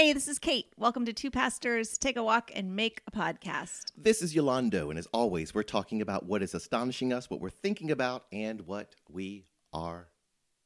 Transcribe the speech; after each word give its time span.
Hey, 0.00 0.14
this 0.14 0.28
is 0.28 0.38
Kate. 0.38 0.64
Welcome 0.78 1.04
to 1.04 1.12
Two 1.12 1.30
Pastors 1.30 1.98
Take 1.98 2.16
a 2.16 2.24
Walk 2.24 2.50
and 2.54 2.74
Make 2.74 3.02
a 3.06 3.10
Podcast. 3.10 3.92
This 3.98 4.22
is 4.22 4.34
Yolando, 4.34 4.88
and 4.88 4.98
as 4.98 5.06
always, 5.12 5.54
we're 5.54 5.62
talking 5.62 6.00
about 6.00 6.24
what 6.24 6.42
is 6.42 6.54
astonishing 6.54 7.12
us, 7.12 7.28
what 7.28 7.38
we're 7.38 7.50
thinking 7.50 7.90
about, 7.90 8.24
and 8.32 8.62
what 8.62 8.94
we 9.10 9.44
are 9.74 10.08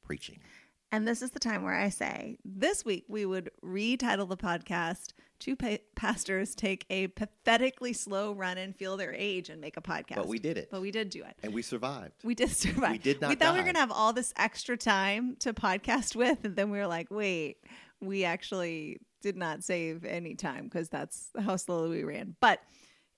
preaching. 0.01 0.39
And 0.93 1.05
this 1.05 1.21
is 1.21 1.31
the 1.31 1.39
time 1.39 1.63
where 1.63 1.77
I 1.77 1.89
say 1.89 2.37
this 2.45 2.85
week 2.85 3.03
we 3.09 3.25
would 3.25 3.51
retitle 3.61 4.29
the 4.29 4.37
podcast 4.37 5.11
Two 5.39 5.57
pa- 5.57 5.79
Pastors 5.97 6.55
Take 6.55 6.85
a 6.89 7.07
Pathetically 7.07 7.91
Slow 7.91 8.31
Run 8.31 8.57
and 8.57 8.73
Feel 8.73 8.95
Their 8.95 9.13
Age 9.13 9.49
and 9.49 9.59
Make 9.59 9.75
a 9.75 9.81
Podcast. 9.81 10.15
But 10.15 10.27
we 10.27 10.39
did 10.39 10.57
it. 10.57 10.69
But 10.71 10.79
we 10.79 10.91
did 10.91 11.09
do 11.09 11.25
it. 11.25 11.35
And 11.43 11.53
we 11.53 11.61
survived. 11.61 12.23
We 12.23 12.35
did 12.35 12.51
survive. 12.51 12.91
We 12.93 12.97
did 12.99 13.19
not 13.19 13.31
We 13.31 13.35
thought 13.35 13.51
we 13.51 13.59
were 13.59 13.65
going 13.65 13.73
to 13.75 13.81
have 13.81 13.91
all 13.91 14.13
this 14.13 14.33
extra 14.37 14.77
time 14.77 15.35
to 15.39 15.53
podcast 15.53 16.15
with, 16.15 16.45
and 16.45 16.55
then 16.55 16.69
we 16.69 16.77
were 16.77 16.87
like, 16.87 17.11
wait, 17.11 17.57
we 17.99 18.23
actually 18.23 18.99
did 19.25 19.35
not 19.35 19.63
save 19.63 20.05
any 20.05 20.35
time 20.35 20.65
because 20.65 20.87
that's 20.87 21.31
how 21.39 21.55
slowly 21.55 21.97
we 21.97 22.03
ran. 22.03 22.35
But 22.39 22.59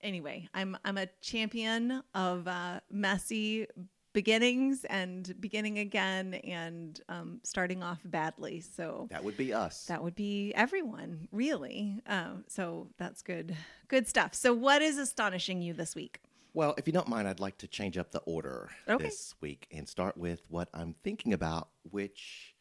anyway, 0.00 0.48
I'm 0.54 0.74
I'm 0.82 0.96
a 0.96 1.06
champion 1.20 2.02
of 2.14 2.48
uh, 2.48 2.80
messy 2.90 3.66
beginnings 4.14 4.84
and 4.86 5.38
beginning 5.38 5.78
again 5.78 6.32
and 6.34 6.98
um, 7.10 7.40
starting 7.44 7.82
off 7.82 8.00
badly. 8.06 8.60
So 8.62 9.06
That 9.10 9.22
would 9.22 9.36
be 9.36 9.52
us. 9.52 9.84
that 9.84 10.02
would 10.02 10.14
be 10.14 10.50
everyone, 10.54 11.28
really. 11.30 12.00
Um, 12.06 12.44
so 12.48 12.88
that's 12.96 13.20
good, 13.20 13.54
good 13.88 14.08
stuff. 14.08 14.34
So 14.34 14.54
what 14.54 14.80
is 14.80 14.96
astonishing 14.96 15.60
you 15.60 15.74
this 15.74 15.94
week? 15.94 16.20
well, 16.54 16.74
if 16.78 16.86
you 16.88 16.92
don't 16.92 17.06
mind, 17.08 17.28
I'd 17.28 17.38
like 17.38 17.58
to 17.58 17.68
change 17.68 17.98
up 17.98 18.10
the 18.10 18.20
order 18.20 18.70
Okay. 18.88 19.04
this 19.04 19.34
week 19.42 19.68
and 19.70 19.86
start 19.86 20.16
with 20.16 20.40
what 20.48 20.68
I'm 20.74 20.94
thinking 21.04 21.32
about, 21.34 21.68
which 21.82 22.54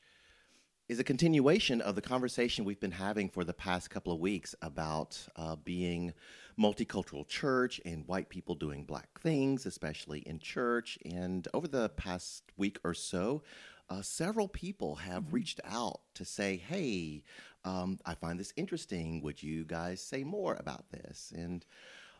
is 0.87 0.99
a 0.99 1.03
continuation 1.03 1.81
of 1.81 1.95
the 1.95 2.01
conversation 2.01 2.63
we've 2.63 2.79
been 2.79 2.91
having 2.91 3.27
for 3.27 3.43
the 3.43 3.53
past 3.53 3.89
couple 3.89 4.13
of 4.13 4.19
weeks 4.19 4.55
about 4.61 5.19
uh, 5.35 5.55
being 5.57 6.13
multicultural 6.57 7.27
church 7.27 7.81
and 7.85 8.07
white 8.07 8.29
people 8.29 8.55
doing 8.55 8.85
black 8.85 9.19
things, 9.19 9.65
especially 9.65 10.19
in 10.19 10.39
church. 10.39 10.97
And 11.03 11.45
over 11.53 11.67
the 11.67 11.89
past 11.89 12.43
week 12.55 12.79
or 12.85 12.93
so, 12.93 13.43
uh, 13.89 14.01
several 14.01 14.47
people 14.47 14.95
have 14.95 15.33
reached 15.33 15.59
out 15.65 15.99
to 16.15 16.23
say, 16.23 16.55
"Hey, 16.55 17.23
um, 17.65 17.99
I 18.05 18.15
find 18.15 18.39
this 18.39 18.53
interesting. 18.55 19.21
Would 19.21 19.43
you 19.43 19.65
guys 19.65 20.01
say 20.01 20.23
more 20.23 20.55
about 20.57 20.89
this?" 20.91 21.33
And 21.35 21.65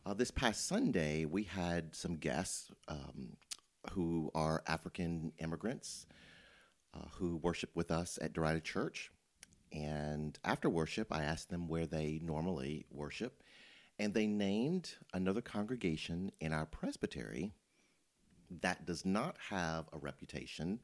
uh, 0.06 0.14
this 0.14 0.32
past 0.32 0.68
Sunday, 0.68 1.24
we 1.24 1.44
had 1.44 1.96
some 1.96 2.18
guests 2.18 2.70
um, 2.90 3.38
who 3.92 4.30
are 4.36 4.62
African 4.68 5.32
immigrants 5.40 6.06
uh, 6.98 7.08
who 7.18 7.38
worship 7.38 7.70
with 7.76 7.92
us 7.92 8.18
at 8.22 8.34
Derita 8.34 8.64
Church. 8.64 9.12
And 9.72 10.38
after 10.44 10.70
worship, 10.70 11.08
I 11.12 11.24
asked 11.24 11.50
them 11.50 11.68
where 11.68 11.86
they 11.86 12.20
normally 12.24 12.86
worship. 12.90 13.44
And 14.00 14.14
they 14.14 14.28
named 14.28 14.96
another 15.14 15.42
congregation 15.42 16.32
in 16.40 16.54
our 16.54 16.66
presbytery 16.66 17.52
that 18.62 18.86
does 18.86 19.06
not 19.06 19.36
have 19.50 19.86
a 19.92 19.98
reputation 19.98 20.80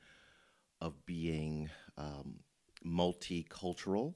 of 0.81 1.05
being 1.05 1.69
um, 1.97 2.39
multicultural, 2.85 4.15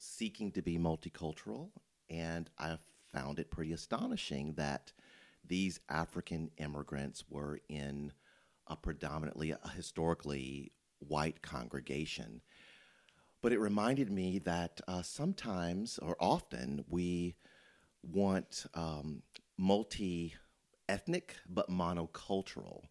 seeking 0.00 0.50
to 0.52 0.62
be 0.62 0.78
multicultural. 0.78 1.68
And 2.10 2.50
I 2.58 2.78
found 3.12 3.38
it 3.38 3.50
pretty 3.50 3.72
astonishing 3.72 4.54
that 4.54 4.92
these 5.46 5.78
African 5.88 6.50
immigrants 6.56 7.24
were 7.28 7.60
in 7.68 8.12
a 8.66 8.76
predominantly, 8.76 9.50
a 9.50 9.68
historically 9.68 10.72
white 11.08 11.42
congregation. 11.42 12.40
But 13.42 13.52
it 13.52 13.60
reminded 13.60 14.10
me 14.10 14.38
that 14.40 14.80
uh, 14.88 15.02
sometimes 15.02 15.98
or 15.98 16.16
often 16.18 16.84
we 16.88 17.36
want 18.02 18.66
um, 18.74 19.22
multi 19.58 20.34
ethnic 20.88 21.36
but 21.48 21.68
monocultural. 21.70 22.84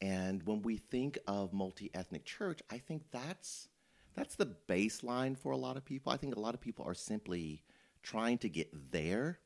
And 0.00 0.42
when 0.44 0.62
we 0.62 0.76
think 0.76 1.18
of 1.26 1.52
multi 1.52 1.90
ethnic 1.94 2.24
church, 2.24 2.60
I 2.70 2.78
think 2.78 3.04
that's 3.10 3.68
that's 4.14 4.36
the 4.36 4.54
baseline 4.68 5.36
for 5.36 5.52
a 5.52 5.56
lot 5.56 5.76
of 5.76 5.84
people. 5.84 6.12
I 6.12 6.16
think 6.16 6.36
a 6.36 6.40
lot 6.40 6.54
of 6.54 6.60
people 6.60 6.84
are 6.86 6.94
simply 6.94 7.62
trying 8.02 8.38
to 8.38 8.48
get 8.48 8.68
there. 8.92 9.38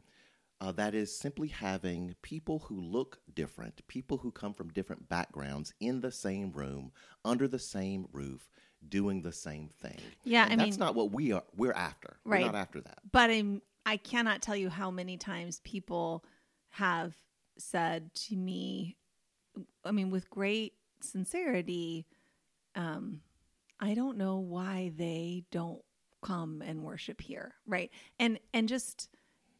Uh, 0.61 0.73
that 0.73 0.93
is 0.93 1.17
simply 1.17 1.47
having 1.49 2.17
people 2.23 2.59
who 2.59 2.81
look 2.81 3.21
different, 3.35 3.81
people 3.87 4.17
who 4.17 4.33
come 4.33 4.53
from 4.53 4.69
different 4.73 5.09
backgrounds 5.09 5.73
in 5.79 6.01
the 6.01 6.11
same 6.11 6.51
room, 6.51 6.91
under 7.25 7.47
the 7.47 7.61
same 7.61 8.09
roof, 8.13 8.51
doing 8.89 9.23
the 9.23 9.33
same 9.33 9.69
thing. 9.81 9.99
Yeah, 10.25 10.49
And 10.51 10.61
I 10.61 10.65
that's 10.65 10.77
mean- 10.77 10.85
not 10.87 10.97
what 10.97 11.13
we 11.13 11.31
are. 11.31 11.45
We're 11.57 11.73
after. 11.73 12.17
Right. 12.25 12.41
We're 12.41 12.47
not 12.47 12.57
after 12.57 12.81
that. 12.81 12.99
But 13.13 13.31
I'm 13.31 13.63
I 13.87 13.97
cannot 13.99 14.43
tell 14.43 14.57
you 14.57 14.69
how 14.69 14.91
many 14.91 15.17
times 15.17 15.61
people 15.65 16.25
have 16.71 17.15
said 17.57 18.13
to 18.15 18.37
me, 18.37 18.97
I 19.85 19.93
mean, 19.93 20.11
with 20.11 20.29
great 20.29 20.75
sincerity, 21.01 22.07
um, 22.75 23.21
I 23.81 23.95
don't 23.95 24.19
know 24.19 24.39
why 24.39 24.93
they 24.97 25.45
don't 25.53 25.83
come 26.21 26.63
and 26.67 26.83
worship 26.83 27.21
here, 27.21 27.55
right? 27.67 27.91
And 28.19 28.41
and 28.53 28.69
just 28.69 29.09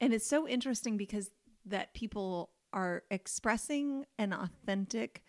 and 0.01 0.13
it's 0.13 0.27
so 0.27 0.47
interesting 0.47 0.97
because 0.97 1.31
that 1.67 1.95
people 1.95 2.51
are 2.73 3.03
expressing 3.11 4.05
an 4.19 4.33
authentic 4.33 5.23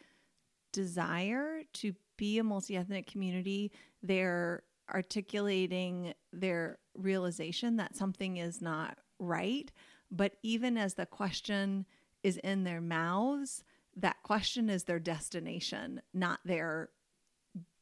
desire 0.72 1.62
to 1.74 1.94
be 2.18 2.38
a 2.38 2.44
multi-ethnic 2.44 3.08
community. 3.08 3.72
They're 4.04 4.64
articulating 4.94 6.14
their 6.34 6.80
realization 6.96 7.78
that 7.78 7.96
something 7.96 8.38
is 8.38 8.62
not 8.62 8.98
right. 9.20 9.72
But 10.12 10.34
even 10.44 10.78
as 10.78 10.96
the 10.96 11.06
question 11.06 11.86
is 12.24 12.38
in 12.38 12.64
their 12.64 12.82
mouths 12.82 13.64
that 13.96 14.22
question 14.24 14.70
is 14.70 14.84
their 14.84 15.00
destination 15.00 16.02
not 16.14 16.40
their 16.46 16.90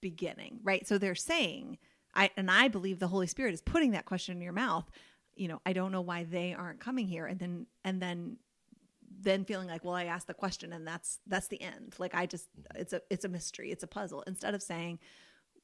beginning 0.02 0.60
right? 0.64 0.88
So 0.88 0.98
they're 0.98 1.16
saying 1.16 1.78
i 2.16 2.30
and 2.38 2.50
i 2.50 2.68
believe 2.68 3.00
the 3.00 3.08
holy 3.08 3.28
spirit 3.28 3.54
is 3.54 3.62
putting 3.62 3.92
that 3.92 4.06
question 4.06 4.38
in 4.38 4.42
your 4.42 4.54
mouth 4.54 4.90
you 5.38 5.48
know 5.48 5.62
i 5.66 5.74
don't 5.74 5.92
know 5.92 6.02
why 6.02 6.24
they 6.24 6.54
aren't 6.54 6.80
coming 6.80 7.08
here. 7.08 7.26
And 7.26 7.40
then 7.40 7.68
and 7.84 8.02
then 8.02 8.38
then 9.20 9.46
feeling 9.46 9.68
like 9.68 9.84
well 9.84 9.96
i 9.96 10.06
asked 10.06 10.28
the 10.28 10.34
question 10.34 10.74
and 10.74 10.88
that's 10.88 11.20
that's 11.28 11.48
the 11.48 11.62
end. 11.62 11.96
Like 11.98 12.16
i 12.16 12.26
just 12.26 12.48
it's 12.76 12.94
a 12.94 13.02
it's 13.10 13.26
a 13.26 13.30
mystery. 13.30 13.72
It's 13.72 13.84
a 13.84 13.88
puzzle. 13.88 14.24
Instead 14.28 14.54
of 14.54 14.62
saying 14.62 15.00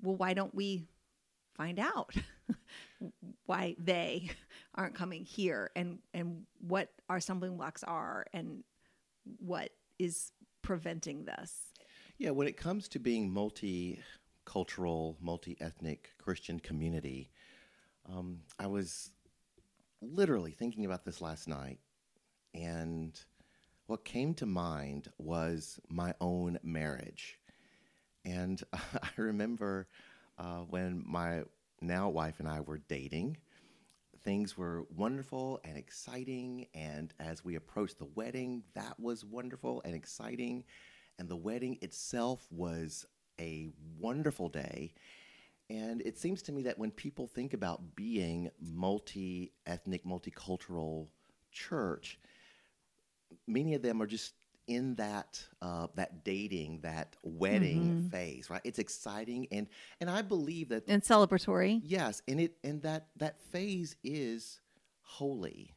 well 0.01 0.15
why 0.15 0.33
don't 0.33 0.53
we 0.53 0.87
find 1.55 1.79
out 1.79 2.15
why 3.45 3.75
they 3.77 4.29
aren't 4.75 4.95
coming 4.95 5.23
here 5.23 5.71
and 5.75 5.99
and 6.13 6.43
what 6.59 6.89
our 7.09 7.19
stumbling 7.19 7.57
blocks 7.57 7.83
are 7.83 8.25
and 8.33 8.63
what 9.39 9.69
is 9.99 10.31
preventing 10.61 11.25
this? 11.25 11.73
Yeah, 12.17 12.31
when 12.31 12.47
it 12.47 12.57
comes 12.57 12.87
to 12.89 12.99
being 12.99 13.29
multicultural, 13.31 15.15
multi 15.21 15.57
ethnic 15.59 16.11
Christian 16.17 16.59
community, 16.59 17.31
um, 18.09 18.39
I 18.59 18.67
was 18.67 19.11
literally 20.11 20.51
thinking 20.51 20.85
about 20.85 21.05
this 21.05 21.21
last 21.21 21.47
night, 21.47 21.79
and 22.53 23.19
what 23.87 24.05
came 24.05 24.33
to 24.35 24.45
mind 24.45 25.09
was 25.17 25.79
my 25.89 26.13
own 26.21 26.59
marriage. 26.63 27.39
And 28.25 28.61
I 28.73 29.09
remember 29.17 29.87
uh, 30.37 30.61
when 30.69 31.03
my 31.05 31.43
now 31.81 32.09
wife 32.09 32.39
and 32.39 32.47
I 32.47 32.61
were 32.61 32.79
dating, 32.79 33.37
things 34.23 34.57
were 34.57 34.85
wonderful 34.95 35.59
and 35.63 35.77
exciting. 35.77 36.67
And 36.73 37.13
as 37.19 37.43
we 37.43 37.55
approached 37.55 37.99
the 37.99 38.07
wedding, 38.15 38.63
that 38.73 38.99
was 38.99 39.25
wonderful 39.25 39.81
and 39.85 39.93
exciting. 39.95 40.63
And 41.19 41.29
the 41.29 41.35
wedding 41.35 41.77
itself 41.81 42.47
was 42.49 43.05
a 43.39 43.69
wonderful 43.99 44.49
day. 44.49 44.93
And 45.73 46.01
it 46.01 46.19
seems 46.19 46.43
to 46.43 46.51
me 46.51 46.61
that 46.63 46.77
when 46.77 46.91
people 46.91 47.25
think 47.25 47.53
about 47.53 47.95
being 47.95 48.51
multi 48.61 49.51
ethnic, 49.65 50.05
multicultural 50.05 51.07
church, 51.51 52.19
many 53.47 53.73
of 53.73 53.81
them 53.81 53.99
are 53.99 54.05
just 54.05 54.35
in 54.67 54.93
that 54.95 55.43
uh, 55.63 55.87
that 55.95 56.23
dating, 56.23 56.81
that 56.83 57.15
wedding 57.23 58.07
phase, 58.11 58.51
right? 58.51 58.61
It's 58.63 58.77
exciting, 58.77 59.47
and 59.51 59.67
and 59.99 60.11
I 60.11 60.21
believe 60.21 60.69
that 60.69 60.83
and 60.87 61.01
celebratory 61.01 61.81
Yes, 61.83 62.21
and 62.27 62.39
it 62.39 62.55
and 62.63 62.83
that 62.83 63.07
that 63.17 63.41
phase 63.41 63.95
is 64.03 64.59
holy 65.01 65.75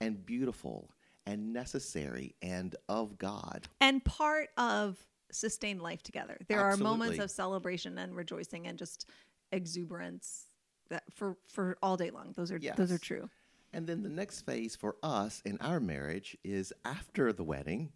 and 0.00 0.24
beautiful 0.24 0.90
and 1.26 1.52
necessary 1.52 2.34
and 2.40 2.74
of 2.88 3.18
God. 3.18 3.68
and 3.80 4.02
part 4.04 4.48
of 4.56 4.96
sustained 5.30 5.82
life 5.82 6.02
together. 6.02 6.38
There 6.48 6.60
are 6.60 6.76
moments 6.76 7.18
of 7.18 7.30
celebration 7.30 7.98
and 7.98 8.16
rejoicing 8.16 8.66
and 8.66 8.78
just 8.78 9.06
exuberance 9.52 10.46
that 10.90 11.04
for 11.14 11.36
for 11.46 11.76
all 11.82 11.96
day 11.96 12.10
long. 12.10 12.32
Those 12.36 12.52
are 12.52 12.58
those 12.76 12.92
are 12.92 12.98
true. 12.98 13.28
And 13.72 13.86
then 13.86 14.02
the 14.02 14.08
next 14.08 14.42
phase 14.42 14.74
for 14.76 14.96
us 15.02 15.42
in 15.44 15.58
our 15.60 15.78
marriage 15.78 16.36
is 16.42 16.72
after 16.84 17.32
the 17.32 17.44
wedding. 17.44 17.92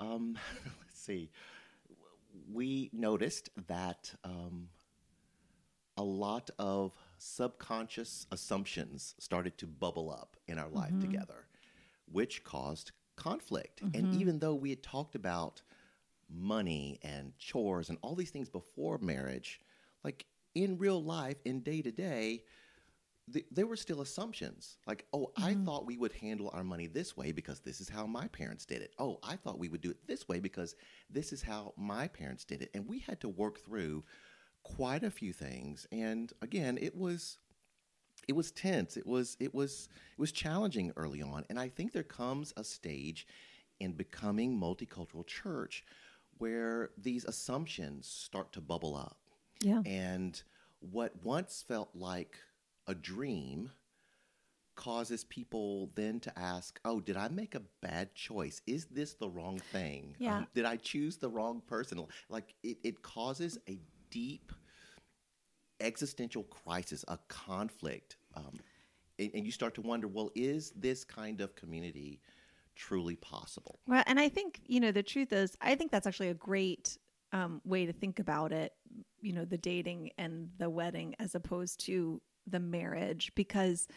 Um, 0.00 0.38
let's 0.80 1.00
see. 1.00 1.30
We 2.52 2.90
noticed 2.92 3.48
that 3.68 4.12
um, 4.22 4.68
a 5.96 6.02
lot 6.02 6.50
of 6.58 6.92
subconscious 7.18 8.26
assumptions 8.32 9.14
started 9.18 9.56
to 9.58 9.66
bubble 9.66 10.10
up 10.10 10.36
in 10.46 10.58
our 10.58 10.68
life 10.68 10.92
together, 11.00 11.46
which 12.10 12.44
caused 12.44 12.92
conflict. 13.16 13.80
And 13.94 14.14
even 14.20 14.38
though 14.40 14.54
we 14.54 14.70
had 14.70 14.82
talked 14.82 15.14
about 15.14 15.62
money 16.28 16.98
and 17.02 17.36
chores 17.38 17.88
and 17.88 17.98
all 18.02 18.14
these 18.14 18.30
things 18.30 18.48
before 18.48 18.98
marriage, 18.98 19.60
like 20.04 20.26
in 20.54 20.78
real 20.78 21.02
life, 21.02 21.36
in 21.44 21.60
day 21.60 21.82
to 21.82 21.90
day, 21.90 22.44
th- 23.32 23.46
there 23.50 23.66
were 23.66 23.76
still 23.76 24.00
assumptions. 24.00 24.78
Like, 24.86 25.06
oh, 25.12 25.32
I 25.36 25.52
mm-hmm. 25.52 25.64
thought 25.64 25.86
we 25.86 25.96
would 25.96 26.12
handle 26.12 26.50
our 26.52 26.64
money 26.64 26.86
this 26.86 27.16
way 27.16 27.32
because 27.32 27.60
this 27.60 27.80
is 27.80 27.88
how 27.88 28.06
my 28.06 28.28
parents 28.28 28.64
did 28.64 28.82
it. 28.82 28.94
Oh, 28.98 29.18
I 29.22 29.36
thought 29.36 29.58
we 29.58 29.68
would 29.68 29.80
do 29.80 29.90
it 29.90 30.06
this 30.06 30.28
way 30.28 30.40
because 30.40 30.74
this 31.10 31.32
is 31.32 31.42
how 31.42 31.72
my 31.76 32.08
parents 32.08 32.44
did 32.44 32.62
it. 32.62 32.70
And 32.74 32.86
we 32.86 32.98
had 33.00 33.20
to 33.20 33.28
work 33.28 33.58
through 33.58 34.04
quite 34.62 35.02
a 35.02 35.10
few 35.10 35.32
things. 35.32 35.86
And 35.92 36.32
again, 36.42 36.78
it 36.80 36.96
was 36.96 37.38
it 38.28 38.34
was 38.34 38.52
tense. 38.52 38.96
It 38.96 39.06
was 39.06 39.36
it 39.40 39.54
was 39.54 39.88
it 40.12 40.20
was 40.20 40.32
challenging 40.32 40.92
early 40.96 41.22
on. 41.22 41.44
And 41.48 41.58
I 41.58 41.68
think 41.68 41.92
there 41.92 42.02
comes 42.02 42.52
a 42.56 42.64
stage 42.64 43.26
in 43.80 43.92
becoming 43.92 44.58
multicultural 44.58 45.26
church 45.26 45.84
where 46.38 46.90
these 46.96 47.24
assumptions 47.24 48.06
start 48.06 48.52
to 48.52 48.60
bubble 48.60 48.96
up. 48.96 49.18
Yeah. 49.62 49.82
And 49.84 50.40
what 50.80 51.24
once 51.24 51.64
felt 51.66 51.90
like 51.94 52.36
a 52.86 52.94
dream 52.94 53.70
causes 54.74 55.24
people 55.24 55.90
then 55.94 56.18
to 56.20 56.38
ask, 56.38 56.80
"Oh, 56.84 57.00
did 57.00 57.16
I 57.16 57.28
make 57.28 57.54
a 57.54 57.62
bad 57.80 58.14
choice? 58.14 58.60
Is 58.66 58.86
this 58.86 59.14
the 59.14 59.28
wrong 59.28 59.58
thing? 59.58 60.16
Um, 60.20 60.20
Yeah. 60.24 60.44
did 60.54 60.64
I 60.64 60.76
choose 60.76 61.16
the 61.18 61.28
wrong 61.28 61.60
person?" 61.66 62.04
Like 62.28 62.54
it, 62.62 62.78
it 62.82 63.02
causes 63.02 63.58
a 63.68 63.78
deep 64.10 64.52
existential 65.80 66.44
crisis, 66.44 67.04
a 67.08 67.18
conflict, 67.28 68.16
um, 68.34 68.60
and, 69.18 69.30
and 69.34 69.46
you 69.46 69.52
start 69.52 69.74
to 69.74 69.82
wonder, 69.82 70.06
well, 70.08 70.30
is 70.34 70.70
this 70.76 71.04
kind 71.04 71.40
of 71.40 71.54
community 71.56 72.20
truly 72.76 73.16
possible? 73.16 73.80
Well, 73.86 74.02
and 74.06 74.18
I 74.20 74.28
think, 74.28 74.60
you 74.66 74.80
know, 74.80 74.92
the 74.92 75.02
truth 75.02 75.32
is, 75.32 75.56
I 75.60 75.74
think 75.74 75.90
that's 75.90 76.06
actually 76.06 76.28
a 76.28 76.34
great 76.34 76.98
um, 77.32 77.60
way 77.64 77.86
to 77.86 77.92
think 77.92 78.18
about 78.18 78.52
it, 78.52 78.72
you 79.20 79.32
know, 79.32 79.44
the 79.44 79.58
dating 79.58 80.10
and 80.18 80.50
the 80.58 80.68
wedding 80.68 81.14
as 81.18 81.34
opposed 81.34 81.80
to 81.86 82.20
the 82.46 82.60
marriage, 82.60 83.32
because 83.34 83.88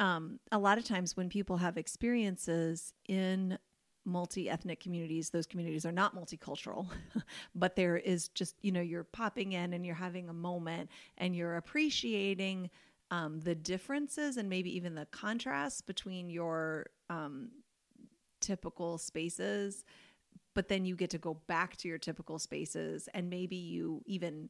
um, 0.00 0.40
a 0.52 0.58
lot 0.58 0.78
of 0.78 0.84
times 0.84 1.16
when 1.16 1.28
people 1.28 1.56
have 1.56 1.76
experiences 1.76 2.92
in 3.08 3.58
multi 4.04 4.50
ethnic 4.50 4.80
communities, 4.80 5.30
those 5.30 5.46
communities 5.46 5.86
are 5.86 5.92
not 5.92 6.14
multicultural, 6.14 6.86
but 7.54 7.76
there 7.76 7.96
is 7.96 8.28
just, 8.28 8.56
you 8.62 8.72
know, 8.72 8.80
you're 8.80 9.04
popping 9.04 9.52
in 9.52 9.72
and 9.72 9.86
you're 9.86 9.94
having 9.94 10.28
a 10.28 10.34
moment 10.34 10.90
and 11.16 11.34
you're 11.34 11.56
appreciating 11.56 12.70
um, 13.10 13.40
the 13.40 13.54
differences 13.54 14.36
and 14.36 14.48
maybe 14.48 14.74
even 14.76 14.94
the 14.94 15.06
contrasts 15.06 15.80
between 15.80 16.28
your 16.28 16.86
um, 17.08 17.50
typical 18.40 18.98
spaces 18.98 19.84
but 20.54 20.68
then 20.68 20.84
you 20.84 20.96
get 20.96 21.10
to 21.10 21.18
go 21.18 21.34
back 21.46 21.76
to 21.76 21.88
your 21.88 21.98
typical 21.98 22.38
spaces 22.38 23.08
and 23.14 23.28
maybe 23.28 23.56
you 23.56 24.02
even 24.06 24.48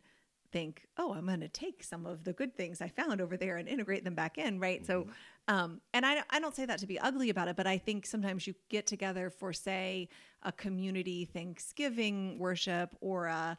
think 0.53 0.87
oh 0.99 1.13
i'm 1.13 1.27
going 1.27 1.41
to 1.41 1.49
take 1.49 1.83
some 1.83 2.07
of 2.07 2.23
the 2.23 2.33
good 2.33 2.55
things 2.57 2.81
i 2.81 2.87
found 2.89 3.21
over 3.21 3.37
there 3.37 3.57
and 3.57 3.69
integrate 3.69 4.05
them 4.05 4.15
back 4.15 4.39
in 4.39 4.61
right? 4.61 4.87
So 4.87 5.09
um 5.49 5.81
and 5.93 6.07
I, 6.07 6.23
I 6.31 6.39
don't 6.39 6.55
say 6.55 6.65
that 6.67 6.79
to 6.79 6.87
be 6.87 6.99
ugly 6.99 7.29
about 7.29 7.49
it 7.49 7.57
but 7.57 7.67
i 7.67 7.77
think 7.77 8.07
sometimes 8.07 8.47
you 8.47 8.55
get 8.69 8.87
together 8.87 9.31
for 9.31 9.53
say 9.53 10.09
a 10.43 10.53
community 10.53 11.25
thanksgiving 11.25 12.39
worship 12.39 12.97
or 13.01 13.27
a 13.27 13.59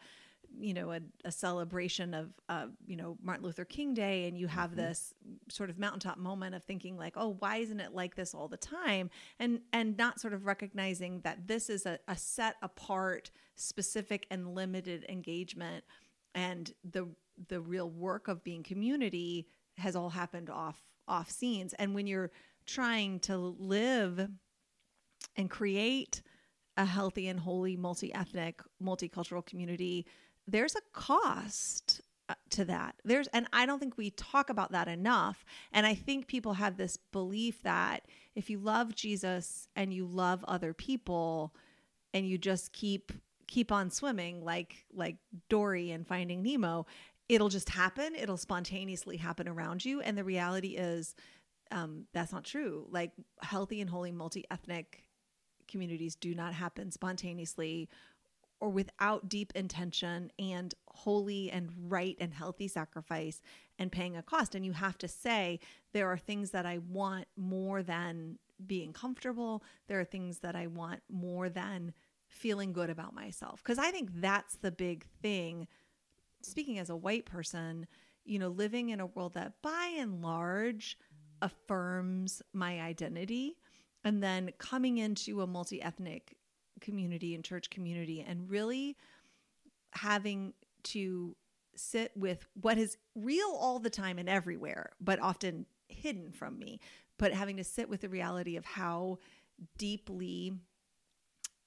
you 0.59 0.73
know 0.73 0.91
a, 0.91 0.99
a 1.23 1.31
celebration 1.31 2.13
of 2.13 2.29
uh, 2.49 2.67
you 2.85 2.95
know 2.95 3.17
martin 3.21 3.45
luther 3.45 3.65
king 3.65 3.93
day 3.93 4.27
and 4.27 4.37
you 4.37 4.47
have 4.47 4.75
this 4.75 5.13
sort 5.49 5.69
of 5.69 5.77
mountaintop 5.77 6.17
moment 6.17 6.55
of 6.55 6.63
thinking 6.63 6.97
like 6.97 7.13
oh 7.15 7.35
why 7.39 7.57
isn't 7.57 7.79
it 7.79 7.93
like 7.93 8.15
this 8.15 8.33
all 8.33 8.47
the 8.47 8.57
time? 8.57 9.09
And 9.39 9.61
and 9.73 9.97
not 9.97 10.19
sort 10.19 10.33
of 10.33 10.45
recognizing 10.45 11.21
that 11.21 11.47
this 11.47 11.69
is 11.69 11.85
a, 11.85 11.99
a 12.07 12.17
set 12.17 12.55
apart 12.61 13.31
specific 13.55 14.25
and 14.31 14.53
limited 14.53 15.05
engagement 15.09 15.83
and 16.33 16.73
the 16.83 17.07
the 17.49 17.61
real 17.61 17.89
work 17.89 18.27
of 18.27 18.43
being 18.43 18.63
community 18.63 19.47
has 19.77 19.95
all 19.95 20.09
happened 20.09 20.49
off 20.49 20.81
off 21.07 21.29
scenes. 21.29 21.73
And 21.73 21.93
when 21.93 22.07
you're 22.07 22.31
trying 22.65 23.19
to 23.21 23.37
live 23.37 24.27
and 25.35 25.49
create 25.49 26.21
a 26.77 26.85
healthy 26.85 27.27
and 27.27 27.39
holy 27.39 27.77
multi-ethnic 27.77 28.61
multicultural 28.83 29.45
community 29.45 30.05
there's 30.47 30.75
a 30.75 30.81
cost 30.93 32.01
uh, 32.27 32.33
to 32.49 32.65
that. 32.65 32.95
There's 33.03 33.27
and 33.27 33.47
i 33.53 33.65
don't 33.65 33.79
think 33.79 33.97
we 33.97 34.09
talk 34.11 34.49
about 34.49 34.71
that 34.71 34.87
enough. 34.87 35.45
And 35.71 35.85
i 35.85 35.93
think 35.93 36.27
people 36.27 36.53
have 36.53 36.77
this 36.77 36.97
belief 36.97 37.61
that 37.63 38.07
if 38.35 38.49
you 38.49 38.59
love 38.59 38.95
jesus 38.95 39.67
and 39.75 39.93
you 39.93 40.05
love 40.05 40.43
other 40.47 40.73
people 40.73 41.53
and 42.13 42.27
you 42.27 42.37
just 42.37 42.73
keep 42.73 43.11
keep 43.47 43.71
on 43.71 43.91
swimming 43.91 44.43
like 44.43 44.85
like 44.91 45.17
dory 45.49 45.91
and 45.91 46.07
finding 46.07 46.41
nemo 46.41 46.85
it'll 47.29 47.49
just 47.49 47.69
happen. 47.69 48.15
It'll 48.15 48.37
spontaneously 48.37 49.17
happen 49.17 49.47
around 49.47 49.83
you. 49.83 50.01
And 50.01 50.17
the 50.17 50.23
reality 50.23 50.75
is 50.77 51.15
um, 51.71 52.05
that's 52.13 52.31
not 52.31 52.43
true. 52.43 52.85
Like 52.89 53.11
healthy 53.41 53.81
and 53.81 53.89
holy 53.89 54.11
multi-ethnic 54.11 55.03
communities 55.67 56.15
do 56.15 56.35
not 56.35 56.53
happen 56.53 56.91
spontaneously 56.91 57.89
or 58.65 58.69
without 58.69 59.29
deep 59.29 59.53
intention 59.53 60.31
and 60.39 60.73
holy 60.87 61.51
and 61.51 61.69
right 61.87 62.17
and 62.19 62.33
healthy 62.33 62.67
sacrifice 62.67 63.39
and 63.77 63.91
paying 63.91 64.17
a 64.17 64.23
cost. 64.23 64.55
And 64.55 64.65
you 64.65 64.71
have 64.71 64.97
to 64.97 65.07
say, 65.07 65.59
there 65.93 66.07
are 66.11 66.17
things 66.17 66.49
that 66.49 66.65
I 66.65 66.79
want 66.79 67.27
more 67.37 67.83
than 67.83 68.39
being 68.65 68.91
comfortable. 68.91 69.61
There 69.87 69.99
are 69.99 70.05
things 70.05 70.39
that 70.39 70.55
I 70.55 70.65
want 70.65 71.01
more 71.11 71.47
than 71.47 71.93
feeling 72.27 72.73
good 72.73 72.89
about 72.89 73.13
myself. 73.13 73.61
Because 73.63 73.77
I 73.77 73.91
think 73.91 74.09
that's 74.15 74.55
the 74.55 74.71
big 74.71 75.05
thing. 75.21 75.67
Speaking 76.41 76.79
as 76.79 76.89
a 76.89 76.95
white 76.95 77.25
person, 77.25 77.85
you 78.23 78.39
know, 78.39 78.47
living 78.47 78.89
in 78.89 78.99
a 78.99 79.05
world 79.05 79.35
that 79.35 79.61
by 79.61 79.93
and 79.95 80.23
large 80.23 80.97
affirms 81.39 82.41
my 82.51 82.81
identity 82.81 83.57
and 84.03 84.23
then 84.23 84.53
coming 84.57 84.97
into 84.97 85.41
a 85.41 85.47
multi 85.47 85.83
ethnic 85.83 86.35
community 86.85 87.33
and 87.33 87.43
church 87.43 87.69
community 87.69 88.23
and 88.25 88.49
really 88.49 88.95
having 89.91 90.53
to 90.83 91.35
sit 91.75 92.11
with 92.15 92.45
what 92.61 92.77
is 92.77 92.97
real 93.15 93.57
all 93.59 93.79
the 93.79 93.89
time 93.89 94.19
and 94.19 94.29
everywhere, 94.29 94.91
but 95.01 95.19
often 95.19 95.65
hidden 95.89 96.31
from 96.31 96.57
me, 96.59 96.79
but 97.17 97.33
having 97.33 97.57
to 97.57 97.63
sit 97.63 97.89
with 97.89 98.01
the 98.01 98.09
reality 98.09 98.55
of 98.55 98.65
how 98.65 99.17
deeply 99.77 100.53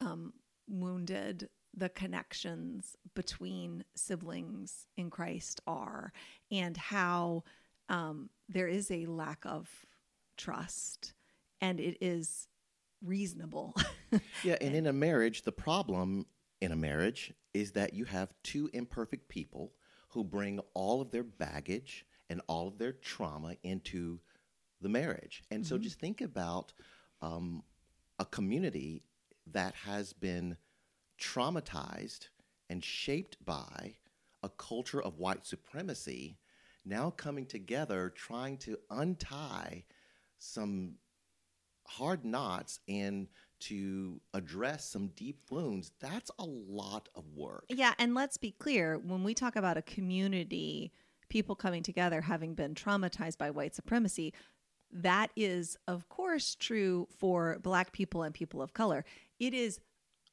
um, 0.01 0.33
wounded 0.69 1.49
the 1.77 1.89
connections 1.89 2.97
between 3.15 3.85
siblings 3.95 4.87
in 4.97 5.11
Christ 5.11 5.61
are, 5.67 6.13
and 6.51 6.77
how 6.77 7.45
um, 7.89 8.31
there 8.49 8.69
is 8.69 8.91
a 8.91 9.07
lack 9.07 9.45
of 9.45 9.69
trust, 10.37 11.13
and 11.61 11.81
it 11.81 11.99
is 12.01 12.49
reasonable. 13.03 13.75
Yeah, 14.43 14.57
and 14.63 14.75
in 14.75 14.87
a 14.87 14.93
marriage, 14.93 15.43
the 15.43 15.53
problem 15.53 16.25
in 16.63 16.73
a 16.73 16.77
marriage 16.77 17.35
is 17.53 17.73
that 17.73 17.93
you 17.93 18.07
have 18.07 18.33
two 18.43 18.71
imperfect 18.73 19.29
people 19.29 19.75
who 20.09 20.25
bring 20.25 20.61
all 20.73 21.03
of 21.03 21.11
their 21.11 21.25
baggage 21.25 22.07
and 22.31 22.41
all 22.47 22.69
of 22.69 22.79
their 22.79 22.93
trauma 22.93 23.57
into 23.63 24.21
the 24.81 24.89
marriage. 24.89 25.43
And 25.51 25.67
so 25.67 25.77
just 25.77 26.01
think 26.01 26.23
about 26.23 26.73
um, 27.21 27.63
a 28.19 28.25
community 28.25 29.03
that 29.53 29.75
has 29.75 30.15
been 30.15 30.57
traumatized 31.21 32.29
and 32.71 32.83
shaped 32.83 33.45
by 33.45 33.97
a 34.43 34.49
culture 34.49 35.03
of 35.03 35.19
white 35.19 35.47
supremacy 35.47 36.39
now 36.85 37.11
coming 37.11 37.45
together 37.45 38.09
trying 38.09 38.57
to 38.57 38.79
untie 38.91 39.85
some 40.39 40.95
hard 41.89 42.25
knots 42.25 42.81
and 42.89 43.29
to 43.61 44.21
address 44.35 44.89
some 44.89 45.09
deep 45.17 45.41
wounds, 45.51 45.91
that's 46.01 46.31
a 46.39 46.45
lot 46.45 47.09
of 47.15 47.25
work. 47.35 47.65
Yeah, 47.69 47.95
and 47.99 48.15
let's 48.15 48.37
be 48.37 48.53
clear 48.53 48.99
when 48.99 49.25
we 49.25 49.35
talk 49.35 49.57
about 49.57 49.77
a 49.77 49.83
community, 49.83 50.93
people 51.29 51.57
coming 51.57 51.83
together 51.83 52.21
having 52.21 52.55
been 52.55 52.75
traumatized 52.75 53.39
by 53.39 53.51
white 53.51 53.75
supremacy, 53.75 54.33
that 54.93 55.31
is, 55.35 55.77
of 55.89 56.09
course, 56.09 56.55
true 56.55 57.09
for 57.19 57.59
Black 57.63 57.93
people 57.93 58.23
and 58.23 58.35
people 58.35 58.63
of 58.63 58.75
color. 58.75 59.05
It 59.41 59.55
is, 59.55 59.81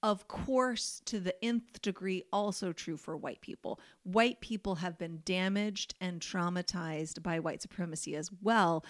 of 0.04 0.28
course, 0.28 1.02
to 1.06 1.20
the 1.20 1.44
nth 1.44 1.82
degree, 1.82 2.24
also 2.32 2.74
true 2.74 2.98
for 2.98 3.18
white 3.18 3.42
people. 3.42 3.80
White 4.04 4.40
people 4.40 4.76
have 4.76 4.98
been 4.98 5.22
damaged 5.26 5.96
and 6.00 6.22
traumatized 6.22 7.24
by 7.24 7.40
white 7.40 7.62
supremacy 7.62 8.16
as 8.16 8.30
well. 8.42 8.86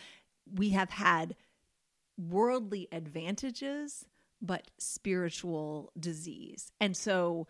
We 0.53 0.69
have 0.71 0.89
had 0.89 1.35
worldly 2.17 2.87
advantages 2.91 4.05
but 4.41 4.69
spiritual 4.77 5.91
disease. 5.99 6.71
And 6.79 6.95
so 6.95 7.47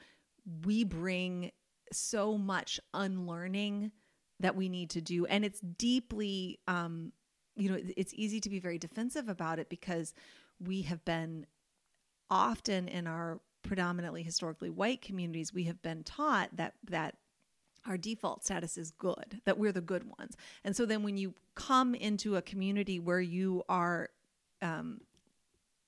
we 0.65 0.83
bring 0.83 1.51
so 1.91 2.37
much 2.37 2.79
unlearning 2.93 3.91
that 4.39 4.55
we 4.55 4.69
need 4.69 4.89
to 4.89 5.01
do 5.01 5.25
and 5.27 5.45
it's 5.45 5.59
deeply 5.61 6.59
um 6.67 7.11
you 7.55 7.69
know 7.69 7.77
it's 7.95 8.13
easy 8.13 8.39
to 8.41 8.49
be 8.49 8.59
very 8.59 8.77
defensive 8.77 9.29
about 9.29 9.59
it 9.59 9.69
because 9.69 10.13
we 10.59 10.81
have 10.81 11.03
been 11.05 11.45
often 12.29 12.87
in 12.87 13.07
our 13.07 13.39
predominantly 13.63 14.23
historically 14.23 14.69
white 14.69 15.01
communities 15.01 15.53
we 15.53 15.63
have 15.63 15.81
been 15.81 16.03
taught 16.03 16.49
that 16.57 16.73
that 16.83 17.15
our 17.87 17.97
default 17.97 18.43
status 18.43 18.77
is 18.77 18.91
good 18.91 19.41
that 19.45 19.57
we're 19.57 19.71
the 19.71 19.79
good 19.79 20.03
ones 20.19 20.35
and 20.63 20.75
so 20.75 20.85
then 20.85 21.01
when 21.03 21.17
you 21.17 21.33
come 21.53 21.95
into 21.95 22.35
a 22.35 22.41
community 22.41 22.99
where 22.99 23.21
you 23.21 23.63
are 23.69 24.09
um, 24.61 25.01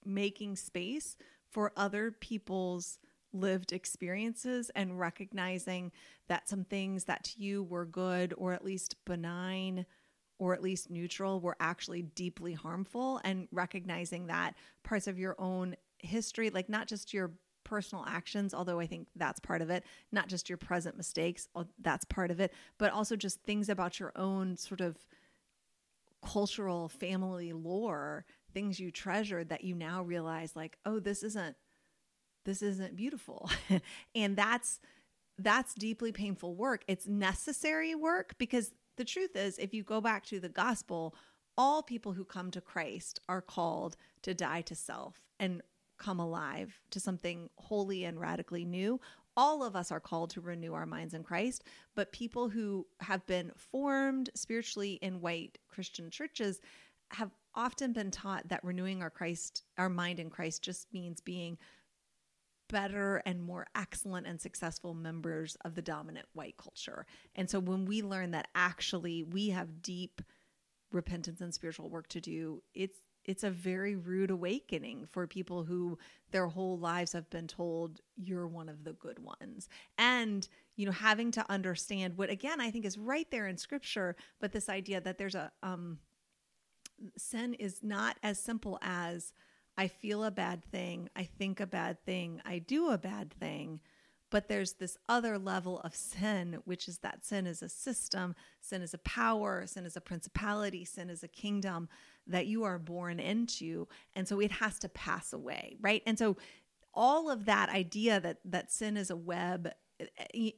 making 0.05 0.55
space 0.55 1.17
for 1.49 1.71
other 1.75 2.11
people's 2.11 2.99
lived 3.33 3.73
experiences 3.73 4.71
and 4.75 4.99
recognizing 4.99 5.91
that 6.27 6.47
some 6.47 6.63
things 6.63 7.05
that 7.05 7.23
to 7.23 7.41
you 7.41 7.63
were 7.63 7.85
good 7.85 8.33
or 8.37 8.53
at 8.53 8.65
least 8.65 8.95
benign 9.05 9.85
or 10.39 10.53
at 10.53 10.61
least 10.61 10.89
neutral 10.89 11.39
were 11.39 11.57
actually 11.59 12.01
deeply 12.01 12.53
harmful 12.53 13.19
and 13.23 13.47
recognizing 13.51 14.27
that 14.27 14.55
parts 14.83 15.07
of 15.07 15.19
your 15.19 15.35
own 15.39 15.75
history 15.99 16.49
like 16.49 16.69
not 16.69 16.87
just 16.87 17.13
your 17.13 17.31
personal 17.63 18.05
actions 18.07 18.53
although 18.53 18.79
i 18.79 18.85
think 18.87 19.07
that's 19.15 19.39
part 19.39 19.61
of 19.61 19.69
it 19.69 19.83
not 20.11 20.27
just 20.29 20.47
your 20.47 20.57
present 20.57 20.95
mistakes 20.95 21.49
that's 21.81 22.05
part 22.05 22.31
of 22.31 22.39
it 22.39 22.53
but 22.77 22.93
also 22.93 23.15
just 23.15 23.41
things 23.43 23.67
about 23.67 23.99
your 23.99 24.13
own 24.15 24.55
sort 24.55 24.79
of 24.79 24.95
cultural 26.23 26.87
family 26.87 27.51
lore 27.51 28.25
things 28.57 28.79
you 28.79 28.89
treasured 28.89 29.49
that 29.49 29.63
you 29.63 29.75
now 29.75 30.01
realize 30.01 30.55
like 30.55 30.79
oh 30.87 30.99
this 30.99 31.21
isn't 31.21 31.55
this 32.43 32.63
isn't 32.63 32.95
beautiful 32.95 33.47
and 34.15 34.35
that's 34.35 34.79
that's 35.37 35.75
deeply 35.75 36.11
painful 36.11 36.55
work 36.55 36.83
it's 36.87 37.05
necessary 37.05 37.93
work 37.93 38.33
because 38.39 38.71
the 38.95 39.05
truth 39.05 39.35
is 39.35 39.59
if 39.59 39.75
you 39.75 39.83
go 39.83 40.01
back 40.01 40.25
to 40.25 40.39
the 40.39 40.49
gospel 40.49 41.13
all 41.55 41.83
people 41.83 42.13
who 42.13 42.23
come 42.23 42.51
to 42.51 42.61
Christ 42.61 43.19
are 43.27 43.41
called 43.41 43.97
to 44.21 44.33
die 44.33 44.61
to 44.61 44.75
self 44.75 45.21
and 45.39 45.61
come 45.97 46.19
alive 46.19 46.79
to 46.91 46.99
something 46.99 47.49
holy 47.57 48.03
and 48.05 48.19
radically 48.19 48.63
new. 48.63 49.01
All 49.35 49.63
of 49.63 49.75
us 49.75 49.91
are 49.91 49.99
called 49.99 50.29
to 50.31 50.41
renew 50.41 50.73
our 50.73 50.85
minds 50.85 51.13
in 51.13 51.23
Christ, 51.23 51.63
but 51.95 52.11
people 52.11 52.49
who 52.49 52.85
have 52.99 53.25
been 53.25 53.51
formed 53.55 54.29
spiritually 54.35 54.93
in 55.01 55.21
white 55.21 55.57
Christian 55.67 56.09
churches 56.09 56.59
have 57.11 57.31
often 57.57 57.91
been 57.91 58.11
taught 58.11 58.47
that 58.47 58.63
renewing 58.63 59.01
our 59.01 59.09
Christ, 59.09 59.63
our 59.77 59.89
mind 59.89 60.19
in 60.19 60.29
Christ 60.29 60.63
just 60.63 60.87
means 60.93 61.19
being 61.19 61.57
better 62.69 63.21
and 63.25 63.41
more 63.41 63.65
excellent 63.75 64.27
and 64.27 64.39
successful 64.39 64.93
members 64.93 65.57
of 65.65 65.75
the 65.75 65.81
dominant 65.81 66.27
white 66.33 66.57
culture. 66.57 67.05
And 67.35 67.49
so 67.49 67.59
when 67.59 67.85
we 67.85 68.01
learn 68.01 68.31
that 68.31 68.49
actually 68.55 69.23
we 69.23 69.49
have 69.49 69.81
deep 69.81 70.21
repentance 70.91 71.41
and 71.41 71.53
spiritual 71.53 71.89
work 71.89 72.07
to 72.09 72.21
do, 72.21 72.61
it's 72.73 72.99
it's 73.25 73.43
a 73.43 73.49
very 73.49 73.97
rude 73.97 74.31
awakening 74.31 75.05
for 75.05 75.27
people 75.27 75.65
who 75.65 75.97
their 76.31 76.47
whole 76.47 76.79
lives 76.79 77.11
have 77.11 77.29
been 77.29 77.45
told 77.45 77.99
you're 78.15 78.47
one 78.47 78.69
of 78.69 78.85
the 78.85 78.93
good 78.93 79.19
ones. 79.19 79.67
And 79.97 80.47
you 80.77 80.85
know, 80.85 80.93
having 80.93 81.31
to 81.31 81.51
understand 81.51 82.17
what 82.17 82.29
again 82.29 82.61
I 82.61 82.71
think 82.71 82.85
is 82.85 82.97
right 82.97 83.29
there 83.31 83.47
in 83.47 83.57
scripture, 83.57 84.15
but 84.39 84.51
this 84.51 84.69
idea 84.69 85.01
that 85.01 85.17
there's 85.17 85.35
a 85.35 85.51
um 85.63 85.99
sin 87.17 87.53
is 87.53 87.83
not 87.83 88.17
as 88.23 88.39
simple 88.39 88.79
as 88.81 89.33
I 89.77 89.87
feel 89.87 90.23
a 90.23 90.31
bad 90.31 90.63
thing, 90.65 91.09
I 91.15 91.23
think 91.23 91.59
a 91.59 91.67
bad 91.67 92.03
thing, 92.03 92.41
I 92.45 92.59
do 92.59 92.89
a 92.89 92.97
bad 92.97 93.31
thing. 93.33 93.79
But 94.29 94.49
there's 94.49 94.73
this 94.73 94.97
other 95.07 95.37
level 95.37 95.79
of 95.79 95.95
sin, 95.95 96.59
which 96.65 96.89
is 96.89 96.97
that 96.97 97.25
sin 97.25 97.47
is 97.47 97.61
a 97.61 97.69
system, 97.69 98.35
sin 98.59 98.81
is 98.81 98.93
a 98.93 98.97
power, 98.97 99.65
sin 99.65 99.85
is 99.85 99.95
a 99.95 100.01
principality, 100.01 100.83
sin 100.83 101.09
is 101.09 101.23
a 101.23 101.29
kingdom 101.29 101.87
that 102.25 102.45
you 102.45 102.65
are 102.65 102.77
born 102.77 103.21
into. 103.21 103.87
And 104.15 104.27
so 104.27 104.41
it 104.41 104.51
has 104.51 104.79
to 104.79 104.89
pass 104.89 105.31
away, 105.31 105.77
right? 105.79 106.03
And 106.05 106.19
so 106.19 106.35
all 106.97 107.29
of 107.29 107.45
that 107.45 107.69
idea 107.69 108.19
that 108.19 108.39
that 108.43 108.71
sin 108.71 108.97
is 108.97 109.09
a 109.09 109.15
web 109.15 109.71
eh, 110.33 110.51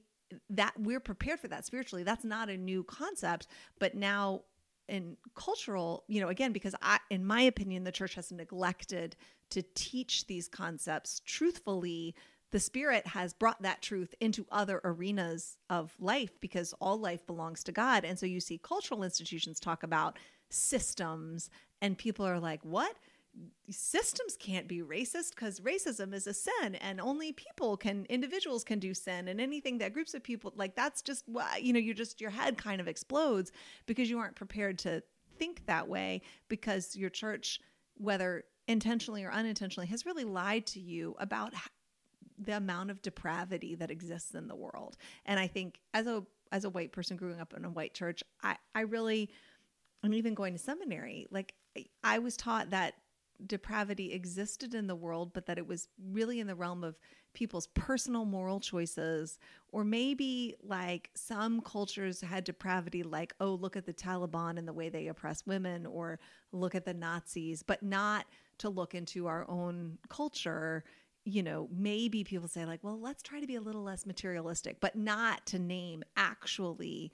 that 0.49 0.73
we're 0.79 0.99
prepared 0.99 1.39
for 1.39 1.47
that 1.47 1.65
spiritually 1.65 2.03
that's 2.03 2.23
not 2.23 2.49
a 2.49 2.57
new 2.57 2.83
concept 2.83 3.47
but 3.79 3.95
now 3.95 4.41
in 4.89 5.17
cultural, 5.35 6.03
you 6.07 6.19
know, 6.19 6.29
again, 6.29 6.51
because 6.51 6.75
I, 6.81 6.99
in 7.09 7.25
my 7.25 7.41
opinion, 7.41 7.83
the 7.83 7.91
church 7.91 8.15
has 8.15 8.31
neglected 8.31 9.15
to 9.51 9.63
teach 9.75 10.27
these 10.27 10.47
concepts 10.47 11.21
truthfully. 11.25 12.15
The 12.51 12.59
Spirit 12.59 13.05
has 13.07 13.33
brought 13.33 13.61
that 13.61 13.81
truth 13.81 14.15
into 14.19 14.45
other 14.51 14.81
arenas 14.83 15.57
of 15.69 15.95
life 15.99 16.39
because 16.41 16.73
all 16.81 16.97
life 16.99 17.25
belongs 17.27 17.63
to 17.65 17.71
God. 17.71 18.03
And 18.03 18.17
so 18.17 18.25
you 18.25 18.39
see 18.39 18.57
cultural 18.57 19.03
institutions 19.03 19.59
talk 19.59 19.83
about 19.83 20.17
systems, 20.49 21.49
and 21.81 21.97
people 21.97 22.25
are 22.25 22.39
like, 22.39 22.63
what? 22.63 22.95
Systems 23.69 24.35
can't 24.37 24.67
be 24.67 24.81
racist 24.81 25.31
because 25.31 25.59
racism 25.59 26.13
is 26.13 26.27
a 26.27 26.33
sin 26.33 26.75
and 26.81 26.99
only 26.99 27.31
people 27.31 27.77
can 27.77 28.05
individuals 28.05 28.63
can 28.63 28.79
do 28.79 28.93
sin 28.93 29.27
and 29.27 29.39
anything 29.39 29.77
that 29.77 29.93
groups 29.93 30.13
of 30.13 30.23
people 30.23 30.51
like 30.55 30.75
that's 30.75 31.01
just 31.01 31.25
you 31.61 31.71
know 31.71 31.79
you 31.79 31.93
just 31.93 32.19
your 32.19 32.31
head 32.31 32.57
kind 32.57 32.81
of 32.81 32.87
explodes 32.87 33.51
because 33.85 34.09
you 34.09 34.17
aren't 34.17 34.35
prepared 34.35 34.79
to 34.79 35.01
think 35.37 35.65
that 35.67 35.87
way 35.87 36.21
because 36.47 36.95
your 36.95 37.09
church 37.09 37.59
whether 37.95 38.43
intentionally 38.67 39.23
or 39.23 39.31
unintentionally 39.31 39.87
has 39.87 40.05
really 40.05 40.23
lied 40.23 40.65
to 40.65 40.79
you 40.79 41.15
about 41.19 41.53
the 42.37 42.55
amount 42.55 42.89
of 42.89 43.01
depravity 43.01 43.75
that 43.75 43.91
exists 43.91 44.33
in 44.33 44.47
the 44.47 44.55
world. 44.55 44.97
And 45.25 45.39
i 45.39 45.47
think 45.47 45.79
as 45.93 46.07
a 46.07 46.23
as 46.51 46.65
a 46.65 46.69
white 46.69 46.91
person 46.91 47.17
growing 47.17 47.39
up 47.39 47.53
in 47.55 47.63
a 47.63 47.69
white 47.69 47.93
church 47.93 48.23
i 48.41 48.55
i 48.73 48.81
really 48.81 49.29
i'm 50.03 50.13
even 50.13 50.33
going 50.33 50.53
to 50.53 50.59
seminary 50.59 51.27
like 51.29 51.53
i 52.03 52.17
was 52.17 52.35
taught 52.35 52.71
that 52.71 52.95
depravity 53.45 54.13
existed 54.13 54.73
in 54.73 54.87
the 54.87 54.95
world, 54.95 55.31
but 55.33 55.45
that 55.45 55.57
it 55.57 55.67
was 55.67 55.87
really 56.11 56.39
in 56.39 56.47
the 56.47 56.55
realm 56.55 56.83
of 56.83 56.97
people's 57.33 57.67
personal 57.67 58.25
moral 58.25 58.59
choices, 58.59 59.37
or 59.71 59.83
maybe 59.83 60.55
like 60.63 61.09
some 61.13 61.61
cultures 61.61 62.21
had 62.21 62.43
depravity, 62.43 63.03
like, 63.03 63.33
oh, 63.39 63.51
look 63.53 63.75
at 63.75 63.85
the 63.85 63.93
Taliban 63.93 64.57
and 64.57 64.67
the 64.67 64.73
way 64.73 64.89
they 64.89 65.07
oppress 65.07 65.45
women, 65.45 65.85
or 65.85 66.19
look 66.51 66.75
at 66.75 66.85
the 66.85 66.93
Nazis, 66.93 67.63
but 67.63 67.83
not 67.83 68.25
to 68.57 68.69
look 68.69 68.95
into 68.95 69.27
our 69.27 69.49
own 69.49 69.97
culture. 70.09 70.83
You 71.23 71.43
know, 71.43 71.69
maybe 71.71 72.23
people 72.23 72.47
say, 72.47 72.65
like, 72.65 72.83
well, 72.83 72.99
let's 72.99 73.21
try 73.21 73.39
to 73.39 73.47
be 73.47 73.55
a 73.55 73.61
little 73.61 73.83
less 73.83 74.05
materialistic, 74.05 74.79
but 74.79 74.95
not 74.95 75.45
to 75.47 75.59
name 75.59 76.03
actually 76.17 77.11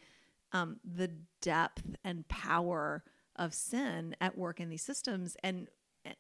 um, 0.54 0.80
the 0.86 1.12
depth 1.42 1.84
and 2.04 2.26
power 2.30 3.04
of 3.36 3.54
sin 3.54 4.16
at 4.22 4.38
work 4.38 4.62
in 4.62 4.70
these 4.70 4.84
systems. 4.84 5.36
And 5.44 5.68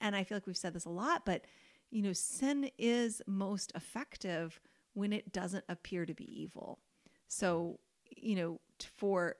and 0.01 0.15
I 0.15 0.23
feel 0.23 0.35
like 0.35 0.47
we've 0.47 0.57
said 0.57 0.73
this 0.73 0.85
a 0.85 0.89
lot, 0.89 1.25
but 1.25 1.45
you 1.91 2.01
know, 2.01 2.13
sin 2.13 2.69
is 2.77 3.21
most 3.27 3.71
effective 3.75 4.59
when 4.93 5.13
it 5.13 5.31
doesn't 5.31 5.65
appear 5.69 6.05
to 6.05 6.13
be 6.13 6.41
evil. 6.41 6.79
So, 7.27 7.79
you 8.15 8.35
know, 8.35 8.59
for 8.97 9.35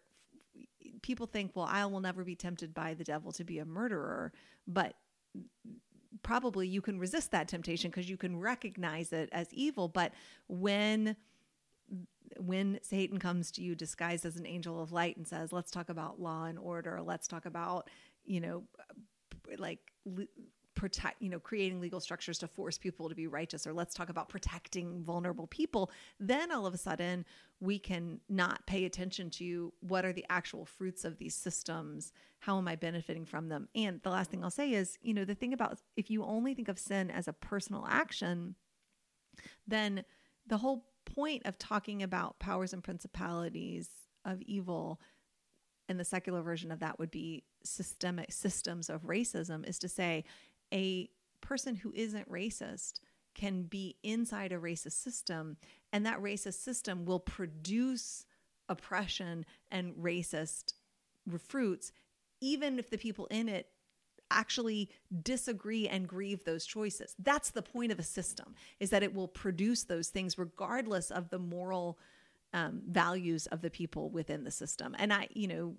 people 1.01 1.27
think, 1.27 1.51
well, 1.55 1.67
I 1.69 1.85
will 1.85 1.99
never 1.99 2.23
be 2.23 2.35
tempted 2.35 2.73
by 2.73 2.93
the 2.93 3.03
devil 3.03 3.31
to 3.33 3.43
be 3.43 3.59
a 3.59 3.65
murderer, 3.65 4.31
but 4.67 4.95
probably 6.23 6.67
you 6.67 6.81
can 6.81 6.99
resist 6.99 7.31
that 7.31 7.47
temptation 7.47 7.89
because 7.89 8.09
you 8.09 8.17
can 8.17 8.39
recognize 8.39 9.11
it 9.11 9.29
as 9.31 9.53
evil. 9.53 9.87
But 9.87 10.13
when 10.47 11.15
when 12.37 12.79
Satan 12.81 13.19
comes 13.19 13.51
to 13.51 13.61
you 13.61 13.75
disguised 13.75 14.25
as 14.25 14.35
an 14.35 14.47
angel 14.47 14.81
of 14.81 14.91
light 14.91 15.17
and 15.17 15.27
says, 15.27 15.53
"Let's 15.53 15.71
talk 15.71 15.89
about 15.89 16.19
law 16.19 16.45
and 16.45 16.57
order. 16.57 17.01
Let's 17.01 17.27
talk 17.27 17.45
about, 17.45 17.89
you 18.25 18.41
know, 18.41 18.63
like 19.57 19.79
protect 20.75 21.21
you 21.21 21.29
know 21.29 21.39
creating 21.39 21.79
legal 21.79 21.99
structures 21.99 22.37
to 22.37 22.47
force 22.47 22.77
people 22.77 23.07
to 23.07 23.15
be 23.15 23.27
righteous 23.27 23.65
or 23.65 23.73
let's 23.73 23.95
talk 23.95 24.09
about 24.09 24.27
protecting 24.27 25.01
vulnerable 25.03 25.47
people 25.47 25.89
then 26.19 26.51
all 26.51 26.65
of 26.65 26.73
a 26.73 26.77
sudden 26.77 27.25
we 27.61 27.79
can 27.79 28.19
not 28.27 28.65
pay 28.67 28.83
attention 28.83 29.29
to 29.29 29.71
what 29.79 30.03
are 30.03 30.11
the 30.11 30.25
actual 30.29 30.65
fruits 30.65 31.05
of 31.05 31.17
these 31.17 31.33
systems 31.33 32.11
how 32.39 32.57
am 32.57 32.67
i 32.67 32.75
benefiting 32.75 33.25
from 33.25 33.47
them? 33.47 33.67
And 33.73 34.01
the 34.03 34.09
last 34.09 34.29
thing 34.29 34.43
i'll 34.43 34.51
say 34.51 34.73
is 34.73 34.97
you 35.01 35.13
know 35.13 35.25
the 35.25 35.33
thing 35.33 35.53
about 35.53 35.79
if 35.95 36.11
you 36.11 36.23
only 36.23 36.53
think 36.53 36.67
of 36.67 36.77
sin 36.77 37.09
as 37.09 37.27
a 37.27 37.33
personal 37.33 37.85
action 37.89 38.55
then 39.65 40.03
the 40.45 40.57
whole 40.57 40.85
point 41.05 41.45
of 41.45 41.57
talking 41.57 42.03
about 42.03 42.39
powers 42.39 42.73
and 42.73 42.83
principalities 42.83 43.89
of 44.25 44.41
evil 44.41 44.99
and 45.87 45.99
the 45.99 46.05
secular 46.05 46.41
version 46.41 46.71
of 46.71 46.79
that 46.79 46.99
would 46.99 47.11
be 47.11 47.43
systemic 47.63 48.31
systems 48.31 48.89
of 48.89 49.03
racism 49.03 49.67
is 49.67 49.79
to 49.79 49.87
say 49.87 50.23
a 50.73 51.09
person 51.41 51.75
who 51.75 51.91
isn't 51.95 52.29
racist 52.29 52.99
can 53.33 53.63
be 53.63 53.97
inside 54.03 54.51
a 54.51 54.57
racist 54.57 54.93
system 54.93 55.57
and 55.91 56.05
that 56.05 56.21
racist 56.21 56.63
system 56.63 57.05
will 57.05 57.19
produce 57.19 58.25
oppression 58.69 59.45
and 59.71 59.93
racist 59.95 60.73
fruits 61.47 61.91
even 62.41 62.79
if 62.79 62.89
the 62.89 62.97
people 62.97 63.27
in 63.27 63.49
it 63.49 63.69
actually 64.31 64.89
disagree 65.23 65.87
and 65.87 66.07
grieve 66.07 66.43
those 66.43 66.65
choices. 66.65 67.15
That's 67.19 67.51
the 67.51 67.61
point 67.61 67.91
of 67.91 67.99
a 67.99 68.03
system 68.03 68.55
is 68.79 68.89
that 68.89 69.03
it 69.03 69.13
will 69.13 69.27
produce 69.27 69.83
those 69.83 70.09
things 70.09 70.37
regardless 70.37 71.11
of 71.11 71.29
the 71.29 71.39
moral 71.39 71.99
um, 72.55 72.81
values 72.87 73.47
of 73.47 73.61
the 73.61 73.69
people 73.69 74.09
within 74.09 74.45
the 74.45 74.49
system. 74.49 74.95
And 74.97 75.11
I, 75.11 75.27
you 75.33 75.47
know, 75.47 75.75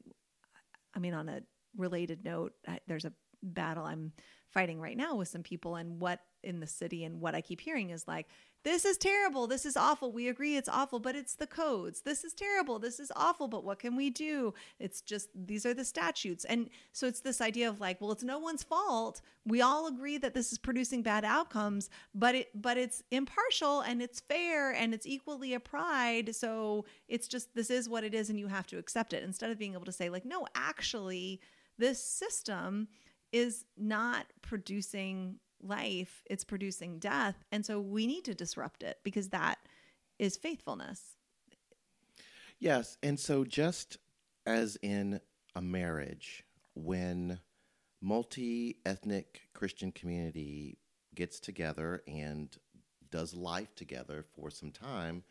I 0.95 0.99
mean, 0.99 1.14
on 1.14 1.28
a 1.28 1.40
related 1.76 2.23
note, 2.23 2.52
I, 2.68 2.80
there's 2.87 3.06
a 3.06 3.12
battle 3.42 3.85
I'm 3.85 4.12
fighting 4.50 4.78
right 4.78 4.97
now 4.97 5.16
with 5.16 5.28
some 5.28 5.42
people, 5.42 5.76
and 5.76 5.99
what 6.00 6.21
in 6.42 6.61
the 6.61 6.66
city, 6.66 7.04
and 7.04 7.21
what 7.21 7.35
I 7.35 7.40
keep 7.40 7.61
hearing 7.61 7.90
is 7.90 8.06
like, 8.06 8.26
this 8.66 8.85
is 8.85 8.99
terrible. 8.99 9.46
This 9.46 9.64
is 9.64 9.76
awful. 9.76 10.11
We 10.11 10.26
agree 10.26 10.56
it's 10.56 10.68
awful, 10.68 10.99
but 10.99 11.14
it's 11.14 11.37
the 11.37 11.46
codes. 11.46 12.00
This 12.00 12.25
is 12.25 12.35
terrible. 12.35 12.80
This 12.80 12.99
is 12.99 13.12
awful, 13.14 13.46
but 13.46 13.62
what 13.62 13.78
can 13.78 13.94
we 13.94 14.11
do? 14.11 14.54
It's 14.80 15.00
just 15.02 15.28
these 15.37 15.64
are 15.64 15.73
the 15.73 15.85
statutes. 15.85 16.44
And 16.44 16.68
so 16.92 17.06
it's 17.06 17.20
this 17.20 17.40
idea 17.40 17.68
of 17.68 17.80
like, 17.80 18.00
well, 18.00 18.11
it's 18.11 18.25
no 18.25 18.40
one's 18.40 18.64
fault. 18.64 19.20
We 19.44 19.62
all 19.62 19.87
agree 19.87 20.18
that 20.18 20.35
this 20.35 20.50
is 20.50 20.58
producing 20.58 21.02
bad 21.02 21.25
outcomes, 21.25 21.90
but 22.12 22.35
it 22.35 22.61
but 22.61 22.76
it's 22.76 23.04
impartial 23.12 23.82
and 23.82 24.02
it's 24.02 24.18
fair 24.18 24.73
and 24.73 24.92
it's 24.92 25.06
equally 25.06 25.54
applied. 25.54 26.35
So 26.35 26.87
it's 27.06 27.28
just 27.28 27.54
this 27.54 27.70
is 27.70 27.88
what 27.88 28.02
it 28.02 28.14
is 28.14 28.30
and 28.30 28.38
you 28.40 28.49
have 28.49 28.66
to 28.66 28.78
accept 28.78 29.12
it 29.12 29.23
instead 29.23 29.52
of 29.52 29.58
being 29.61 29.75
able 29.75 29.85
to 29.85 29.92
say 29.92 30.11
like, 30.11 30.25
no, 30.25 30.44
actually 30.56 31.40
this 31.78 32.02
system 32.02 32.88
is 33.30 33.64
not 33.76 34.26
producing 34.42 35.37
life, 35.62 36.22
it's 36.28 36.44
producing 36.44 36.98
death. 36.98 37.44
And 37.52 37.64
so 37.64 37.80
we 37.80 38.06
need 38.06 38.25
to 38.25 38.34
disrupt 38.34 38.82
it 38.82 38.98
because 39.02 39.28
that 39.30 39.58
is 40.18 40.36
faithfulness. 40.36 41.16
Yes. 42.58 42.96
And 43.02 43.18
so, 43.20 43.44
just 43.44 43.98
as 44.46 44.78
in 44.82 45.20
a 45.54 45.60
marriage, 45.60 46.44
when 46.75 47.40
multi 48.00 48.78
ethnic 48.86 49.42
Christian 49.52 49.92
community 49.92 50.78
gets 51.14 51.40
together 51.40 52.02
and 52.06 52.56
does 53.10 53.34
life 53.34 53.75
together 53.75 54.25
for 54.34 54.50
some 54.50 54.70
time, 54.70 55.22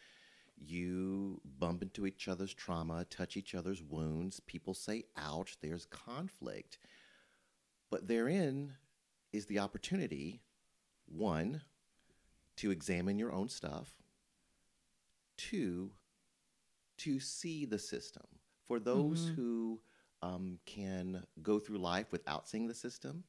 you 0.58 1.42
bump 1.60 1.82
into 1.82 2.06
each 2.06 2.28
other's 2.28 2.54
trauma, 2.54 3.06
touch 3.10 3.38
each 3.38 3.56
other's 3.56 3.84
wounds. 3.84 4.40
People 4.40 4.74
say, 4.74 5.04
ouch, 5.18 5.58
there's 5.62 5.86
conflict. 5.86 6.78
But 7.92 8.08
therein 8.08 8.74
is 9.36 9.46
the 9.46 9.60
opportunity 9.60 10.42
one, 11.08 11.62
to 12.58 12.72
examine 12.72 13.20
your 13.20 13.32
own 13.32 13.50
stuff, 13.50 13.94
two, 15.38 15.92
to 16.98 17.20
see 17.20 17.66
the 17.66 17.80
system. 17.80 18.26
For 18.68 18.80
those 18.80 19.26
mm-hmm. 19.26 19.36
who 19.36 19.82
um, 20.22 20.60
can 20.66 21.24
go 21.44 21.60
through 21.60 21.78
life 21.78 22.12
without 22.12 22.48
seeing 22.48 22.68
the 22.68 22.74
system, 22.74 23.24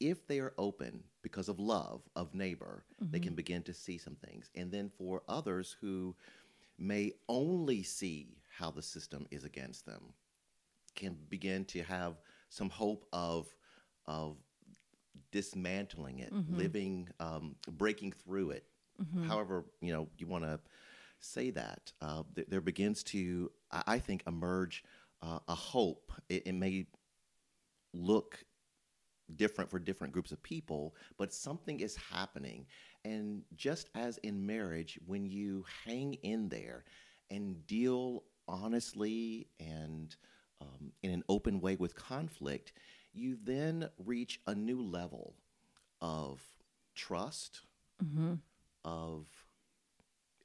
if 0.00 0.26
they 0.26 0.40
are 0.40 0.52
open 0.58 1.04
because 1.22 1.48
of 1.48 1.58
love 1.60 2.02
of 2.16 2.34
neighbor, 2.34 2.84
mm-hmm. 3.00 3.12
they 3.12 3.20
can 3.20 3.30
mm-hmm. 3.30 3.36
begin 3.36 3.62
to 3.62 3.72
see 3.72 3.96
some 3.96 4.16
things. 4.16 4.50
And 4.54 4.70
then 4.70 4.90
for 4.98 5.22
others 5.28 5.76
who 5.80 6.14
may 6.78 7.12
only 7.28 7.82
see 7.82 8.36
how 8.58 8.70
the 8.70 8.82
system 8.82 9.26
is 9.30 9.44
against 9.44 9.86
them, 9.86 10.12
can 10.96 11.16
begin 11.28 11.64
to 11.66 11.82
have 11.82 12.20
some 12.48 12.70
hope 12.70 13.06
of 13.12 13.46
of 14.06 14.36
dismantling 15.34 16.20
it, 16.20 16.32
mm-hmm. 16.32 16.56
living, 16.56 17.08
um, 17.18 17.56
breaking 17.72 18.12
through 18.12 18.50
it. 18.50 18.64
Mm-hmm. 19.02 19.26
However, 19.26 19.64
you 19.80 19.92
know 19.92 20.06
you 20.16 20.28
want 20.28 20.44
to 20.44 20.60
say 21.18 21.50
that 21.50 21.90
uh, 22.00 22.22
th- 22.36 22.46
there 22.48 22.60
begins 22.60 23.02
to, 23.02 23.50
I 23.72 23.98
think, 23.98 24.22
emerge 24.28 24.84
uh, 25.22 25.40
a 25.48 25.54
hope. 25.54 26.12
It, 26.28 26.44
it, 26.46 26.52
may 26.52 26.86
look 27.92 28.44
different 29.34 29.70
for 29.70 29.80
different 29.80 30.12
groups 30.12 30.30
of 30.30 30.40
people, 30.40 30.94
but 31.18 31.32
something 31.32 31.80
is 31.80 31.96
happening. 31.96 32.66
And 33.04 33.42
just 33.56 33.88
as 33.96 34.18
in 34.18 34.46
marriage, 34.46 35.00
when 35.04 35.26
you 35.26 35.64
hang 35.84 36.14
in 36.22 36.48
there 36.48 36.84
and 37.28 37.66
deal 37.66 38.22
honestly 38.46 39.48
and 39.58 40.14
um, 40.60 40.92
in 41.02 41.10
an 41.10 41.24
open 41.28 41.60
way 41.60 41.74
with 41.74 41.96
conflict, 41.96 42.72
you 43.14 43.38
then 43.42 43.88
reach 44.04 44.40
a 44.46 44.54
new 44.54 44.82
level 44.82 45.34
of 46.00 46.40
trust, 46.94 47.62
mm-hmm. 48.04 48.34
of 48.84 49.26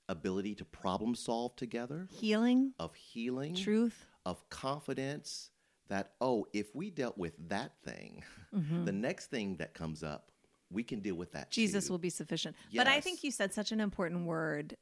ability 0.08 0.55
to 0.55 0.65
problem 0.65 1.15
solve 1.15 1.55
together, 1.55 2.08
healing, 2.12 2.73
of 2.79 2.95
healing, 2.95 3.55
truth, 3.55 4.05
of 4.25 4.49
confidence 4.49 5.51
that, 5.89 6.12
oh, 6.21 6.45
if 6.53 6.73
we 6.75 6.89
dealt 6.89 7.17
with 7.17 7.34
that 7.49 7.71
thing, 7.84 8.23
mm-hmm. 8.55 8.86
the 8.86 8.91
next 8.91 9.27
thing 9.27 9.55
that 9.58 9.73
comes 9.73 10.03
up, 10.03 10.32
we 10.71 10.84
can 10.84 10.99
deal 10.99 11.15
with 11.15 11.32
that. 11.32 11.49
Jesus 11.49 11.88
too. 11.88 11.93
will 11.93 11.99
be 11.99 12.12
sufficient. 12.12 12.55
Yes. 12.69 12.84
But 12.84 12.91
I 12.91 13.01
think 13.01 13.23
you 13.23 13.32
said 13.32 13.53
such 13.53 13.71
an 13.71 13.79
important 13.79 14.25
word 14.25 14.77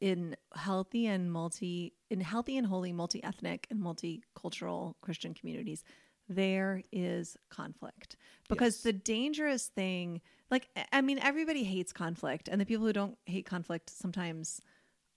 in 0.00 0.36
healthy 0.54 1.06
and 1.06 1.32
multi 1.32 1.94
in 2.10 2.20
healthy 2.20 2.56
and 2.56 2.66
holy 2.66 2.92
multi-ethnic 2.92 3.66
and 3.70 3.80
multicultural 3.80 4.94
Christian 5.00 5.34
communities 5.34 5.82
there 6.28 6.82
is 6.92 7.36
conflict. 7.50 8.16
Because 8.48 8.76
yes. 8.76 8.82
the 8.82 8.92
dangerous 8.92 9.66
thing 9.66 10.20
like 10.50 10.68
i 10.92 11.00
mean 11.00 11.18
everybody 11.22 11.64
hates 11.64 11.92
conflict 11.92 12.48
and 12.48 12.60
the 12.60 12.66
people 12.66 12.86
who 12.86 12.92
don't 12.92 13.18
hate 13.26 13.46
conflict 13.46 13.90
sometimes 13.90 14.60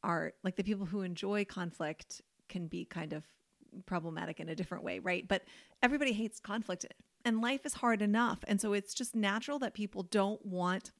are 0.03 0.33
like 0.43 0.55
the 0.55 0.63
people 0.63 0.85
who 0.85 1.01
enjoy 1.01 1.45
conflict 1.45 2.21
can 2.49 2.67
be 2.67 2.85
kind 2.85 3.13
of 3.13 3.23
problematic 3.85 4.39
in 4.39 4.49
a 4.49 4.55
different 4.55 4.83
way 4.83 4.99
right? 4.99 5.27
But 5.27 5.43
everybody 5.81 6.11
hates 6.11 6.39
conflict 6.39 6.85
and 7.23 7.41
life 7.41 7.65
is 7.65 7.75
hard 7.75 8.01
enough 8.01 8.39
and 8.47 8.59
so 8.59 8.73
it's 8.73 8.93
just 8.93 9.15
natural 9.15 9.59
that 9.59 9.73
people 9.73 10.03
don't 10.03 10.43
want 10.45 10.91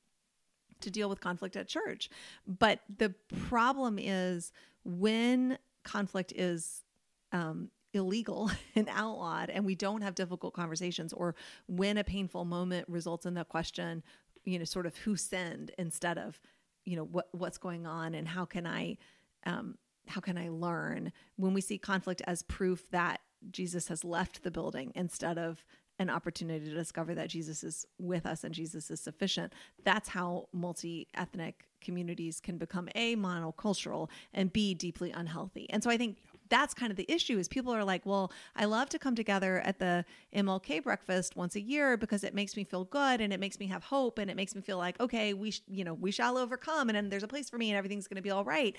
to 0.80 0.90
deal 0.90 1.10
with 1.10 1.20
conflict 1.20 1.56
at 1.56 1.68
church. 1.68 2.10
But 2.48 2.80
the 2.98 3.14
problem 3.48 4.00
is 4.00 4.52
when 4.84 5.58
conflict 5.84 6.32
is 6.36 6.84
um, 7.32 7.70
illegal 7.94 8.50
and 8.76 8.88
outlawed 8.90 9.50
and 9.50 9.66
we 9.66 9.76
don't 9.76 10.02
have 10.02 10.16
difficult 10.16 10.54
conversations 10.54 11.14
or 11.14 11.36
when 11.68 11.98
a 11.98 12.04
painful 12.04 12.46
moment 12.46 12.88
results 12.88 13.26
in 13.26 13.34
the 13.34 13.44
question 13.44 14.04
you 14.46 14.58
know 14.58 14.66
sort 14.66 14.86
of 14.86 14.96
who 14.98 15.16
sinned 15.16 15.72
instead 15.78 16.18
of 16.18 16.40
you 16.86 16.96
know 16.96 17.04
what 17.04 17.28
what's 17.32 17.58
going 17.58 17.86
on 17.86 18.16
and 18.16 18.28
how 18.28 18.46
can 18.46 18.66
i 18.66 18.98
um 19.46 19.78
how 20.08 20.22
can 20.22 20.38
i 20.38 20.50
learn 20.50 21.12
when 21.36 21.54
we 21.54 21.62
see 21.62 21.78
conflict 21.78 22.22
as 22.26 22.44
proof 22.44 22.90
that 22.92 23.20
jesus 23.52 23.88
has 23.88 24.04
left 24.04 24.44
the 24.44 24.52
building 24.52 24.92
instead 24.96 25.38
of 25.38 25.64
an 26.02 26.10
opportunity 26.10 26.66
to 26.66 26.74
discover 26.74 27.14
that 27.14 27.30
Jesus 27.30 27.64
is 27.64 27.86
with 28.00 28.26
us 28.26 28.44
and 28.44 28.54
Jesus 28.54 28.90
is 28.90 29.00
sufficient. 29.00 29.54
That's 29.84 30.10
how 30.10 30.48
multi 30.52 31.08
ethnic 31.14 31.68
communities 31.80 32.40
can 32.40 32.58
become 32.58 32.90
A, 32.96 33.16
monocultural, 33.16 34.10
and 34.34 34.52
B, 34.52 34.74
deeply 34.74 35.12
unhealthy. 35.12 35.70
And 35.70 35.84
so 35.84 35.92
I 35.92 35.98
think 35.98 36.18
that's 36.52 36.74
kind 36.74 36.92
of 36.92 36.98
the 36.98 37.10
issue 37.12 37.40
is 37.40 37.48
people 37.48 37.74
are 37.74 37.84
like, 37.84 38.06
well, 38.06 38.32
I 38.56 38.66
love 38.66 38.90
to 38.90 39.00
come 39.00 39.16
together 39.16 39.62
at 39.66 39.80
the 39.80 40.06
MLK 40.36 40.84
breakfast 40.84 41.36
once 41.36 41.56
a 41.56 41.62
year 41.62 41.96
because 41.96 42.24
it 42.24 42.36
makes 42.36 42.58
me 42.58 42.66
feel 42.66 42.84
good 42.84 43.22
and 43.22 43.32
it 43.32 43.40
makes 43.40 43.58
me 43.58 43.68
have 43.68 43.84
hope 43.86 44.20
and 44.20 44.30
it 44.30 44.36
makes 44.36 44.54
me 44.54 44.62
feel 44.62 44.78
like, 44.78 45.00
okay, 45.00 45.34
we, 45.34 45.52
sh- 45.52 45.64
you 45.68 45.86
know, 45.86 45.94
we 45.94 46.12
shall 46.12 46.38
overcome 46.38 46.90
and, 46.90 46.98
and 46.98 47.10
there's 47.10 47.24
a 47.24 47.28
place 47.28 47.50
for 47.50 47.58
me 47.58 47.72
and 47.72 47.78
everything's 47.78 48.08
going 48.08 48.18
to 48.18 48.22
be 48.22 48.30
all 48.30 48.44
right. 48.44 48.76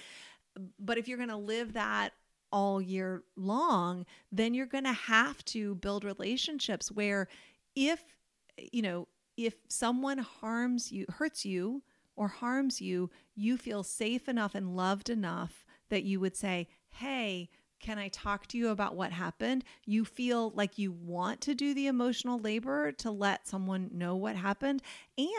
But 0.78 0.98
if 0.98 1.08
you're 1.08 1.16
going 1.16 1.30
to 1.30 1.37
live 1.37 1.72
that 1.72 2.12
all 2.52 2.80
year 2.82 3.22
long, 3.37 4.04
then 4.30 4.52
you're 4.52 4.66
going 4.66 4.85
to 4.85 4.92
have 4.92 5.42
to 5.46 5.74
build 5.76 6.04
relationships 6.04 6.92
where 6.92 7.26
if, 7.74 8.04
you 8.70 8.82
know, 8.82 9.08
if 9.38 9.54
someone 9.68 10.18
harms 10.18 10.92
you, 10.92 11.06
hurts 11.08 11.46
you, 11.46 11.82
or 12.16 12.28
harms 12.28 12.82
you, 12.82 13.11
you 13.35 13.56
feel 13.56 13.82
safe 13.82 14.28
enough 14.28 14.54
and 14.54 14.76
loved 14.76 15.08
enough 15.08 15.64
that 15.88 16.04
you 16.04 16.20
would 16.20 16.37
say, 16.37 16.68
Hey, 16.90 17.48
can 17.83 17.99
I 17.99 18.09
talk 18.09 18.47
to 18.49 18.59
you 18.59 18.68
about 18.68 18.95
what 18.95 19.12
happened? 19.12 19.64
You 19.85 20.05
feel 20.05 20.51
like 20.51 20.79
you 20.79 20.92
want 20.92 21.40
to 21.42 21.55
do 21.55 21.75
the 21.75 21.88
emotional 21.88 22.38
labor 22.38 22.92
to 22.92 23.11
let 23.11 23.47
someone 23.47 23.90
know 23.92 24.16
what 24.16 24.37
happened. 24.37 24.83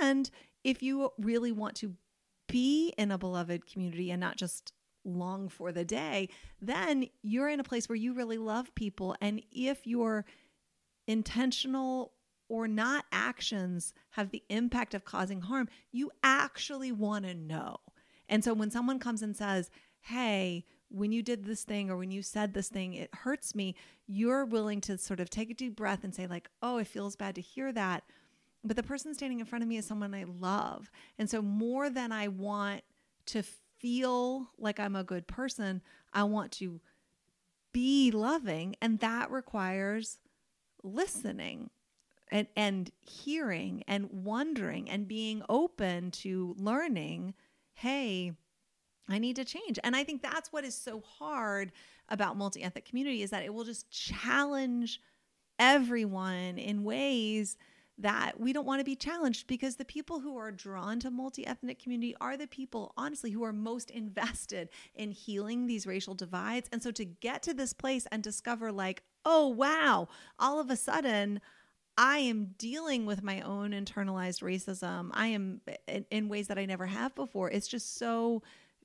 And 0.01 0.29
if 0.63 0.83
you 0.83 1.11
really 1.17 1.51
want 1.51 1.75
to 1.77 1.95
be 2.47 2.93
in 2.97 3.11
a 3.11 3.17
beloved 3.17 3.65
community 3.65 4.11
and 4.11 4.19
not 4.19 4.35
just 4.35 4.73
long 5.05 5.49
for 5.49 5.71
the 5.71 5.85
day, 5.85 6.29
then 6.61 7.07
you're 7.21 7.49
in 7.49 7.59
a 7.59 7.63
place 7.63 7.87
where 7.89 7.95
you 7.95 8.13
really 8.13 8.37
love 8.37 8.75
people. 8.75 9.15
And 9.21 9.41
if 9.51 9.87
your 9.87 10.25
intentional 11.07 12.11
or 12.49 12.67
not 12.67 13.05
actions 13.11 13.93
have 14.11 14.31
the 14.31 14.43
impact 14.49 14.93
of 14.93 15.05
causing 15.05 15.41
harm, 15.41 15.69
you 15.91 16.11
actually 16.21 16.91
want 16.91 17.25
to 17.25 17.33
know. 17.33 17.77
And 18.27 18.43
so 18.43 18.53
when 18.53 18.69
someone 18.69 18.99
comes 18.99 19.21
and 19.21 19.35
says, 19.35 19.71
Hey, 20.01 20.65
when 20.93 21.11
you 21.11 21.23
did 21.23 21.43
this 21.43 21.63
thing 21.63 21.89
or 21.89 21.97
when 21.97 22.11
you 22.11 22.21
said 22.21 22.53
this 22.53 22.69
thing, 22.69 22.93
it 22.93 23.09
hurts 23.13 23.55
me, 23.55 23.75
you're 24.05 24.45
willing 24.45 24.79
to 24.81 24.97
sort 24.97 25.19
of 25.19 25.29
take 25.29 25.49
a 25.49 25.55
deep 25.55 25.75
breath 25.75 26.03
and 26.03 26.13
say, 26.13 26.27
like, 26.27 26.49
oh, 26.61 26.77
it 26.77 26.87
feels 26.87 27.15
bad 27.15 27.33
to 27.35 27.41
hear 27.41 27.71
that. 27.71 28.03
But 28.63 28.75
the 28.75 28.83
person 28.83 29.13
standing 29.13 29.39
in 29.39 29.45
front 29.45 29.63
of 29.63 29.67
me 29.67 29.77
is 29.77 29.85
someone 29.85 30.13
I 30.13 30.23
love. 30.23 30.91
And 31.17 31.29
so, 31.29 31.41
more 31.41 31.89
than 31.89 32.11
I 32.11 32.27
want 32.27 32.83
to 33.27 33.41
feel 33.41 34.51
like 34.57 34.79
I'm 34.79 34.95
a 34.95 35.03
good 35.03 35.27
person, 35.27 35.81
I 36.13 36.23
want 36.23 36.51
to 36.53 36.79
be 37.73 38.11
loving. 38.11 38.75
And 38.79 38.99
that 38.99 39.31
requires 39.31 40.19
listening 40.83 41.71
and, 42.31 42.47
and 42.55 42.91
hearing 43.01 43.83
and 43.87 44.09
wondering 44.11 44.89
and 44.89 45.07
being 45.07 45.41
open 45.49 46.11
to 46.11 46.55
learning 46.57 47.33
hey, 47.75 48.33
I 49.09 49.19
need 49.19 49.35
to 49.35 49.45
change. 49.45 49.79
And 49.83 49.95
I 49.95 50.03
think 50.03 50.21
that's 50.21 50.51
what 50.51 50.63
is 50.63 50.75
so 50.75 51.01
hard 51.01 51.71
about 52.09 52.37
multi-ethnic 52.37 52.85
community 52.85 53.21
is 53.21 53.31
that 53.31 53.43
it 53.43 53.53
will 53.53 53.63
just 53.63 53.89
challenge 53.89 55.01
everyone 55.59 56.57
in 56.57 56.83
ways 56.83 57.57
that 57.99 58.39
we 58.39 58.53
don't 58.53 58.65
want 58.65 58.79
to 58.79 58.85
be 58.85 58.95
challenged 58.95 59.45
because 59.45 59.75
the 59.75 59.85
people 59.85 60.19
who 60.19 60.35
are 60.35 60.51
drawn 60.51 60.99
to 60.99 61.11
multi-ethnic 61.11 61.77
community 61.77 62.15
are 62.19 62.35
the 62.35 62.47
people 62.47 62.91
honestly 62.97 63.29
who 63.29 63.43
are 63.43 63.53
most 63.53 63.91
invested 63.91 64.69
in 64.95 65.11
healing 65.11 65.67
these 65.67 65.85
racial 65.85 66.15
divides 66.15 66.67
and 66.71 66.81
so 66.81 66.89
to 66.89 67.05
get 67.05 67.43
to 67.43 67.53
this 67.53 67.71
place 67.71 68.07
and 68.11 68.23
discover 68.23 68.71
like 68.71 69.03
oh 69.25 69.47
wow 69.47 70.07
all 70.39 70.59
of 70.59 70.71
a 70.71 70.75
sudden 70.75 71.39
I 71.95 72.17
am 72.19 72.55
dealing 72.57 73.05
with 73.05 73.21
my 73.21 73.41
own 73.41 73.69
internalized 73.69 74.41
racism. 74.41 75.11
I 75.13 75.27
am 75.27 75.61
in, 75.87 76.05
in 76.09 76.27
ways 76.27 76.47
that 76.47 76.57
I 76.57 76.65
never 76.65 76.87
have 76.87 77.13
before. 77.13 77.51
It's 77.51 77.67
just 77.67 77.97
so 77.97 78.41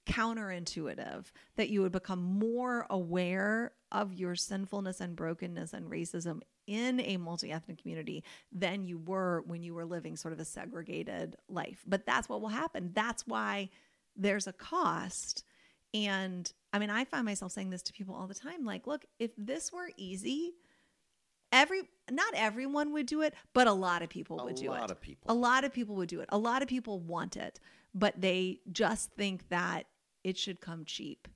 counterintuitive 0.08 1.26
that 1.56 1.68
you 1.68 1.82
would 1.82 1.92
become 1.92 2.22
more 2.22 2.86
aware 2.90 3.72
of 3.92 4.14
your 4.14 4.34
sinfulness 4.34 5.00
and 5.00 5.14
brokenness 5.14 5.72
and 5.72 5.90
racism 5.90 6.40
in 6.66 7.00
a 7.00 7.16
multi 7.16 7.50
ethnic 7.50 7.80
community 7.80 8.22
than 8.52 8.84
you 8.84 8.98
were 8.98 9.42
when 9.46 9.62
you 9.62 9.74
were 9.74 9.86
living 9.86 10.16
sort 10.16 10.34
of 10.34 10.40
a 10.40 10.44
segregated 10.44 11.36
life. 11.48 11.82
But 11.86 12.04
that's 12.06 12.28
what 12.28 12.40
will 12.40 12.48
happen. 12.48 12.90
That's 12.94 13.26
why 13.26 13.70
there's 14.16 14.46
a 14.46 14.52
cost. 14.52 15.44
And 15.94 16.52
I 16.72 16.78
mean, 16.78 16.90
I 16.90 17.04
find 17.04 17.24
myself 17.24 17.52
saying 17.52 17.70
this 17.70 17.82
to 17.82 17.92
people 17.92 18.14
all 18.14 18.26
the 18.26 18.34
time 18.34 18.64
like, 18.64 18.86
look, 18.86 19.06
if 19.18 19.30
this 19.38 19.72
were 19.72 19.90
easy, 19.96 20.52
every 21.52 21.82
not 22.10 22.34
everyone 22.34 22.92
would 22.92 23.06
do 23.06 23.22
it, 23.22 23.34
but 23.54 23.66
a 23.66 23.72
lot 23.72 24.02
of 24.02 24.08
people 24.08 24.36
would 24.44 24.56
do 24.56 24.72
it. 24.72 24.76
A 24.76 24.80
lot 24.80 24.90
of 24.90 25.00
people. 25.00 25.32
A 25.32 25.34
lot 25.34 25.64
of 25.64 25.72
people 25.72 25.96
would 25.96 26.08
do 26.08 26.20
it. 26.20 26.28
A 26.30 26.38
lot 26.38 26.62
of 26.62 26.68
people 26.68 27.00
want 27.00 27.36
it, 27.36 27.60
but 27.94 28.20
they 28.20 28.60
just 28.70 29.10
think 29.12 29.48
that 29.48 29.86
it 30.28 30.36
should 30.36 30.60
come 30.60 30.84
cheap. 30.84 31.26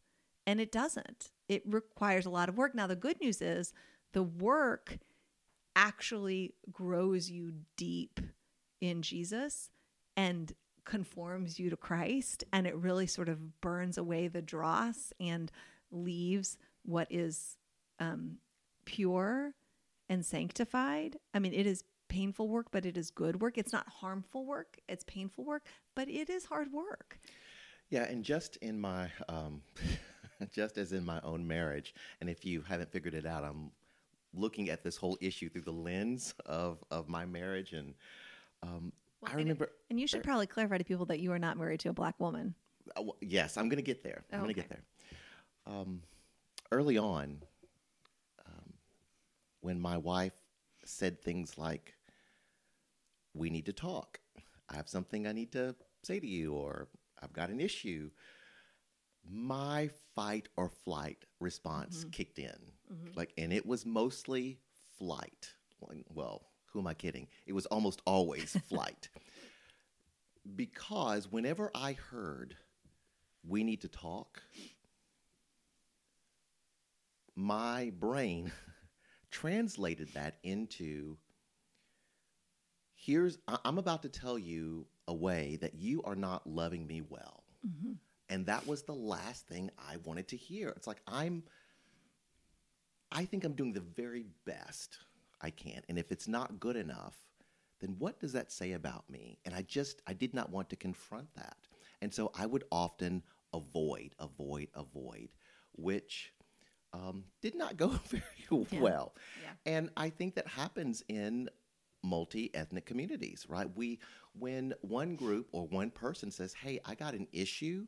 And 0.46 0.60
it 0.60 0.72
doesn't. 0.72 1.30
It 1.48 1.62
requires 1.66 2.26
a 2.26 2.30
lot 2.30 2.48
of 2.48 2.56
work. 2.56 2.74
Now, 2.74 2.86
the 2.86 2.96
good 2.96 3.20
news 3.20 3.40
is 3.40 3.72
the 4.12 4.22
work 4.22 4.98
actually 5.74 6.54
grows 6.70 7.30
you 7.30 7.52
deep 7.76 8.20
in 8.80 9.02
Jesus 9.02 9.70
and 10.16 10.52
conforms 10.84 11.58
you 11.58 11.70
to 11.70 11.76
Christ. 11.76 12.44
And 12.52 12.66
it 12.66 12.76
really 12.76 13.06
sort 13.06 13.28
of 13.28 13.60
burns 13.60 13.96
away 13.96 14.28
the 14.28 14.42
dross 14.42 15.12
and 15.20 15.50
leaves 15.90 16.58
what 16.84 17.06
is 17.08 17.56
um, 18.00 18.38
pure 18.84 19.54
and 20.08 20.26
sanctified. 20.26 21.16
I 21.32 21.38
mean, 21.38 21.54
it 21.54 21.66
is 21.66 21.84
painful 22.08 22.48
work, 22.48 22.66
but 22.70 22.84
it 22.84 22.98
is 22.98 23.10
good 23.10 23.40
work. 23.40 23.56
It's 23.56 23.72
not 23.72 23.88
harmful 23.88 24.44
work, 24.44 24.78
it's 24.88 25.04
painful 25.04 25.44
work, 25.44 25.64
but 25.94 26.08
it 26.08 26.28
is 26.28 26.46
hard 26.46 26.72
work. 26.72 27.18
Yeah, 27.92 28.04
and 28.04 28.24
just 28.24 28.56
in 28.56 28.80
my, 28.80 29.10
um, 29.28 29.60
just 30.50 30.78
as 30.78 30.92
in 30.92 31.04
my 31.04 31.20
own 31.22 31.46
marriage, 31.46 31.94
and 32.22 32.30
if 32.30 32.42
you 32.42 32.62
haven't 32.62 32.90
figured 32.90 33.12
it 33.12 33.26
out, 33.26 33.44
I'm 33.44 33.70
looking 34.32 34.70
at 34.70 34.82
this 34.82 34.96
whole 34.96 35.18
issue 35.20 35.50
through 35.50 35.62
the 35.62 35.72
lens 35.72 36.32
of 36.46 36.82
of 36.90 37.10
my 37.10 37.26
marriage, 37.26 37.74
and 37.74 37.92
um, 38.62 38.92
well, 39.20 39.32
I 39.32 39.34
remember. 39.36 39.64
And, 39.64 39.72
and 39.90 40.00
you 40.00 40.06
should 40.06 40.22
probably 40.22 40.46
clarify 40.46 40.78
to 40.78 40.84
people 40.84 41.04
that 41.04 41.20
you 41.20 41.32
are 41.32 41.38
not 41.38 41.58
married 41.58 41.80
to 41.80 41.90
a 41.90 41.92
black 41.92 42.18
woman. 42.18 42.54
Uh, 42.96 43.02
well, 43.02 43.16
yes, 43.20 43.58
I'm 43.58 43.68
going 43.68 43.76
to 43.76 43.82
get 43.82 44.02
there. 44.02 44.24
I'm 44.32 44.38
okay. 44.38 44.42
going 44.44 44.54
to 44.54 44.60
get 44.62 44.70
there. 44.70 44.82
Um, 45.66 46.00
early 46.72 46.96
on, 46.96 47.42
um, 48.46 48.72
when 49.60 49.78
my 49.78 49.98
wife 49.98 50.32
said 50.86 51.20
things 51.20 51.58
like, 51.58 51.94
"We 53.34 53.50
need 53.50 53.66
to 53.66 53.74
talk," 53.74 54.18
I 54.70 54.76
have 54.76 54.88
something 54.88 55.26
I 55.26 55.32
need 55.32 55.52
to 55.52 55.76
say 56.02 56.20
to 56.20 56.26
you, 56.26 56.54
or 56.54 56.88
I've 57.22 57.32
got 57.32 57.50
an 57.50 57.60
issue, 57.60 58.10
my 59.28 59.90
fight 60.14 60.48
or 60.56 60.68
flight 60.68 61.24
response 61.40 62.00
mm-hmm. 62.00 62.10
kicked 62.10 62.38
in. 62.38 62.46
Mm-hmm. 62.92 63.16
Like, 63.16 63.32
and 63.38 63.52
it 63.52 63.66
was 63.66 63.86
mostly 63.86 64.58
flight. 64.98 65.52
Well, 66.14 66.42
who 66.72 66.80
am 66.80 66.86
I 66.86 66.94
kidding? 66.94 67.28
It 67.46 67.52
was 67.52 67.66
almost 67.66 68.02
always 68.06 68.56
flight. 68.68 69.08
Because 70.56 71.30
whenever 71.30 71.70
I 71.74 71.92
heard 71.92 72.56
we 73.46 73.62
need 73.64 73.82
to 73.82 73.88
talk, 73.88 74.42
my 77.36 77.92
brain 77.98 78.52
translated 79.30 80.12
that 80.14 80.36
into 80.42 81.16
here's 82.94 83.38
I'm 83.64 83.78
about 83.78 84.02
to 84.02 84.08
tell 84.08 84.38
you 84.38 84.86
a 85.08 85.14
way 85.14 85.58
that 85.60 85.74
you 85.74 86.02
are 86.04 86.14
not 86.14 86.46
loving 86.46 86.86
me 86.86 87.02
well. 87.08 87.44
Mm-hmm. 87.66 87.92
And 88.28 88.46
that 88.46 88.66
was 88.66 88.82
the 88.82 88.94
last 88.94 89.46
thing 89.46 89.70
I 89.78 89.96
wanted 90.04 90.28
to 90.28 90.36
hear. 90.36 90.70
It's 90.70 90.86
like 90.86 91.02
I'm 91.06 91.42
I 93.10 93.26
think 93.26 93.44
I'm 93.44 93.52
doing 93.52 93.74
the 93.74 93.80
very 93.80 94.24
best 94.46 94.98
I 95.40 95.50
can. 95.50 95.82
And 95.88 95.98
if 95.98 96.10
it's 96.10 96.26
not 96.26 96.58
good 96.58 96.76
enough, 96.76 97.16
then 97.80 97.96
what 97.98 98.18
does 98.20 98.32
that 98.32 98.50
say 98.50 98.72
about 98.72 99.08
me? 99.10 99.38
And 99.44 99.54
I 99.54 99.62
just 99.62 100.00
I 100.06 100.14
did 100.14 100.32
not 100.34 100.50
want 100.50 100.70
to 100.70 100.76
confront 100.76 101.34
that. 101.34 101.56
And 102.00 102.12
so 102.12 102.32
I 102.34 102.46
would 102.46 102.64
often 102.72 103.22
avoid, 103.52 104.14
avoid, 104.18 104.68
avoid, 104.74 105.28
which 105.72 106.32
um, 106.92 107.24
did 107.40 107.54
not 107.54 107.76
go 107.76 107.88
very 108.08 108.22
yeah. 108.50 108.80
well. 108.80 109.14
Yeah. 109.42 109.74
And 109.74 109.90
I 109.96 110.10
think 110.10 110.34
that 110.36 110.46
happens 110.46 111.02
in 111.08 111.48
multi-ethnic 112.02 112.86
communities, 112.86 113.46
right? 113.48 113.68
We 113.74 113.98
when 114.38 114.74
one 114.80 115.14
group 115.16 115.48
or 115.52 115.66
one 115.66 115.90
person 115.90 116.30
says, 116.30 116.54
"Hey, 116.54 116.80
I 116.84 116.94
got 116.94 117.14
an 117.14 117.28
issue," 117.32 117.86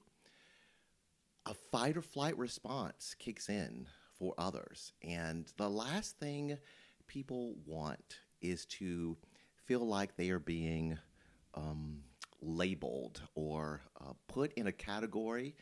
a 1.46 1.54
fight 1.54 1.96
or 1.96 2.02
flight 2.02 2.36
response 2.38 3.14
kicks 3.18 3.48
in 3.48 3.86
for 4.18 4.34
others. 4.38 4.92
And 5.02 5.52
the 5.56 5.68
last 5.68 6.18
thing 6.18 6.58
people 7.06 7.56
want 7.66 8.18
is 8.40 8.64
to 8.66 9.16
feel 9.66 9.86
like 9.86 10.16
they 10.16 10.30
are 10.30 10.38
being 10.38 10.98
um, 11.54 12.02
labeled 12.40 13.22
or 13.34 13.82
uh, 14.00 14.12
put 14.28 14.52
in 14.54 14.66
a 14.66 14.72
category 14.72 15.54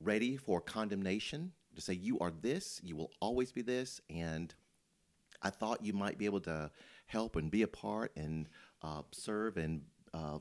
ready 0.00 0.36
for 0.36 0.60
condemnation 0.60 1.52
to 1.74 1.80
say, 1.80 1.94
you 1.94 2.18
are 2.18 2.30
this, 2.30 2.80
you 2.82 2.96
will 2.96 3.10
always 3.20 3.52
be 3.52 3.62
this, 3.62 4.00
and 4.10 4.54
I 5.42 5.50
thought 5.50 5.84
you 5.84 5.92
might 5.92 6.18
be 6.18 6.24
able 6.24 6.40
to 6.40 6.70
help 7.06 7.36
and 7.36 7.50
be 7.50 7.62
a 7.62 7.68
part 7.68 8.12
and 8.16 8.48
uh, 8.82 9.02
serve 9.12 9.56
and 9.56 9.82
uh, 10.12 10.38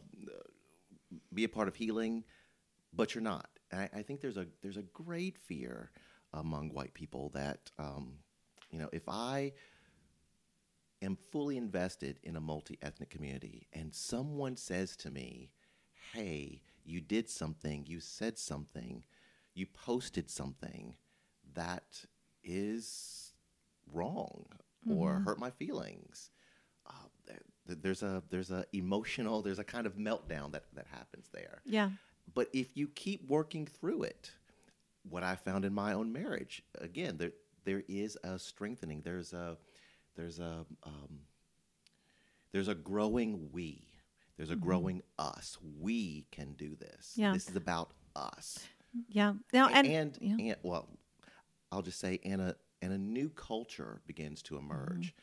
be 1.33 1.43
a 1.43 1.49
part 1.49 1.67
of 1.67 1.75
healing, 1.75 2.23
but 2.93 3.15
you're 3.15 3.23
not. 3.23 3.49
I, 3.71 3.89
I, 3.93 4.01
think 4.01 4.21
there's 4.21 4.37
a 4.37 4.47
there's 4.61 4.77
a 4.77 4.83
great 4.83 5.37
fear 5.37 5.91
among 6.33 6.69
white 6.69 6.93
people 6.93 7.29
that 7.33 7.71
um, 7.79 8.13
you 8.69 8.79
know 8.79 8.89
if 8.91 9.07
I 9.07 9.53
am 11.01 11.17
fully 11.31 11.57
invested 11.57 12.19
in 12.23 12.35
a 12.35 12.41
multi 12.41 12.77
ethnic 12.81 13.09
community 13.09 13.67
and 13.73 13.93
someone 13.93 14.55
says 14.55 14.95
to 14.97 15.11
me, 15.11 15.51
"Hey, 16.13 16.61
you 16.83 17.01
did 17.01 17.29
something, 17.29 17.85
you 17.87 17.99
said 17.99 18.37
something, 18.37 19.03
you 19.53 19.65
posted 19.65 20.29
something 20.29 20.95
that 21.53 22.05
is 22.43 23.33
wrong 23.91 24.45
mm-hmm. 24.87 24.97
or 24.97 25.19
hurt 25.19 25.39
my 25.39 25.51
feelings." 25.51 26.31
There's 27.85 28.01
a 28.01 28.23
there's 28.31 28.49
a 28.49 28.65
emotional 28.73 29.43
there's 29.43 29.59
a 29.59 29.63
kind 29.63 29.85
of 29.85 29.95
meltdown 29.95 30.51
that 30.53 30.63
that 30.73 30.87
happens 30.87 31.27
there. 31.31 31.61
Yeah. 31.65 31.91
But 32.33 32.49
if 32.51 32.75
you 32.75 32.87
keep 32.87 33.29
working 33.29 33.67
through 33.67 34.01
it, 34.01 34.31
what 35.07 35.21
I 35.21 35.35
found 35.35 35.65
in 35.65 35.71
my 35.75 35.93
own 35.93 36.11
marriage, 36.11 36.63
again, 36.79 37.17
there 37.17 37.33
there 37.63 37.83
is 37.87 38.17
a 38.23 38.39
strengthening. 38.39 39.01
There's 39.03 39.33
a 39.33 39.57
there's 40.15 40.39
a 40.39 40.65
um, 40.81 41.19
there's 42.51 42.69
a 42.69 42.73
growing 42.73 43.49
we. 43.51 43.85
There's 44.35 44.49
a 44.49 44.55
mm-hmm. 44.55 44.65
growing 44.65 45.01
us. 45.19 45.59
We 45.79 46.25
can 46.31 46.53
do 46.53 46.75
this. 46.75 47.13
Yeah. 47.15 47.33
This 47.33 47.47
is 47.47 47.55
about 47.55 47.91
us. 48.15 48.57
Yeah. 49.09 49.33
Now 49.53 49.69
and 49.69 49.85
and, 49.85 50.17
yeah. 50.19 50.35
and 50.39 50.55
well, 50.63 50.89
I'll 51.71 51.83
just 51.83 51.99
say, 51.99 52.19
and 52.25 52.41
a 52.41 52.55
and 52.81 52.91
a 52.91 52.97
new 52.97 53.29
culture 53.29 54.01
begins 54.07 54.41
to 54.41 54.57
emerge, 54.57 55.13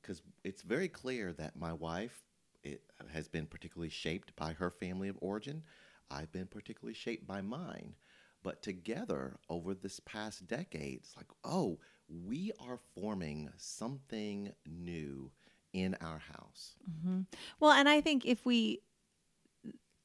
because 0.00 0.20
uh, 0.20 0.30
it's 0.44 0.62
very 0.62 0.88
clear 0.88 1.32
that 1.34 1.56
my 1.56 1.72
wife 1.72 2.22
it 2.62 2.82
has 3.12 3.28
been 3.28 3.46
particularly 3.46 3.90
shaped 3.90 4.34
by 4.36 4.52
her 4.52 4.70
family 4.70 5.08
of 5.08 5.16
origin. 5.20 5.62
I've 6.10 6.32
been 6.32 6.46
particularly 6.46 6.94
shaped 6.94 7.26
by 7.26 7.40
mine. 7.40 7.94
But 8.42 8.62
together 8.62 9.38
over 9.48 9.74
this 9.74 10.00
past 10.00 10.46
decade, 10.46 10.98
it's 10.98 11.16
like, 11.16 11.26
oh, 11.44 11.78
we 12.08 12.52
are 12.60 12.78
forming 12.94 13.50
something 13.56 14.52
new 14.66 15.30
in 15.72 15.96
our 16.00 16.18
house. 16.18 16.76
Mm-hmm. 16.88 17.22
Well, 17.58 17.72
and 17.72 17.88
I 17.88 18.00
think 18.00 18.24
if 18.24 18.46
we, 18.46 18.82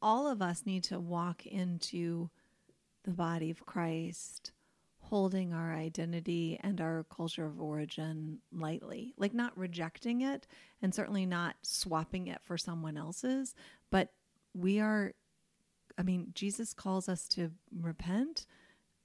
all 0.02 0.28
of 0.28 0.42
us 0.42 0.66
need 0.66 0.84
to 0.86 1.00
walk 1.00 1.46
into 1.46 2.30
the 3.04 3.12
body 3.12 3.52
of 3.52 3.66
Christ 3.66 4.52
holding 5.12 5.54
our 5.54 5.74
identity 5.74 6.58
and 6.64 6.82
our 6.82 7.06
culture 7.16 7.46
of 7.46 7.62
origin 7.62 8.40
lightly, 8.52 9.14
like 9.18 9.34
not 9.34 9.56
rejecting 9.58 10.22
it 10.22 10.48
and 10.82 10.96
certainly 10.96 11.26
not 11.26 11.56
swapping 11.62 12.28
it 12.28 12.42
for 12.42 12.58
someone 12.58 12.98
else's, 12.98 13.54
but 13.92 14.14
we 14.54 14.80
are 14.80 15.14
I 15.98 16.04
mean, 16.04 16.32
Jesus 16.34 16.74
calls 16.74 17.10
us 17.10 17.28
to 17.30 17.52
repent 17.80 18.46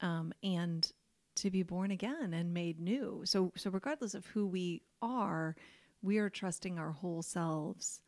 um, 0.00 0.32
and 0.42 0.90
to 1.36 1.50
be 1.50 1.62
born 1.62 1.90
again 1.90 2.32
and 2.32 2.54
made 2.54 2.80
new. 2.80 3.22
So, 3.24 3.52
so 3.56 3.70
regardless 3.70 4.14
of 4.14 4.26
who 4.26 4.46
we 4.46 4.82
are, 5.02 5.56
we 6.02 6.18
are 6.18 6.30
trusting 6.30 6.78
our 6.78 6.92
whole 6.92 7.22
selves 7.22 8.00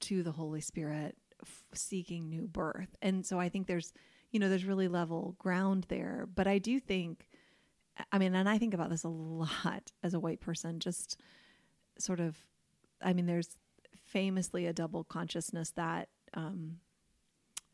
to 0.00 0.22
the 0.22 0.32
Holy 0.32 0.60
Spirit, 0.60 1.16
f- 1.42 1.64
seeking 1.72 2.28
new 2.28 2.46
birth. 2.46 2.96
And 3.02 3.26
so, 3.26 3.40
I 3.40 3.48
think 3.48 3.66
there's, 3.66 3.92
you 4.30 4.38
know, 4.38 4.48
there's 4.48 4.64
really 4.64 4.88
level 4.88 5.34
ground 5.38 5.86
there. 5.88 6.28
But 6.32 6.46
I 6.46 6.58
do 6.58 6.78
think, 6.78 7.27
I 8.12 8.18
mean, 8.18 8.34
and 8.34 8.48
I 8.48 8.58
think 8.58 8.74
about 8.74 8.90
this 8.90 9.04
a 9.04 9.08
lot 9.08 9.92
as 10.02 10.14
a 10.14 10.20
white 10.20 10.40
person, 10.40 10.78
just 10.80 11.18
sort 11.98 12.20
of, 12.20 12.36
I 13.02 13.12
mean, 13.12 13.26
there's 13.26 13.56
famously 13.96 14.66
a 14.66 14.72
double 14.72 15.04
consciousness 15.04 15.70
that, 15.72 16.08
um, 16.34 16.78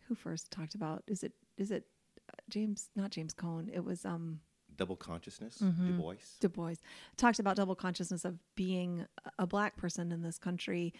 who 0.08 0.14
first 0.14 0.50
talked 0.50 0.74
about? 0.74 1.02
Is 1.06 1.22
it, 1.22 1.32
is 1.56 1.70
it 1.70 1.87
uh, 2.30 2.37
James, 2.48 2.88
not 2.96 3.10
James 3.10 3.32
Cone? 3.34 3.70
It 3.72 3.84
was, 3.84 4.04
um, 4.04 4.40
Double 4.76 4.96
consciousness, 4.96 5.58
Mhm. 5.62 5.87
Du 5.87 5.92
Bois. 5.92 6.14
Du 6.40 6.48
Bois 6.48 6.74
talked 7.16 7.38
about 7.38 7.54
double 7.56 7.76
consciousness 7.76 8.24
of 8.24 8.38
being 8.56 9.06
a 9.38 9.46
black 9.46 9.76
person 9.76 10.10
in 10.10 10.22
this 10.22 10.37
country. 10.37 10.92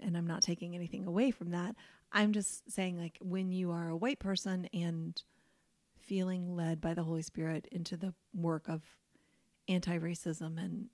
And 0.00 0.16
I'm 0.16 0.26
not 0.26 0.42
taking 0.42 0.74
anything 0.74 1.06
away 1.06 1.30
from 1.30 1.50
that. 1.50 1.76
I'm 2.10 2.32
just 2.32 2.68
saying, 2.70 2.98
like, 2.98 3.18
when 3.20 3.52
you 3.52 3.70
are 3.70 3.88
a 3.88 3.96
white 3.96 4.18
person 4.18 4.68
and 4.74 5.22
feeling 6.06 6.54
led 6.54 6.80
by 6.80 6.94
the 6.94 7.02
Holy 7.02 7.22
Spirit 7.22 7.66
into 7.72 7.96
the 7.96 8.14
work 8.34 8.68
of 8.68 8.82
anti 9.68 9.98
racism 9.98 10.58
and 10.58 10.86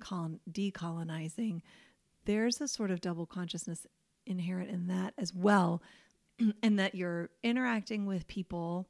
colon- 0.00 0.40
decolonizing, 0.50 1.60
there's 2.24 2.60
a 2.60 2.68
sort 2.68 2.90
of 2.90 3.00
double 3.00 3.26
consciousness 3.26 3.86
inherent 4.26 4.70
in 4.70 4.86
that 4.88 5.14
as 5.18 5.32
well. 5.34 5.82
and 6.62 6.78
that 6.78 6.94
you're 6.94 7.30
interacting 7.42 8.06
with 8.06 8.26
people 8.26 8.88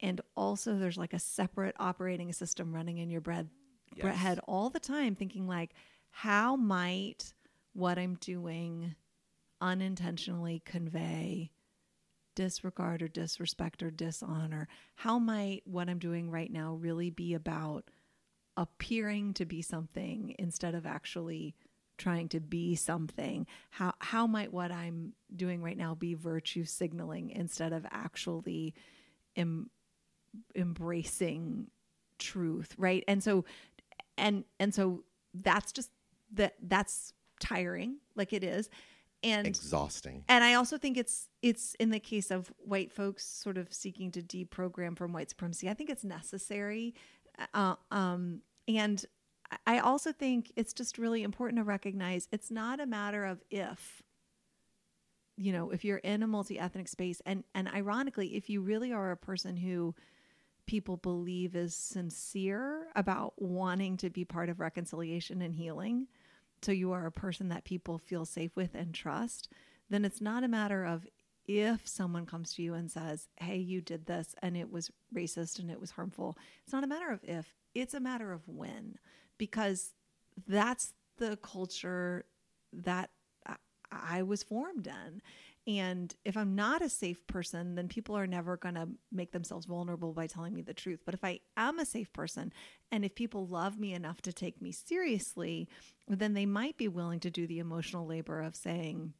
and 0.00 0.20
also 0.36 0.76
there's 0.78 0.98
like 0.98 1.14
a 1.14 1.18
separate 1.18 1.74
operating 1.80 2.32
system 2.32 2.72
running 2.74 2.98
in 2.98 3.08
your 3.10 3.20
bread 3.22 3.48
Yes. 3.96 4.16
head 4.16 4.38
all 4.46 4.68
the 4.68 4.78
time 4.78 5.14
thinking 5.16 5.48
like 5.48 5.70
how 6.10 6.54
might 6.54 7.32
what 7.72 7.98
i'm 7.98 8.16
doing 8.20 8.94
unintentionally 9.62 10.60
convey 10.64 11.50
disregard 12.38 13.02
or 13.02 13.08
disrespect 13.08 13.82
or 13.82 13.90
dishonor 13.90 14.68
how 14.94 15.18
might 15.18 15.62
what 15.64 15.88
i'm 15.88 15.98
doing 15.98 16.30
right 16.30 16.52
now 16.52 16.74
really 16.74 17.10
be 17.10 17.34
about 17.34 17.84
appearing 18.56 19.32
to 19.34 19.44
be 19.44 19.62
something 19.62 20.34
instead 20.38 20.74
of 20.74 20.84
actually 20.84 21.54
trying 21.98 22.28
to 22.28 22.40
be 22.40 22.74
something? 22.74 23.46
How 23.70 23.92
how 23.98 24.26
might 24.26 24.52
what 24.52 24.72
i'm 24.72 25.12
doing 25.34 25.62
right 25.62 25.76
now 25.76 25.94
be 25.94 26.14
virtue 26.14 26.64
signaling 26.64 27.30
instead 27.30 27.72
of 27.72 27.86
actually 27.90 28.74
em- 29.36 29.70
embracing 30.54 31.68
truth 32.18 32.74
right? 32.78 33.04
And 33.06 33.22
so 33.22 33.44
and 34.16 34.44
and 34.58 34.74
so 34.74 35.04
that's 35.34 35.72
just 35.72 35.90
that 36.32 36.54
that's 36.62 37.12
tiring 37.40 37.98
like 38.16 38.32
it 38.32 38.42
is 38.42 38.68
and 39.22 39.46
Exhausting. 39.46 40.24
and 40.28 40.44
I 40.44 40.54
also 40.54 40.78
think 40.78 40.96
it's 40.96 41.28
it's 41.42 41.74
in 41.74 41.90
the 41.90 41.98
case 41.98 42.30
of 42.30 42.52
white 42.58 42.92
folks 42.92 43.24
sort 43.24 43.58
of 43.58 43.72
seeking 43.72 44.10
to 44.12 44.22
deprogram 44.22 44.96
from 44.96 45.12
white 45.12 45.30
supremacy. 45.30 45.68
I 45.68 45.74
think 45.74 45.90
it's 45.90 46.04
necessary, 46.04 46.94
uh, 47.54 47.74
um, 47.90 48.42
and 48.66 49.04
I 49.66 49.78
also 49.78 50.12
think 50.12 50.52
it's 50.56 50.72
just 50.72 50.98
really 50.98 51.22
important 51.22 51.58
to 51.58 51.64
recognize 51.64 52.28
it's 52.32 52.50
not 52.50 52.80
a 52.80 52.86
matter 52.86 53.24
of 53.24 53.42
if. 53.50 54.02
You 55.40 55.52
know, 55.52 55.70
if 55.70 55.84
you're 55.84 55.98
in 55.98 56.24
a 56.24 56.26
multi 56.26 56.58
ethnic 56.58 56.88
space, 56.88 57.22
and 57.24 57.44
and 57.54 57.68
ironically, 57.68 58.34
if 58.34 58.50
you 58.50 58.60
really 58.60 58.92
are 58.92 59.12
a 59.12 59.16
person 59.16 59.56
who 59.56 59.94
people 60.66 60.96
believe 60.96 61.56
is 61.56 61.74
sincere 61.74 62.88
about 62.94 63.32
wanting 63.40 63.96
to 63.96 64.10
be 64.10 64.24
part 64.24 64.48
of 64.48 64.60
reconciliation 64.60 65.40
and 65.40 65.54
healing, 65.54 66.08
so 66.62 66.72
you 66.72 66.92
are 66.92 67.06
a 67.06 67.12
person 67.12 67.48
that 67.48 67.64
people 67.64 67.98
feel 67.98 68.24
safe 68.24 68.54
with 68.56 68.74
and 68.74 68.94
trust, 68.94 69.48
then 69.90 70.04
it's 70.04 70.20
not 70.20 70.44
a 70.44 70.48
matter 70.48 70.84
of 70.84 71.06
if 71.46 71.88
someone 71.88 72.26
comes 72.26 72.52
to 72.54 72.62
you 72.62 72.74
and 72.74 72.90
says, 72.90 73.28
Hey, 73.36 73.56
you 73.56 73.80
did 73.80 74.06
this 74.06 74.34
and 74.42 74.56
it 74.56 74.70
was 74.70 74.90
racist 75.14 75.58
and 75.58 75.70
it 75.70 75.80
was 75.80 75.92
harmful. 75.92 76.36
It's 76.64 76.72
not 76.72 76.84
a 76.84 76.88
matter 76.88 77.10
of 77.10 77.24
if, 77.24 77.54
it's 77.74 77.94
a 77.94 78.00
matter 78.00 78.32
of 78.32 78.46
when, 78.46 78.98
because 79.38 79.94
that's 80.46 80.92
the 81.16 81.36
culture 81.38 82.26
that 82.72 83.10
I- 83.90 84.22
was 84.22 84.42
formed 84.42 84.86
in. 84.86 85.22
And 85.68 86.14
if 86.24 86.34
I'm 86.34 86.54
not 86.54 86.80
a 86.80 86.88
safe 86.88 87.26
person, 87.26 87.74
then 87.74 87.88
people 87.88 88.16
are 88.16 88.26
never 88.26 88.56
going 88.56 88.76
to 88.76 88.88
make 89.12 89.32
themselves 89.32 89.66
vulnerable 89.66 90.14
by 90.14 90.26
telling 90.26 90.54
me 90.54 90.62
the 90.62 90.72
truth. 90.72 91.00
But 91.04 91.12
if 91.12 91.22
I 91.22 91.40
am 91.58 91.78
a 91.78 91.84
safe 91.84 92.10
person, 92.14 92.54
and 92.90 93.04
if 93.04 93.14
people 93.14 93.46
love 93.46 93.78
me 93.78 93.92
enough 93.92 94.22
to 94.22 94.32
take 94.32 94.62
me 94.62 94.72
seriously, 94.72 95.68
then 96.08 96.32
they 96.32 96.46
might 96.46 96.78
be 96.78 96.88
willing 96.88 97.20
to 97.20 97.30
do 97.30 97.46
the 97.46 97.58
emotional 97.58 98.06
labor 98.06 98.40
of 98.40 98.56
saying, 98.56 99.12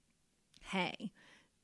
hey, 0.63 1.13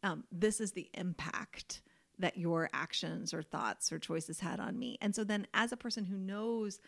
um, 0.03 0.25
this 0.31 0.61
is 0.61 0.73
the 0.73 0.91
impact 0.93 1.81
that 2.19 2.37
your 2.37 2.69
actions 2.75 3.33
or 3.33 3.43
thoughts 3.43 3.91
or 3.91 3.99
choices 3.99 4.41
had 4.41 4.61
on 4.61 4.79
me. 4.79 4.99
And 5.01 5.15
so 5.15 5.25
then, 5.25 5.47
as 5.55 5.73
a 5.73 5.79
person 5.79 6.05
who 6.05 6.19
knows 6.19 6.79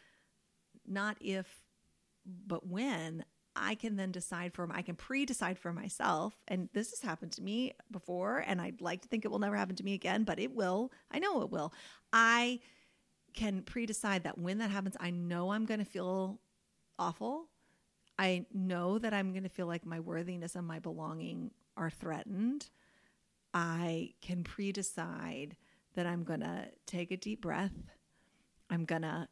not 0.87 1.17
if, 1.21 1.63
but 2.27 2.67
when, 2.67 3.25
I 3.57 3.75
can 3.75 3.97
then 3.97 4.13
decide 4.13 4.53
for 4.55 4.69
I 4.71 4.83
can 4.83 4.95
pre-decide 4.95 5.59
for 5.59 5.73
myself, 5.73 6.35
and 6.47 6.69
this 6.73 6.91
has 6.91 7.01
happened 7.01 7.33
to 7.33 7.43
me 7.43 7.75
before, 7.91 8.45
and 8.47 8.61
I'd 8.61 8.81
like 8.81 9.03
to 9.03 9.09
think 9.09 9.25
it 9.25 9.31
will 9.31 9.39
never 9.39 9.57
happen 9.57 9.77
to 9.77 9.85
me 9.85 9.95
again, 9.95 10.25
but 10.25 10.39
it 10.39 10.55
will. 10.55 10.93
I 11.11 11.19
know 11.19 11.43
it 11.43 11.51
will. 11.51 11.73
I 12.13 12.61
can 13.35 13.63
pre-decide 13.63 14.25
that 14.25 14.39
when 14.39 14.59
that 14.59 14.71
happens, 14.71 14.97
I 15.01 15.11
know 15.11 15.51
I'm 15.51 15.67
going 15.67 15.81
to 15.81 15.87
feel 15.87 16.41
awful. 16.99 17.49
I 18.19 18.47
know 18.53 18.99
that 18.99 19.13
I'm 19.13 19.33
going 19.33 19.43
to 19.43 19.49
feel 19.49 19.67
like 19.67 19.85
my 19.85 20.01
worthiness 20.01 20.55
and 20.55 20.67
my 20.67 20.79
belonging 20.79 21.51
are 21.77 21.91
threatened. 21.91 22.71
I 23.53 24.15
can 24.23 24.43
pre-decide 24.43 25.57
that 25.95 26.07
I'm 26.07 26.25
going 26.25 26.41
to 26.41 26.69
take 26.87 27.11
a 27.11 27.17
deep 27.17 27.43
breath. 27.43 27.75
I'm 28.71 28.85
going 28.85 29.03
to 29.03 29.29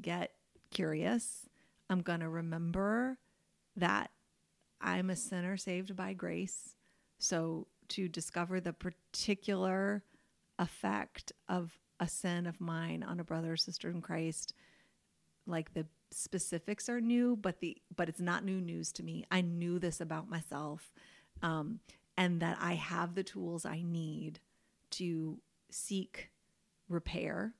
get 0.00 0.32
curious. 0.70 1.48
I'm 1.90 2.00
going 2.00 2.20
to 2.20 2.28
remember 2.28 3.18
that 3.76 4.10
I'm 4.80 5.10
a 5.10 5.16
sinner 5.16 5.56
saved 5.56 5.96
by 5.96 6.12
grace. 6.12 6.76
So 7.18 7.68
to 7.88 8.08
discover 8.08 8.60
the 8.60 8.72
particular 8.72 10.02
effect 10.58 11.32
of 11.48 11.78
a 12.00 12.08
sin 12.08 12.46
of 12.46 12.60
mine 12.60 13.02
on 13.02 13.20
a 13.20 13.24
brother 13.24 13.52
or 13.52 13.56
sister 13.56 13.88
in 13.90 14.00
Christ, 14.00 14.54
like 15.46 15.74
the 15.74 15.86
specifics 16.10 16.88
are 16.88 17.00
new, 17.00 17.36
but 17.36 17.60
the 17.60 17.76
but 17.94 18.08
it's 18.08 18.20
not 18.20 18.44
new 18.44 18.60
news 18.60 18.92
to 18.92 19.02
me. 19.02 19.24
I 19.30 19.40
knew 19.40 19.78
this 19.78 20.00
about 20.00 20.28
myself, 20.28 20.92
um, 21.42 21.80
and 22.16 22.40
that 22.40 22.58
I 22.60 22.74
have 22.74 23.14
the 23.14 23.22
tools 23.22 23.64
I 23.64 23.82
need 23.82 24.40
to 24.90 25.38
seek 25.70 26.30
repair. 26.88 27.54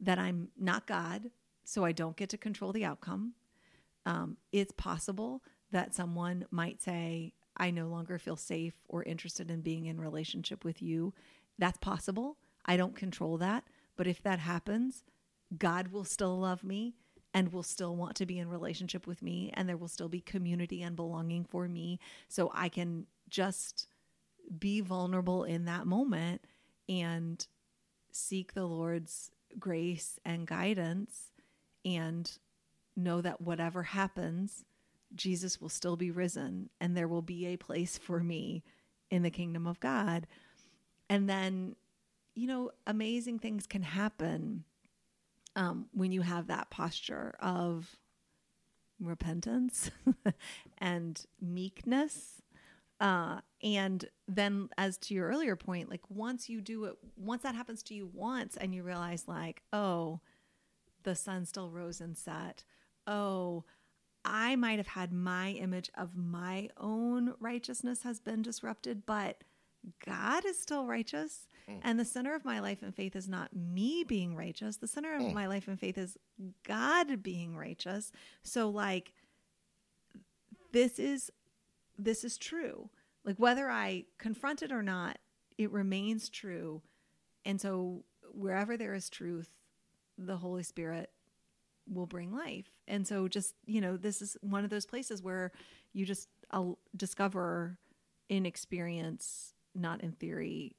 That 0.00 0.18
I'm 0.18 0.48
not 0.58 0.86
God, 0.86 1.30
so 1.64 1.84
I 1.84 1.92
don't 1.92 2.16
get 2.16 2.28
to 2.30 2.38
control 2.38 2.72
the 2.72 2.84
outcome. 2.84 3.34
Um, 4.04 4.36
it's 4.50 4.72
possible 4.72 5.42
that 5.72 5.94
someone 5.94 6.46
might 6.50 6.80
say, 6.80 7.32
I 7.56 7.70
no 7.70 7.88
longer 7.88 8.18
feel 8.18 8.36
safe 8.36 8.74
or 8.88 9.02
interested 9.02 9.50
in 9.50 9.60
being 9.60 9.86
in 9.86 10.00
relationship 10.00 10.64
with 10.64 10.80
you. 10.80 11.12
That's 11.58 11.78
possible. 11.78 12.38
I 12.64 12.76
don't 12.76 12.96
control 12.96 13.38
that. 13.38 13.64
But 13.96 14.06
if 14.06 14.22
that 14.22 14.38
happens, 14.38 15.02
God 15.58 15.88
will 15.88 16.04
still 16.04 16.38
love 16.38 16.64
me 16.64 16.94
and 17.34 17.52
will 17.52 17.62
still 17.62 17.96
want 17.96 18.16
to 18.16 18.26
be 18.26 18.38
in 18.38 18.48
relationship 18.48 19.06
with 19.06 19.22
me. 19.22 19.50
And 19.54 19.68
there 19.68 19.76
will 19.76 19.88
still 19.88 20.08
be 20.08 20.20
community 20.20 20.82
and 20.82 20.96
belonging 20.96 21.44
for 21.44 21.68
me. 21.68 21.98
So 22.28 22.50
I 22.54 22.68
can 22.68 23.06
just 23.28 23.86
be 24.58 24.80
vulnerable 24.80 25.44
in 25.44 25.64
that 25.66 25.86
moment 25.86 26.42
and 26.88 27.46
seek 28.10 28.54
the 28.54 28.66
Lord's 28.66 29.30
grace 29.58 30.18
and 30.24 30.46
guidance 30.46 31.32
and 31.84 32.30
know 32.96 33.20
that 33.20 33.40
whatever 33.40 33.82
happens, 33.82 34.64
Jesus 35.14 35.60
will 35.60 35.68
still 35.68 35.96
be 35.96 36.10
risen 36.10 36.70
and 36.80 36.96
there 36.96 37.08
will 37.08 37.22
be 37.22 37.46
a 37.46 37.56
place 37.56 37.98
for 37.98 38.20
me 38.20 38.62
in 39.10 39.22
the 39.22 39.30
kingdom 39.30 39.66
of 39.66 39.80
God. 39.80 40.26
And 41.08 41.28
then, 41.28 41.76
you 42.34 42.46
know, 42.46 42.70
amazing 42.86 43.38
things 43.38 43.66
can 43.66 43.82
happen 43.82 44.64
um, 45.54 45.86
when 45.92 46.12
you 46.12 46.22
have 46.22 46.46
that 46.46 46.70
posture 46.70 47.34
of 47.40 47.96
repentance 49.00 49.90
and 50.78 51.24
meekness. 51.40 52.42
Uh, 53.00 53.40
and 53.62 54.04
then, 54.28 54.68
as 54.78 54.96
to 54.96 55.14
your 55.14 55.28
earlier 55.28 55.56
point, 55.56 55.90
like 55.90 56.08
once 56.08 56.48
you 56.48 56.60
do 56.60 56.84
it, 56.84 56.94
once 57.16 57.42
that 57.42 57.54
happens 57.54 57.82
to 57.82 57.94
you 57.94 58.08
once 58.12 58.56
and 58.56 58.74
you 58.74 58.84
realize, 58.84 59.24
like, 59.26 59.62
oh, 59.72 60.20
the 61.02 61.16
sun 61.16 61.44
still 61.44 61.68
rose 61.68 62.00
and 62.00 62.16
set. 62.16 62.64
Oh, 63.06 63.64
I 64.24 64.56
might 64.56 64.78
have 64.78 64.88
had 64.88 65.12
my 65.12 65.50
image 65.50 65.90
of 65.96 66.16
my 66.16 66.68
own 66.76 67.34
righteousness 67.40 68.02
has 68.02 68.20
been 68.20 68.42
disrupted, 68.42 69.04
but 69.04 69.42
God 70.04 70.44
is 70.44 70.58
still 70.60 70.86
righteous. 70.86 71.48
Mm. 71.68 71.80
And 71.82 71.98
the 72.00 72.04
center 72.04 72.34
of 72.34 72.44
my 72.44 72.60
life 72.60 72.82
and 72.82 72.94
faith 72.94 73.16
is 73.16 73.28
not 73.28 73.54
me 73.54 74.04
being 74.04 74.36
righteous. 74.36 74.76
The 74.76 74.86
center 74.86 75.14
of 75.14 75.22
Mm. 75.22 75.34
my 75.34 75.46
life 75.48 75.66
and 75.66 75.78
faith 75.78 75.98
is 75.98 76.16
God 76.64 77.22
being 77.22 77.56
righteous. 77.56 78.12
So 78.42 78.68
like 78.70 79.12
this 80.72 80.98
is 80.98 81.30
this 81.98 82.24
is 82.24 82.38
true. 82.38 82.88
Like 83.24 83.36
whether 83.36 83.68
I 83.70 84.06
confront 84.18 84.62
it 84.62 84.72
or 84.72 84.82
not, 84.82 85.18
it 85.58 85.70
remains 85.70 86.28
true. 86.28 86.82
And 87.44 87.60
so 87.60 88.04
wherever 88.32 88.76
there 88.76 88.94
is 88.94 89.10
truth, 89.10 89.50
the 90.16 90.38
Holy 90.38 90.62
Spirit 90.62 91.10
will 91.88 92.06
bring 92.06 92.32
life. 92.32 92.66
And 92.86 93.06
so 93.06 93.28
just, 93.28 93.54
you 93.66 93.80
know, 93.80 93.96
this 93.96 94.22
is 94.22 94.36
one 94.40 94.64
of 94.64 94.70
those 94.70 94.86
places 94.86 95.22
where 95.22 95.52
you 95.92 96.06
just 96.06 96.28
uh, 96.50 96.64
discover 96.96 97.78
in 98.28 98.46
experience, 98.46 99.54
not 99.74 100.02
in 100.02 100.12
theory, 100.12 100.76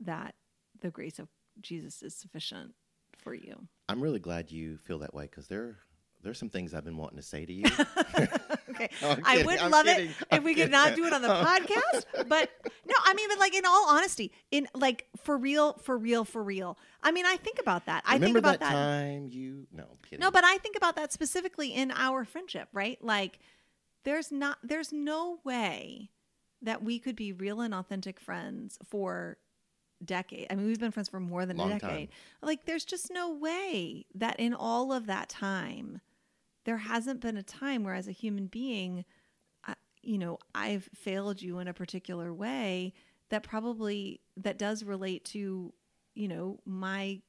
that 0.00 0.34
the 0.80 0.90
grace 0.90 1.18
of 1.18 1.28
Jesus 1.60 2.02
is 2.02 2.14
sufficient 2.14 2.74
for 3.18 3.34
you. 3.34 3.68
I'm 3.88 4.00
really 4.00 4.18
glad 4.18 4.50
you 4.50 4.78
feel 4.78 4.98
that 5.00 5.14
way 5.14 5.24
because 5.24 5.48
there 5.48 5.78
there's 6.22 6.38
some 6.38 6.48
things 6.48 6.72
I've 6.72 6.84
been 6.84 6.96
wanting 6.96 7.18
to 7.18 7.22
say 7.22 7.44
to 7.44 7.52
you. 7.52 7.64
okay. 8.74 8.88
No, 9.02 9.16
I 9.24 9.42
would 9.42 9.58
I'm 9.58 9.70
love 9.70 9.86
kidding, 9.86 10.10
it 10.10 10.16
I'm 10.30 10.38
if 10.38 10.44
we 10.44 10.54
could 10.54 10.70
not 10.70 10.94
do 10.94 11.04
it 11.06 11.12
on 11.12 11.22
the 11.22 11.28
podcast. 11.28 12.28
But 12.28 12.50
no, 12.86 12.94
I 13.04 13.14
mean, 13.14 13.28
but 13.28 13.38
like 13.38 13.54
in 13.54 13.64
all 13.66 13.86
honesty, 13.88 14.32
in 14.50 14.68
like 14.74 15.06
for 15.22 15.36
real, 15.36 15.74
for 15.74 15.96
real, 15.96 16.24
for 16.24 16.42
real. 16.42 16.76
I 17.02 17.12
mean, 17.12 17.26
I 17.26 17.36
think 17.36 17.58
about 17.60 17.86
that. 17.86 18.02
I 18.06 18.14
Remember 18.14 18.26
think 18.26 18.38
about 18.38 18.60
that, 18.60 18.70
that. 18.70 18.72
time 18.72 19.28
you? 19.30 19.66
No, 19.72 19.82
I'm 19.84 19.98
kidding. 20.02 20.20
No, 20.20 20.30
but 20.30 20.44
I 20.44 20.58
think 20.58 20.76
about 20.76 20.96
that 20.96 21.12
specifically 21.12 21.68
in 21.74 21.90
our 21.92 22.24
friendship, 22.24 22.68
right? 22.72 23.02
Like 23.02 23.38
there's 24.04 24.30
not 24.32 24.58
there's 24.62 24.92
no 24.92 25.38
way 25.44 26.10
that 26.62 26.82
we 26.82 26.98
could 26.98 27.16
be 27.16 27.32
real 27.32 27.60
and 27.60 27.74
authentic 27.74 28.18
friends 28.20 28.78
for 28.84 29.36
decade. 30.04 30.46
I 30.50 30.54
mean, 30.54 30.66
we've 30.66 30.80
been 30.80 30.90
friends 30.90 31.08
for 31.08 31.20
more 31.20 31.46
than 31.46 31.56
Long 31.56 31.72
a 31.72 31.78
decade. 31.78 32.08
time. 32.08 32.08
Like 32.42 32.64
there's 32.66 32.84
just 32.84 33.10
no 33.12 33.30
way 33.34 34.06
that 34.14 34.38
in 34.40 34.54
all 34.54 34.92
of 34.92 35.06
that 35.06 35.28
time 35.28 36.00
there 36.64 36.78
hasn't 36.78 37.20
been 37.20 37.36
a 37.36 37.42
time 37.42 37.84
where 37.84 37.94
as 37.94 38.08
a 38.08 38.12
human 38.12 38.46
being 38.46 39.04
I, 39.64 39.74
you 40.02 40.18
know, 40.18 40.38
I've 40.54 40.88
failed 40.94 41.40
you 41.40 41.58
in 41.58 41.68
a 41.68 41.74
particular 41.74 42.32
way 42.32 42.92
that 43.30 43.42
probably 43.42 44.20
that 44.36 44.58
does 44.58 44.84
relate 44.84 45.24
to, 45.26 45.72
you 46.14 46.28
know, 46.28 46.60
my 46.64 47.20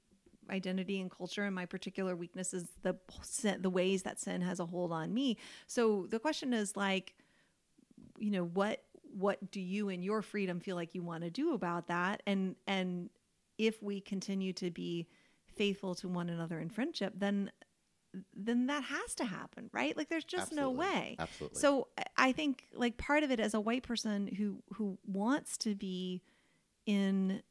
identity 0.50 1.02
and 1.02 1.10
culture 1.10 1.44
and 1.44 1.56
my 1.56 1.66
particular 1.66 2.16
weaknesses, 2.16 2.66
the 2.82 2.96
the 3.60 3.70
ways 3.70 4.04
that 4.04 4.20
sin 4.20 4.42
has 4.42 4.60
a 4.60 4.66
hold 4.66 4.92
on 4.92 5.14
me. 5.14 5.38
So 5.68 6.08
the 6.10 6.20
question 6.20 6.54
is 6.54 6.76
like, 6.76 7.16
you 8.18 8.32
know, 8.32 8.44
what 8.44 8.84
what 9.18 9.52
do 9.52 9.62
you 9.62 9.90
in 9.90 10.04
your 10.04 10.22
freedom 10.22 10.60
feel 10.60 10.76
like 10.76 10.94
you 10.94 11.02
want 11.02 11.24
to 11.24 11.30
do 11.30 11.54
about 11.54 11.88
that? 11.88 12.22
And 12.28 12.56
and 12.68 13.10
if 13.58 13.82
we 13.82 14.02
continue 14.02 14.54
to 14.54 14.70
be 14.70 15.08
faithful 15.56 15.96
to 15.96 16.10
one 16.10 16.30
another 16.30 16.60
in 16.60 16.70
friendship, 16.70 17.14
then 17.16 17.52
then 18.36 18.68
that 18.68 18.84
has 18.86 19.16
to 19.16 19.26
happen, 19.26 19.70
right? 19.74 19.96
Like 19.96 20.10
there's 20.10 20.24
just 20.24 20.52
no 20.54 20.70
way. 20.70 21.16
Absolutely. 21.20 21.60
So 21.60 21.88
I- 22.18 22.32
think 22.32 22.68
like 22.74 22.98
part 22.98 23.24
of 23.24 23.32
it 23.32 23.40
as 23.40 23.54
a 23.54 23.60
white 23.60 23.84
person 23.84 24.28
who 24.28 24.62
who 24.74 24.98
wants 25.06 25.58
to 25.60 25.76
be 25.76 26.22
in 26.86 27.42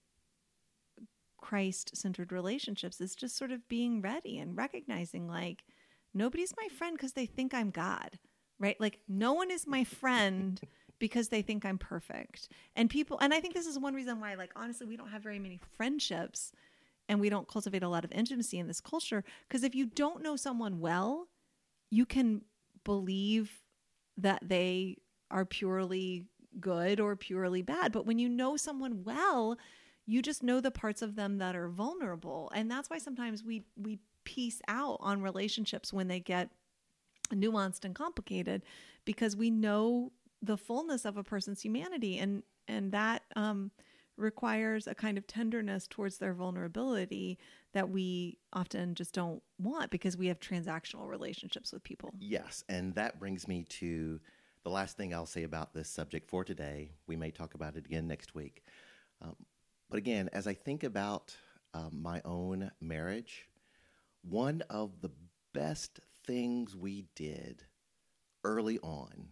Christ 1.39 1.97
centered 1.97 2.33
relationships 2.33 3.01
is 3.01 3.15
just 3.15 3.37
sort 3.37 3.53
of 3.53 3.69
being 3.69 4.01
ready 4.01 4.39
and 4.39 4.57
recognizing 4.57 5.29
like 5.29 5.65
nobody's 6.13 6.55
my 6.57 6.69
friend 6.69 6.97
because 6.97 7.13
they 7.13 7.27
think 7.27 7.53
I'm 7.53 7.71
God, 7.71 8.19
right? 8.59 8.81
Like 8.81 9.01
no 9.09 9.33
one 9.33 9.51
is 9.51 9.67
my 9.67 9.85
friend 9.85 10.61
because 10.99 11.29
they 11.29 11.43
think 11.43 11.65
I'm 11.65 11.79
perfect. 11.79 12.49
And 12.77 12.89
people, 12.89 13.19
and 13.21 13.35
I 13.35 13.41
think 13.41 13.53
this 13.55 13.67
is 13.67 13.79
one 13.79 13.95
reason 13.95 14.21
why, 14.21 14.35
like, 14.37 14.53
honestly, 14.57 14.87
we 14.87 14.97
don't 14.97 15.09
have 15.09 15.23
very 15.23 15.39
many 15.39 15.61
friendships 15.77 16.53
and 17.09 17.21
we 17.21 17.29
don't 17.29 17.49
cultivate 17.49 17.83
a 17.83 17.89
lot 17.89 18.05
of 18.05 18.13
intimacy 18.13 18.59
in 18.59 18.67
this 18.67 18.81
culture 18.81 19.25
because 19.49 19.63
if 19.63 19.75
you 19.75 19.87
don't 19.87 20.23
know 20.23 20.37
someone 20.37 20.81
well, 20.81 21.29
you 21.91 22.07
can 22.07 22.43
believe 22.85 23.63
that 24.17 24.41
they 24.43 24.97
are 25.31 25.45
purely 25.45 26.27
good 26.61 27.01
or 27.01 27.17
purely 27.17 27.63
bad. 27.63 27.93
But 27.93 28.07
when 28.07 28.19
you 28.19 28.29
know 28.29 28.57
someone 28.57 29.03
well, 29.05 29.59
you 30.07 30.23
just 30.23 30.43
know 30.43 30.61
the 30.61 30.71
parts 30.71 31.03
of 31.03 31.17
them 31.17 31.39
that 31.39 31.57
are 31.57 31.69
vulnerable. 31.69 32.51
And 32.55 32.71
that's 32.71 32.91
why 32.91 32.99
sometimes 32.99 33.43
we 33.43 33.65
we 33.77 33.99
piece 34.25 34.61
out 34.69 34.99
on 35.01 35.23
relationships 35.23 35.93
when 35.93 36.09
they 36.09 36.21
get 36.21 36.51
nuanced 37.33 37.85
and 37.85 37.95
complicated 37.95 38.63
because 39.05 39.37
we 39.37 39.51
know 39.51 40.13
the 40.43 40.57
fullness 40.57 41.05
of 41.05 41.17
a 41.17 41.25
person's 41.25 41.63
humanity 41.63 42.19
and 42.19 42.43
and 42.69 42.93
that 42.93 43.23
um 43.37 43.71
requires 44.17 44.87
a 44.87 44.95
kind 44.95 45.19
of 45.19 45.27
tenderness 45.27 45.87
towards 45.89 46.19
their 46.19 46.35
vulnerability 46.35 47.39
that 47.73 47.89
we 47.89 48.39
often 48.53 48.95
just 48.95 49.13
don't 49.13 49.43
want 49.59 49.91
because 49.91 50.17
we 50.17 50.29
have 50.29 50.39
transactional 50.39 51.09
relationships 51.09 51.73
with 51.73 51.83
people. 51.83 52.13
Yes, 52.19 52.63
and 52.69 52.95
that 52.95 53.19
brings 53.19 53.49
me 53.49 53.65
to 53.65 54.21
the 54.63 54.71
last 54.71 54.97
thing 54.97 55.13
I'll 55.13 55.27
say 55.27 55.43
about 55.43 55.75
this 55.75 55.89
subject 55.89 56.29
for 56.29 56.45
today. 56.45 56.93
We 57.07 57.17
may 57.17 57.31
talk 57.31 57.55
about 57.55 57.77
it 57.77 57.87
again 57.87 58.07
next 58.07 58.35
week. 58.35 58.63
Um, 59.21 59.37
but 59.91 59.99
again, 59.99 60.31
as 60.33 60.47
I 60.47 60.55
think 60.55 60.85
about 60.85 61.37
um, 61.75 62.01
my 62.03 62.23
own 62.25 62.71
marriage, 62.81 63.49
one 64.23 64.63
of 64.71 65.01
the 65.01 65.11
best 65.53 66.01
things 66.27 66.75
we 66.75 67.05
did 67.15 67.63
early 68.45 68.79
on, 68.79 69.29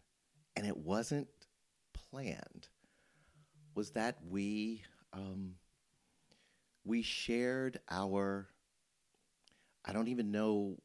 and 0.57 0.67
it 0.67 0.77
wasn't 0.77 1.29
planned, 2.11 2.69
was 3.75 3.91
that 3.91 4.19
we 4.29 4.83
um, 5.13 5.55
we 6.85 7.03
shared 7.03 7.81
our 7.91 8.49
I 9.85 9.93
don't 9.93 10.09
even 10.09 10.31
know 10.31 10.79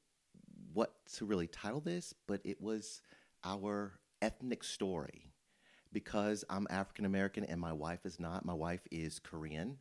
what 0.73 0.93
to 1.15 1.25
really 1.25 1.47
title 1.47 1.79
this, 1.79 2.13
but 2.27 2.41
it 2.43 2.59
was 2.61 3.01
our 3.43 3.99
ethnic 4.21 4.63
story 4.63 5.31
because 5.93 6.43
I'm 6.49 6.67
African 6.69 7.05
American 7.05 7.43
and 7.43 7.61
my 7.61 7.73
wife 7.73 8.05
is 8.05 8.19
not. 8.19 8.45
My 8.45 8.53
wife 8.53 8.81
is 8.91 9.19
Korean. 9.19 9.77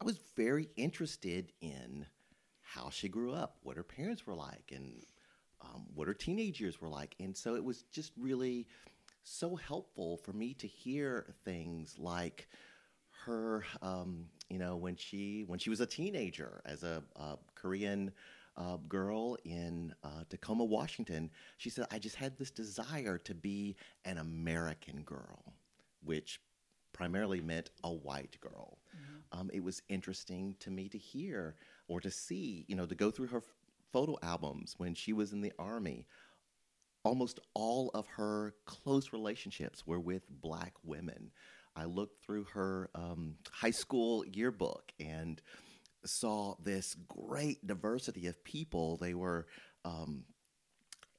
I 0.00 0.04
was 0.04 0.20
very 0.36 0.68
interested 0.76 1.52
in 1.60 2.06
how 2.60 2.90
she 2.90 3.08
grew 3.08 3.32
up, 3.32 3.56
what 3.62 3.76
her 3.76 3.82
parents 3.82 4.26
were 4.26 4.34
like, 4.34 4.72
and 4.74 5.02
um, 5.62 5.86
what 5.94 6.08
her 6.08 6.14
teenage 6.14 6.60
years 6.60 6.80
were 6.80 6.88
like. 6.88 7.14
And 7.18 7.36
so 7.36 7.54
it 7.54 7.64
was 7.64 7.84
just 7.92 8.12
really 8.18 8.66
so 9.26 9.56
helpful 9.56 10.16
for 10.18 10.32
me 10.32 10.54
to 10.54 10.66
hear 10.66 11.34
things 11.44 11.98
like 11.98 12.48
her, 13.24 13.64
um, 13.82 14.26
you 14.48 14.58
know, 14.58 14.76
when 14.76 14.96
she 14.96 15.44
when 15.46 15.58
she 15.58 15.68
was 15.70 15.80
a 15.80 15.86
teenager 15.86 16.62
as 16.64 16.84
a, 16.84 17.02
a 17.16 17.36
Korean 17.54 18.12
uh, 18.56 18.76
girl 18.88 19.36
in 19.44 19.92
uh, 20.04 20.24
Tacoma, 20.30 20.64
Washington. 20.64 21.30
She 21.56 21.70
said, 21.70 21.86
"I 21.90 21.98
just 21.98 22.16
had 22.16 22.38
this 22.38 22.50
desire 22.50 23.18
to 23.18 23.34
be 23.34 23.76
an 24.04 24.18
American 24.18 25.02
girl," 25.02 25.54
which 26.04 26.40
primarily 26.92 27.40
meant 27.40 27.70
a 27.84 27.92
white 27.92 28.38
girl. 28.40 28.78
Um, 29.32 29.50
it 29.52 29.62
was 29.62 29.82
interesting 29.88 30.54
to 30.60 30.70
me 30.70 30.88
to 30.88 30.98
hear 30.98 31.56
or 31.88 32.00
to 32.00 32.10
see, 32.10 32.64
you 32.68 32.76
know, 32.76 32.86
to 32.86 32.94
go 32.94 33.10
through 33.10 33.26
her 33.26 33.38
f- 33.38 33.54
photo 33.92 34.16
albums 34.22 34.74
when 34.78 34.94
she 34.94 35.12
was 35.12 35.32
in 35.32 35.40
the 35.42 35.52
army. 35.58 36.06
Almost 37.06 37.40
all 37.54 37.90
of 37.94 38.06
her 38.16 38.54
close 38.64 39.12
relationships 39.12 39.86
were 39.86 40.00
with 40.00 40.22
black 40.28 40.74
women. 40.82 41.30
I 41.76 41.84
looked 41.84 42.24
through 42.24 42.44
her 42.54 42.90
um, 42.94 43.36
high 43.52 43.70
school 43.70 44.24
yearbook 44.26 44.92
and 44.98 45.40
saw 46.04 46.54
this 46.62 46.96
great 47.08 47.64
diversity 47.66 48.26
of 48.26 48.42
people. 48.42 48.96
They 48.96 49.14
were 49.14 49.46
um, 49.84 50.24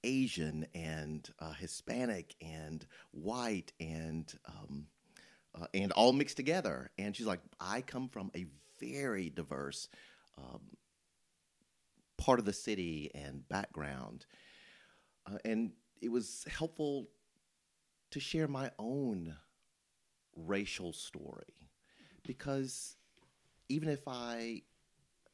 Asian 0.04 0.68
and 0.74 1.28
uh, 1.40 1.54
Hispanic 1.54 2.36
and 2.42 2.86
white 3.12 3.72
and 3.80 4.32
um, 4.46 4.88
uh, 5.56 5.68
and 5.74 5.92
all 5.94 6.14
mixed 6.14 6.38
together. 6.38 6.92
And 6.98 7.16
she's 7.16 7.26
like, 7.26 7.42
I 7.60 7.82
come 7.82 8.10
from 8.10 8.32
a 8.36 8.46
very 8.80 9.30
diverse 9.30 9.88
um, 10.38 10.62
part 12.18 12.40
of 12.40 12.46
the 12.46 12.54
city 12.54 13.12
and 13.14 13.48
background, 13.48 14.26
uh, 15.28 15.38
and 15.46 15.72
it 16.02 16.10
was 16.10 16.46
helpful 16.50 17.10
to 18.12 18.20
share 18.20 18.48
my 18.48 18.72
own 18.80 19.36
racial 20.36 20.94
story 20.94 21.70
because 22.26 22.96
even 23.70 23.90
if 23.90 24.08
I 24.08 24.62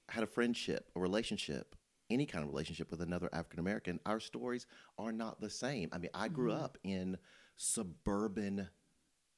had 0.09 0.23
a 0.23 0.27
friendship, 0.27 0.89
a 0.95 0.99
relationship, 0.99 1.75
any 2.09 2.25
kind 2.25 2.43
of 2.43 2.49
relationship 2.49 2.91
with 2.91 3.01
another 3.01 3.29
African 3.33 3.59
American, 3.59 3.99
our 4.05 4.19
stories 4.19 4.65
are 4.97 5.11
not 5.11 5.39
the 5.39 5.49
same. 5.49 5.89
I 5.91 5.97
mean, 5.97 6.11
I 6.13 6.27
grew 6.27 6.51
up 6.51 6.77
in 6.83 7.17
suburban 7.55 8.69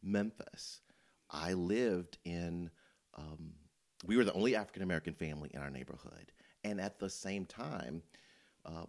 Memphis. 0.01 0.81
I 1.29 1.53
lived 1.53 2.17
in, 2.25 2.69
um, 3.15 3.53
we 4.05 4.17
were 4.17 4.23
the 4.23 4.33
only 4.33 4.55
African 4.55 4.83
American 4.83 5.13
family 5.13 5.49
in 5.53 5.61
our 5.61 5.69
neighborhood. 5.69 6.31
And 6.63 6.79
at 6.81 6.99
the 6.99 7.09
same 7.09 7.45
time, 7.45 8.01
uh, 8.65 8.85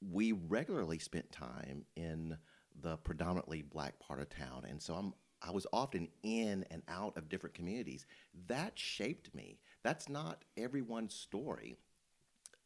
we 0.00 0.32
regularly 0.32 0.98
spent 0.98 1.30
time 1.32 1.84
in 1.96 2.36
the 2.82 2.96
predominantly 2.98 3.62
black 3.62 3.98
part 3.98 4.20
of 4.20 4.28
town. 4.28 4.64
And 4.68 4.80
so 4.80 4.94
I'm, 4.94 5.14
I 5.42 5.50
was 5.50 5.66
often 5.72 6.08
in 6.22 6.64
and 6.70 6.82
out 6.88 7.16
of 7.16 7.28
different 7.28 7.54
communities. 7.54 8.06
That 8.48 8.78
shaped 8.78 9.34
me. 9.34 9.58
That's 9.82 10.08
not 10.08 10.44
everyone's 10.56 11.14
story. 11.14 11.76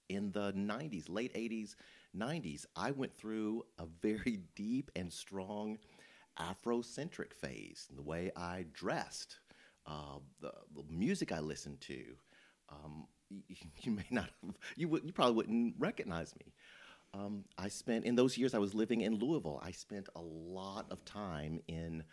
In 0.09 0.33
the 0.33 0.53
90s, 0.53 1.09
late 1.09 1.33
80s, 1.35 1.76
90s, 2.16 2.66
I 2.74 2.91
went 2.91 3.16
through 3.16 3.64
a 3.78 3.87
very 4.03 4.41
deep 4.57 4.91
and 4.97 5.12
strong 5.12 5.78
Afrocentric 6.39 7.33
phase. 7.33 7.89
The 7.95 8.03
way 8.03 8.31
I 8.37 8.64
dressed, 8.72 9.39
uh, 9.87 10.18
the, 10.41 10.53
the, 10.74 10.83
music 10.89 11.33
I 11.33 11.41
listened 11.41 11.81
to. 11.83 12.03
Um, 12.70 13.07
you, 13.28 13.43
you, 13.83 13.93
may 13.93 14.07
not, 14.11 14.31
have, 14.43 14.55
you, 14.76 14.89
would, 14.89 15.05
you 15.05 15.12
probably 15.12 15.35
wouldn't 15.35 15.74
recognize 15.78 16.35
me. 16.37 16.53
Um, 17.13 17.45
I 17.59 17.69
spent, 17.69 18.05
in 18.05 18.15
those 18.15 18.39
years 18.39 18.55
I 18.55 18.59
was 18.59 18.75
living 18.75 19.01
in 19.01 19.17
Louisville, 19.17 19.61
I 19.63 19.73
spent 19.73 20.09
a 20.15 20.21
lot 20.21 20.87
of 20.91 21.05
time 21.05 21.61
in, 21.67 22.05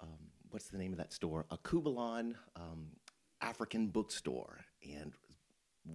um, 0.00 0.18
what's 0.50 0.68
the 0.68 0.78
name 0.78 0.92
of 0.92 0.98
that 0.98 1.12
store? 1.12 1.46
A 1.50 1.58
Kubalon 1.58 2.34
um, 2.56 2.88
African 3.44 3.88
bookstore, 3.88 4.64
and 4.82 5.12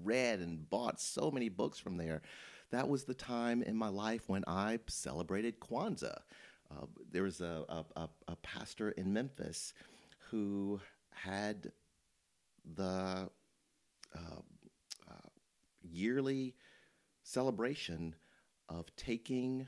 read 0.03 0.39
and 0.39 0.69
bought 0.69 1.01
so 1.01 1.31
many 1.31 1.49
books 1.49 1.79
from 1.79 1.97
there. 1.97 2.21
That 2.71 2.87
was 2.87 3.05
the 3.05 3.15
time 3.15 3.63
in 3.63 3.75
my 3.75 3.89
life 3.89 4.29
when 4.29 4.43
I 4.45 4.79
celebrated 4.87 5.59
Kwanzaa. 5.59 6.19
Uh, 6.71 6.85
there 7.11 7.23
was 7.23 7.41
a, 7.41 7.65
a, 7.95 8.07
a, 8.27 8.35
pastor 8.43 8.91
in 8.91 9.11
Memphis 9.11 9.73
who 10.29 10.79
had 11.11 11.71
the 12.75 13.27
uh, 14.15 14.41
uh, 15.09 15.29
yearly 15.81 16.53
celebration 17.23 18.13
of 18.69 18.95
taking 18.95 19.67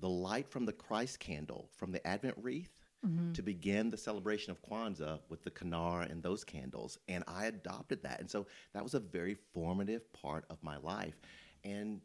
the 0.00 0.08
light 0.08 0.48
from 0.48 0.66
the 0.66 0.72
Christ 0.72 1.20
candle 1.20 1.70
from 1.76 1.92
the 1.92 2.04
Advent 2.06 2.36
wreath 2.40 2.76
mm-hmm. 3.06 3.32
to 3.32 3.42
begin 3.42 3.90
the 3.90 3.96
celebration 3.96 4.50
of 4.50 4.62
Kwanzaa 4.62 5.20
with 5.28 5.42
the 5.42 5.50
kinara 5.50 6.10
and 6.10 6.22
those 6.22 6.44
candles. 6.44 6.98
And 7.08 7.24
I 7.26 7.46
adopted 7.46 8.02
that. 8.02 8.20
And 8.20 8.30
so 8.30 8.46
that 8.72 8.82
was 8.82 8.94
a 8.94 9.00
very 9.00 9.36
formative 9.52 10.12
part 10.12 10.44
of 10.50 10.62
my 10.62 10.76
life. 10.76 11.14
And 11.62 12.00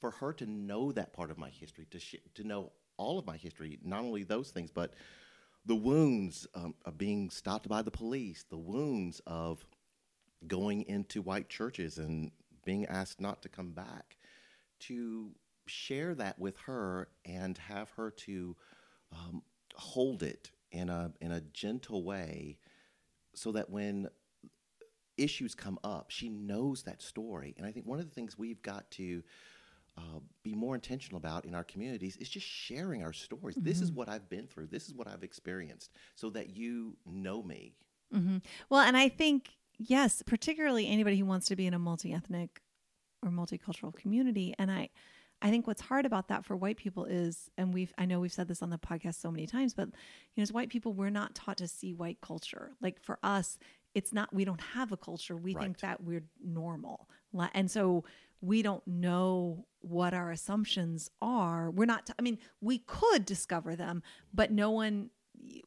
for 0.00 0.10
her 0.12 0.32
to 0.34 0.46
know 0.46 0.92
that 0.92 1.12
part 1.12 1.30
of 1.30 1.38
my 1.38 1.50
history, 1.50 1.86
to, 1.90 1.98
sh- 1.98 2.16
to 2.34 2.44
know 2.44 2.72
all 2.98 3.18
of 3.18 3.26
my 3.26 3.36
history, 3.36 3.78
not 3.82 4.00
only 4.00 4.24
those 4.24 4.50
things, 4.50 4.70
but 4.70 4.94
the 5.64 5.74
wounds 5.74 6.46
um, 6.54 6.74
of 6.84 6.96
being 6.96 7.30
stopped 7.30 7.68
by 7.68 7.82
the 7.82 7.90
police, 7.90 8.44
the 8.48 8.58
wounds 8.58 9.20
of 9.26 9.66
going 10.46 10.82
into 10.82 11.22
white 11.22 11.48
churches 11.48 11.98
and 11.98 12.30
being 12.64 12.86
asked 12.86 13.20
not 13.20 13.42
to 13.42 13.48
come 13.48 13.72
back, 13.72 14.15
to 14.80 15.30
share 15.66 16.14
that 16.14 16.38
with 16.38 16.56
her 16.58 17.08
and 17.24 17.58
have 17.58 17.90
her 17.90 18.10
to 18.10 18.56
um, 19.12 19.42
hold 19.74 20.22
it 20.22 20.50
in 20.72 20.88
a 20.88 21.12
in 21.20 21.32
a 21.32 21.40
gentle 21.40 22.04
way, 22.04 22.58
so 23.34 23.52
that 23.52 23.70
when 23.70 24.08
issues 25.16 25.54
come 25.54 25.78
up, 25.82 26.10
she 26.10 26.28
knows 26.28 26.82
that 26.82 27.00
story. 27.02 27.54
And 27.56 27.66
I 27.66 27.72
think 27.72 27.86
one 27.86 27.98
of 27.98 28.08
the 28.08 28.14
things 28.14 28.38
we've 28.38 28.60
got 28.62 28.90
to 28.92 29.22
uh, 29.96 30.20
be 30.42 30.54
more 30.54 30.74
intentional 30.74 31.16
about 31.16 31.46
in 31.46 31.54
our 31.54 31.64
communities 31.64 32.16
is 32.16 32.28
just 32.28 32.46
sharing 32.46 33.02
our 33.02 33.14
stories. 33.14 33.56
Mm-hmm. 33.56 33.64
This 33.66 33.80
is 33.80 33.90
mm-hmm. 33.90 33.98
what 34.00 34.08
I've 34.08 34.28
been 34.28 34.46
through. 34.46 34.66
This 34.66 34.88
is 34.88 34.94
what 34.94 35.08
I've 35.08 35.22
experienced, 35.22 35.90
so 36.14 36.30
that 36.30 36.56
you 36.56 36.96
know 37.06 37.42
me. 37.42 37.74
Mm-hmm. 38.14 38.38
Well, 38.68 38.80
and 38.80 38.96
I 38.96 39.08
think 39.08 39.50
yes, 39.78 40.22
particularly 40.22 40.88
anybody 40.88 41.18
who 41.18 41.26
wants 41.26 41.46
to 41.46 41.56
be 41.56 41.66
in 41.66 41.74
a 41.74 41.78
multi 41.78 42.12
ethnic 42.12 42.60
or 43.22 43.30
multicultural 43.30 43.94
community. 43.94 44.54
And 44.58 44.70
I, 44.70 44.90
I 45.42 45.50
think 45.50 45.66
what's 45.66 45.82
hard 45.82 46.06
about 46.06 46.28
that 46.28 46.44
for 46.44 46.56
white 46.56 46.76
people 46.76 47.04
is, 47.04 47.50
and 47.58 47.74
we've, 47.74 47.92
I 47.98 48.06
know 48.06 48.20
we've 48.20 48.32
said 48.32 48.48
this 48.48 48.62
on 48.62 48.70
the 48.70 48.78
podcast 48.78 49.20
so 49.20 49.30
many 49.30 49.46
times, 49.46 49.74
but 49.74 49.88
you 49.88 49.92
know, 50.38 50.42
as 50.42 50.52
white 50.52 50.70
people, 50.70 50.92
we're 50.92 51.10
not 51.10 51.34
taught 51.34 51.58
to 51.58 51.68
see 51.68 51.92
white 51.92 52.20
culture. 52.20 52.72
Like 52.80 53.02
for 53.02 53.18
us, 53.22 53.58
it's 53.94 54.12
not, 54.12 54.34
we 54.34 54.44
don't 54.44 54.60
have 54.60 54.92
a 54.92 54.96
culture. 54.96 55.36
We 55.36 55.54
right. 55.54 55.62
think 55.62 55.80
that 55.80 56.02
we're 56.02 56.24
normal. 56.42 57.08
And 57.54 57.70
so 57.70 58.04
we 58.40 58.62
don't 58.62 58.86
know 58.86 59.66
what 59.80 60.14
our 60.14 60.30
assumptions 60.30 61.10
are. 61.20 61.70
We're 61.70 61.86
not, 61.86 62.06
t- 62.06 62.14
I 62.18 62.22
mean, 62.22 62.38
we 62.60 62.78
could 62.78 63.24
discover 63.24 63.76
them, 63.76 64.02
but 64.32 64.50
no 64.50 64.70
one 64.70 65.10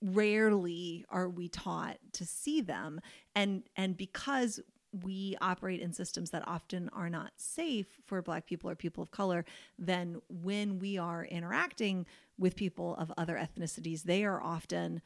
rarely 0.01 1.05
are 1.09 1.29
we 1.29 1.47
taught 1.47 1.97
to 2.13 2.25
see 2.25 2.59
them 2.59 2.99
and 3.35 3.63
and 3.75 3.95
because 3.95 4.59
we 5.03 5.35
operate 5.41 5.81
in 5.81 5.93
systems 5.93 6.31
that 6.31 6.47
often 6.47 6.89
are 6.89 7.09
not 7.09 7.31
safe 7.37 7.87
for 8.05 8.21
black 8.21 8.45
people 8.45 8.69
or 8.69 8.75
people 8.75 9.03
of 9.03 9.11
color 9.11 9.45
then 9.77 10.19
when 10.29 10.79
we 10.79 10.97
are 10.97 11.25
interacting 11.25 12.05
with 12.37 12.55
people 12.55 12.95
of 12.95 13.11
other 13.17 13.35
ethnicities. 13.35 14.03
They 14.03 14.23
are 14.23 14.41
often 14.41 15.01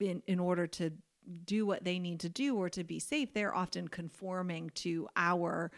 in 0.00 0.22
in 0.26 0.38
order 0.38 0.66
to 0.66 0.92
do 1.44 1.66
what 1.66 1.84
they 1.84 1.98
need 1.98 2.20
to 2.20 2.28
do 2.28 2.56
or 2.56 2.70
to 2.70 2.82
be 2.82 2.98
safe 2.98 3.34
they're 3.34 3.54
often 3.54 3.86
conforming 3.88 4.70
to 4.70 5.06
our 5.16 5.70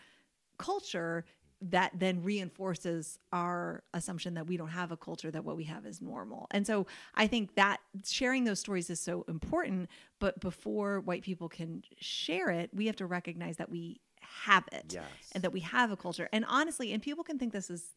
culture 0.58 1.24
that 1.62 1.92
then 1.94 2.22
reinforces 2.22 3.18
our 3.32 3.82
assumption 3.92 4.34
that 4.34 4.46
we 4.46 4.56
don't 4.56 4.68
have 4.68 4.90
a 4.90 4.96
culture 4.96 5.30
that 5.30 5.44
what 5.44 5.56
we 5.56 5.64
have 5.64 5.84
is 5.84 6.00
normal. 6.00 6.46
And 6.50 6.66
so 6.66 6.86
i 7.14 7.26
think 7.26 7.54
that 7.54 7.78
sharing 8.04 8.44
those 8.44 8.60
stories 8.60 8.90
is 8.90 9.00
so 9.00 9.24
important 9.28 9.88
but 10.18 10.40
before 10.40 11.00
white 11.00 11.22
people 11.22 11.48
can 11.48 11.82
share 11.98 12.50
it 12.50 12.70
we 12.72 12.86
have 12.86 12.96
to 12.96 13.06
recognize 13.06 13.56
that 13.56 13.70
we 13.70 14.00
have 14.20 14.64
it 14.72 14.92
yes. 14.94 15.04
and 15.32 15.42
that 15.42 15.52
we 15.52 15.60
have 15.60 15.90
a 15.90 15.96
culture. 15.96 16.28
And 16.32 16.44
honestly 16.48 16.92
and 16.92 17.02
people 17.02 17.24
can 17.24 17.38
think 17.38 17.52
this 17.52 17.70
is 17.70 17.90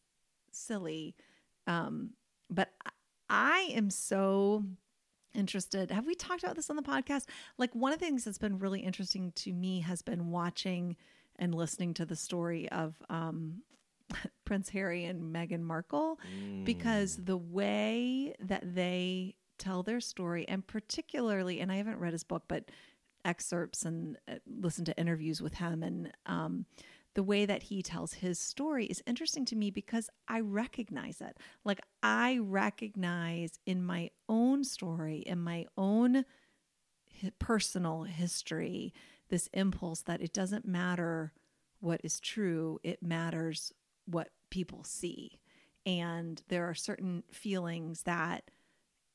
silly 0.52 1.14
um, 1.66 2.10
but 2.50 2.70
i 3.28 3.70
am 3.74 3.90
so 3.90 4.64
interested. 5.34 5.90
Have 5.90 6.06
we 6.06 6.14
talked 6.14 6.42
about 6.42 6.56
this 6.56 6.70
on 6.70 6.76
the 6.76 6.82
podcast? 6.82 7.24
Like 7.58 7.74
one 7.74 7.92
of 7.92 7.98
the 7.98 8.04
things 8.04 8.24
that's 8.24 8.38
been 8.38 8.58
really 8.58 8.80
interesting 8.80 9.32
to 9.36 9.52
me 9.52 9.80
has 9.80 10.00
been 10.00 10.30
watching 10.30 10.96
and 11.38 11.54
listening 11.54 11.94
to 11.94 12.06
the 12.06 12.16
story 12.16 12.68
of 12.70 12.94
um, 13.08 13.62
Prince 14.44 14.68
Harry 14.70 15.04
and 15.04 15.34
Meghan 15.34 15.62
Markle 15.62 16.18
mm. 16.38 16.64
because 16.64 17.16
the 17.16 17.36
way 17.36 18.34
that 18.40 18.74
they 18.74 19.34
tell 19.58 19.82
their 19.82 20.00
story, 20.00 20.46
and 20.48 20.66
particularly, 20.66 21.60
and 21.60 21.70
I 21.70 21.76
haven't 21.76 21.98
read 21.98 22.12
his 22.12 22.24
book, 22.24 22.44
but 22.48 22.70
excerpts 23.24 23.84
and 23.84 24.18
uh, 24.28 24.34
listen 24.46 24.84
to 24.86 24.98
interviews 24.98 25.40
with 25.40 25.54
him, 25.54 25.82
and 25.82 26.12
um, 26.26 26.66
the 27.14 27.22
way 27.22 27.46
that 27.46 27.64
he 27.64 27.82
tells 27.82 28.14
his 28.14 28.38
story 28.38 28.86
is 28.86 29.02
interesting 29.06 29.44
to 29.46 29.56
me 29.56 29.70
because 29.70 30.10
I 30.28 30.40
recognize 30.40 31.20
it. 31.20 31.38
Like, 31.64 31.80
I 32.02 32.38
recognize 32.38 33.58
in 33.66 33.84
my 33.84 34.10
own 34.28 34.64
story, 34.64 35.18
in 35.18 35.38
my 35.38 35.66
own 35.78 36.24
personal 37.38 38.02
history, 38.02 38.92
this 39.34 39.48
impulse 39.52 40.02
that 40.02 40.22
it 40.22 40.32
doesn't 40.32 40.64
matter 40.64 41.32
what 41.80 42.00
is 42.04 42.20
true, 42.20 42.78
it 42.84 43.02
matters 43.02 43.72
what 44.06 44.28
people 44.48 44.84
see. 44.84 45.40
And 45.84 46.40
there 46.46 46.66
are 46.70 46.74
certain 46.74 47.24
feelings 47.32 48.04
that 48.04 48.44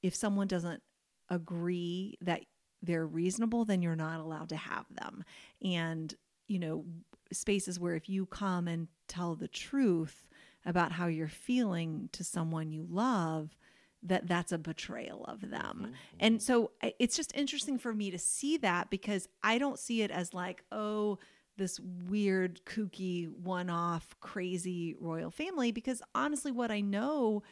if 0.04 0.14
someone 0.14 0.48
doesn't 0.48 0.84
agree 1.30 2.18
that 2.20 2.42
they're 2.84 3.08
reasonable, 3.08 3.64
then 3.64 3.82
you're 3.82 3.96
not 3.96 4.20
allowed 4.20 4.50
to 4.50 4.58
have 4.58 4.88
them. 4.92 5.24
And, 5.64 6.14
you 6.50 6.60
know, 6.60 6.84
spaces 7.32 7.80
where 7.80 7.96
if 7.96 8.10
you 8.10 8.26
come 8.26 8.68
and 8.68 8.90
tell 9.08 9.36
the 9.36 9.48
truth 9.48 10.28
about 10.66 10.92
how 10.92 11.08
you're 11.08 11.30
feeling 11.30 12.10
to 12.12 12.26
someone 12.26 12.74
you 12.74 12.86
love, 12.90 13.56
that 14.04 14.28
that's 14.28 14.52
a 14.52 14.58
betrayal 14.58 15.26
of 15.26 15.42
them. 15.42 15.82
Mm-hmm. 15.84 15.94
And 16.20 16.42
so 16.42 16.72
it's 17.00 17.16
just 17.16 17.36
interesting 17.36 17.78
for 17.78 17.94
me 17.94 18.12
to 18.12 18.18
see 18.18 18.58
that 18.58 18.90
because 18.90 19.28
I 19.44 19.58
don't 19.58 19.78
see 19.78 20.02
it 20.02 20.12
as 20.12 20.34
like, 20.34 20.64
oh, 20.72 21.20
this 21.58 21.80
weird, 22.08 22.62
kooky, 22.66 23.30
one 23.30 23.70
off, 23.70 24.16
crazy 24.22 24.96
royal 25.00 25.32
family. 25.32 25.72
Because 25.72 26.02
honestly, 26.16 26.52
what 26.52 26.72
I 26.72 26.80
know 26.80 27.44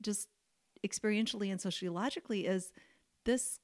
just 0.00 0.28
experientially 0.86 1.50
and 1.50 1.60
sociologically 1.60 2.46
is 2.46 2.72
this 3.24 3.58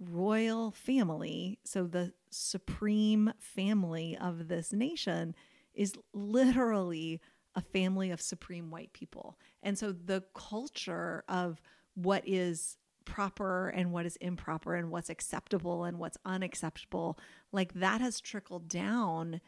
royal 0.00 0.72
family, 0.72 1.58
so 1.64 1.86
the 1.86 2.12
supreme 2.30 3.32
family 3.38 4.16
of 4.20 4.48
this 4.48 4.72
nation, 4.72 5.34
is 5.74 5.94
literally 6.12 7.20
a 7.58 7.60
family 7.60 8.12
of 8.12 8.20
supreme 8.20 8.70
white 8.70 8.92
people. 8.92 9.36
And 9.64 9.76
so 9.76 9.90
the 9.90 10.22
culture 10.32 11.24
of 11.28 11.60
what 11.94 12.22
is 12.24 12.76
proper 13.04 13.68
and 13.70 13.90
what 13.90 14.06
is 14.06 14.14
improper 14.16 14.76
and 14.76 14.92
what's 14.92 15.10
acceptable 15.10 15.82
and 15.82 15.98
what's 15.98 16.18
unacceptable, 16.24 17.18
like 17.50 17.72
that 17.74 18.00
has 18.00 18.20
trickled 18.20 18.68
down 18.68 19.40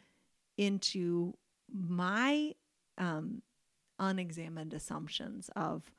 into 0.57 1.33
my 1.73 2.53
um, 2.97 3.41
unexamined 3.97 4.73
assumptions 4.73 5.49
of 5.55 5.89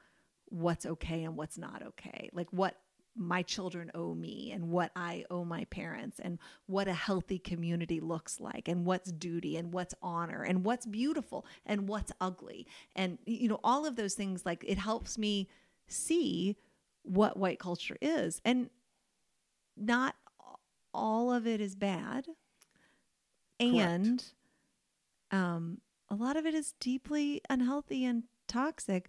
what's 0.51 0.85
okay 0.85 1.25
and 1.25 1.35
what's 1.35 1.57
not 1.57 1.83
okay. 1.83 2.29
Like 2.35 2.49
what 2.51 2.77
my 3.15 3.43
children 3.43 3.91
owe 3.95 4.15
me 4.15 4.51
and 4.53 4.71
what 4.71 4.91
I 4.97 5.25
owe 5.31 5.45
my 5.45 5.65
parents 5.65 6.19
and 6.19 6.39
what 6.67 6.89
a 6.89 6.95
healthy 6.95 7.39
community 7.39 8.01
looks 8.01 8.41
like 8.41 8.69
and 8.69 8.87
what's 8.87 9.13
duty 9.13 9.57
and 9.57 9.73
what's 9.73 9.95
honor 10.03 10.43
and 10.43 10.65
what's 10.65 10.87
beautiful 10.87 11.45
and 11.67 11.89
what's 11.89 12.13
ugly. 12.21 12.67
And 12.97 13.19
you 13.27 13.49
know 13.49 13.61
all 13.63 13.85
of 13.85 13.97
those 13.97 14.15
things 14.15 14.47
like 14.47 14.65
it 14.67 14.79
helps 14.79 15.19
me 15.19 15.49
see 15.89 16.57
what 17.03 17.37
white 17.37 17.59
culture 17.59 17.97
is. 18.01 18.41
And 18.45 18.71
not 19.77 20.15
all 20.95 21.33
of 21.33 21.47
it 21.47 21.61
is 21.61 21.75
bad. 21.75 22.27
And 23.61 24.25
um, 25.31 25.81
a 26.09 26.15
lot 26.15 26.37
of 26.37 26.47
it 26.47 26.55
is 26.55 26.75
deeply 26.81 27.41
unhealthy 27.49 28.05
and 28.05 28.25
toxic, 28.49 29.09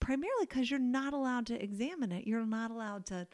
primarily 0.00 0.46
because 0.46 0.70
you're 0.70 0.80
not 0.80 1.12
allowed 1.12 1.46
to 1.46 1.62
examine 1.62 2.12
it. 2.12 2.26
You're 2.26 2.46
not 2.46 2.70
allowed 2.70 3.06
to 3.06 3.26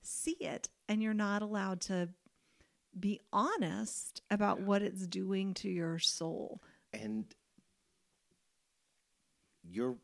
see 0.00 0.36
it, 0.40 0.68
and 0.88 1.02
you're 1.02 1.14
not 1.14 1.42
allowed 1.42 1.80
to 1.82 2.08
be 2.98 3.20
honest 3.32 4.22
about 4.30 4.60
what 4.60 4.82
it's 4.82 5.06
doing 5.06 5.54
to 5.54 5.68
your 5.68 5.98
soul. 5.98 6.62
And 6.92 7.24
you're 9.62 9.96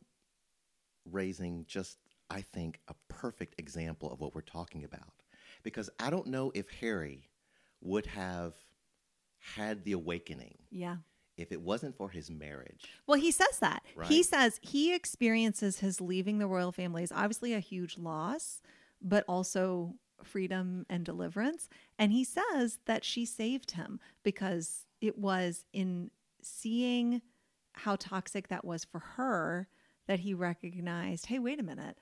raising 1.05 1.65
just, 1.67 1.97
I 2.29 2.41
think, 2.41 2.79
a 2.87 2.95
perfect 3.07 3.59
example 3.59 4.11
of 4.11 4.19
what 4.19 4.33
we're 4.33 4.41
talking 4.41 4.83
about. 4.83 5.13
Because 5.63 5.89
I 5.99 6.09
don't 6.09 6.27
know 6.27 6.51
if 6.55 6.69
Harry 6.79 7.29
would 7.81 8.05
have 8.07 8.53
had 9.39 9.83
the 9.83 9.93
awakening 9.93 10.57
Yeah. 10.69 10.97
If 11.39 11.51
it 11.51 11.61
wasn't 11.61 11.95
for 11.95 12.09
his 12.09 12.29
marriage. 12.29 12.85
Well, 13.07 13.19
he 13.19 13.31
says 13.31 13.59
that. 13.59 13.83
He 14.03 14.23
says 14.23 14.59
he 14.61 14.93
experiences 14.93 15.79
his 15.79 16.01
leaving 16.01 16.37
the 16.37 16.47
royal 16.47 16.71
family 16.71 17.03
is 17.03 17.11
obviously 17.11 17.53
a 17.53 17.59
huge 17.59 17.97
loss, 17.97 18.61
but 19.01 19.23
also 19.27 19.95
freedom 20.23 20.85
and 20.89 21.05
deliverance. 21.05 21.69
And 21.97 22.11
he 22.11 22.23
says 22.23 22.79
that 22.85 23.05
she 23.05 23.25
saved 23.25 23.71
him 23.71 23.99
because 24.23 24.85
it 24.99 25.17
was 25.17 25.65
in 25.71 26.11
seeing 26.41 27.21
how 27.73 27.95
toxic 27.95 28.49
that 28.49 28.65
was 28.65 28.83
for 28.83 28.99
her 28.99 29.67
that 30.07 30.19
he 30.19 30.33
recognized 30.33 31.27
hey, 31.27 31.39
wait 31.39 31.59
a 31.59 31.63
minute. 31.63 31.97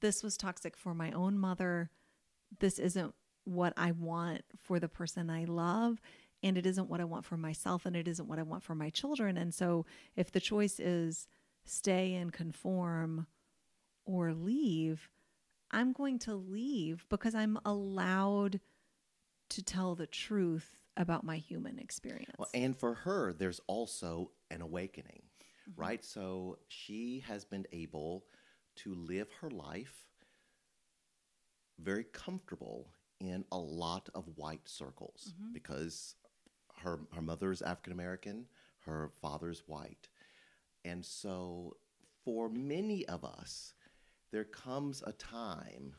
This 0.00 0.22
was 0.22 0.36
toxic 0.36 0.76
for 0.76 0.94
my 0.94 1.12
own 1.12 1.38
mother. 1.38 1.90
This 2.58 2.78
isn't 2.78 3.14
what 3.44 3.72
I 3.76 3.92
want 3.92 4.42
for 4.62 4.78
the 4.78 4.88
person 4.88 5.30
I 5.30 5.44
love. 5.44 6.00
And 6.42 6.58
it 6.58 6.66
isn't 6.66 6.88
what 6.88 7.00
I 7.00 7.04
want 7.04 7.24
for 7.24 7.36
myself. 7.36 7.86
And 7.86 7.94
it 7.94 8.08
isn't 8.08 8.28
what 8.28 8.38
I 8.38 8.42
want 8.42 8.62
for 8.62 8.74
my 8.74 8.90
children. 8.90 9.36
And 9.36 9.54
so 9.54 9.86
if 10.16 10.32
the 10.32 10.40
choice 10.40 10.80
is 10.80 11.28
stay 11.64 12.14
and 12.14 12.32
conform 12.32 13.26
or 14.04 14.32
leave, 14.32 15.08
I'm 15.70 15.92
going 15.92 16.18
to 16.20 16.34
leave 16.34 17.06
because 17.08 17.34
I'm 17.34 17.58
allowed 17.64 18.60
to 19.50 19.62
tell 19.62 19.94
the 19.94 20.06
truth 20.06 20.78
about 20.96 21.24
my 21.24 21.36
human 21.36 21.78
experience. 21.78 22.34
Well, 22.38 22.48
and 22.54 22.76
for 22.76 22.94
her, 22.94 23.32
there's 23.32 23.60
also 23.66 24.30
an 24.50 24.60
awakening, 24.60 25.22
mm-hmm. 25.70 25.80
right? 25.80 26.04
So 26.04 26.58
she 26.68 27.22
has 27.26 27.44
been 27.44 27.66
able 27.72 28.24
to 28.76 28.94
live 28.94 29.28
her 29.40 29.50
life 29.50 29.94
very 31.78 32.04
comfortable 32.04 32.88
in 33.20 33.44
a 33.52 33.58
lot 33.58 34.08
of 34.14 34.24
white 34.36 34.68
circles 34.68 35.32
mm-hmm. 35.34 35.52
because 35.52 36.16
her 36.82 37.00
her 37.14 37.22
mother 37.22 37.50
is 37.50 37.62
African 37.62 37.92
American, 37.92 38.46
her 38.86 39.10
father's 39.20 39.62
white. 39.66 40.08
And 40.84 41.04
so 41.04 41.76
for 42.24 42.48
many 42.48 43.06
of 43.06 43.24
us, 43.24 43.74
there 44.30 44.44
comes 44.44 45.02
a 45.06 45.12
time 45.12 45.94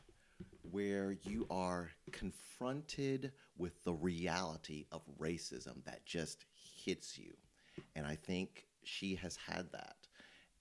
where 0.70 1.16
you 1.22 1.46
are 1.50 1.90
confronted 2.12 3.32
with 3.56 3.82
the 3.84 3.92
reality 3.92 4.86
of 4.90 5.02
racism 5.18 5.84
that 5.84 6.04
just 6.04 6.44
hits 6.84 7.18
you. 7.18 7.32
And 7.94 8.06
I 8.06 8.16
think 8.16 8.66
she 8.82 9.14
has 9.16 9.36
had 9.36 9.70
that. 9.72 9.96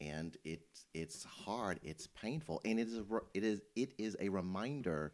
And 0.01 0.38
it's 0.43 0.86
it's 0.93 1.24
hard, 1.24 1.80
it's 1.84 2.07
painful, 2.07 2.61
and 2.65 2.80
it 2.80 2.88
is 2.88 3.01
it 3.34 3.43
is 3.43 3.61
it 3.76 3.93
is 3.97 4.17
a 4.19 4.30
reminder 4.30 5.13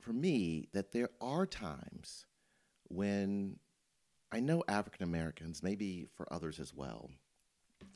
for 0.00 0.12
me 0.12 0.68
that 0.72 0.92
there 0.92 1.08
are 1.20 1.46
times 1.46 2.26
when 2.88 3.56
I 4.32 4.40
know 4.40 4.62
African 4.68 5.04
Americans, 5.04 5.62
maybe 5.62 6.06
for 6.16 6.30
others 6.32 6.60
as 6.60 6.74
well, 6.74 7.10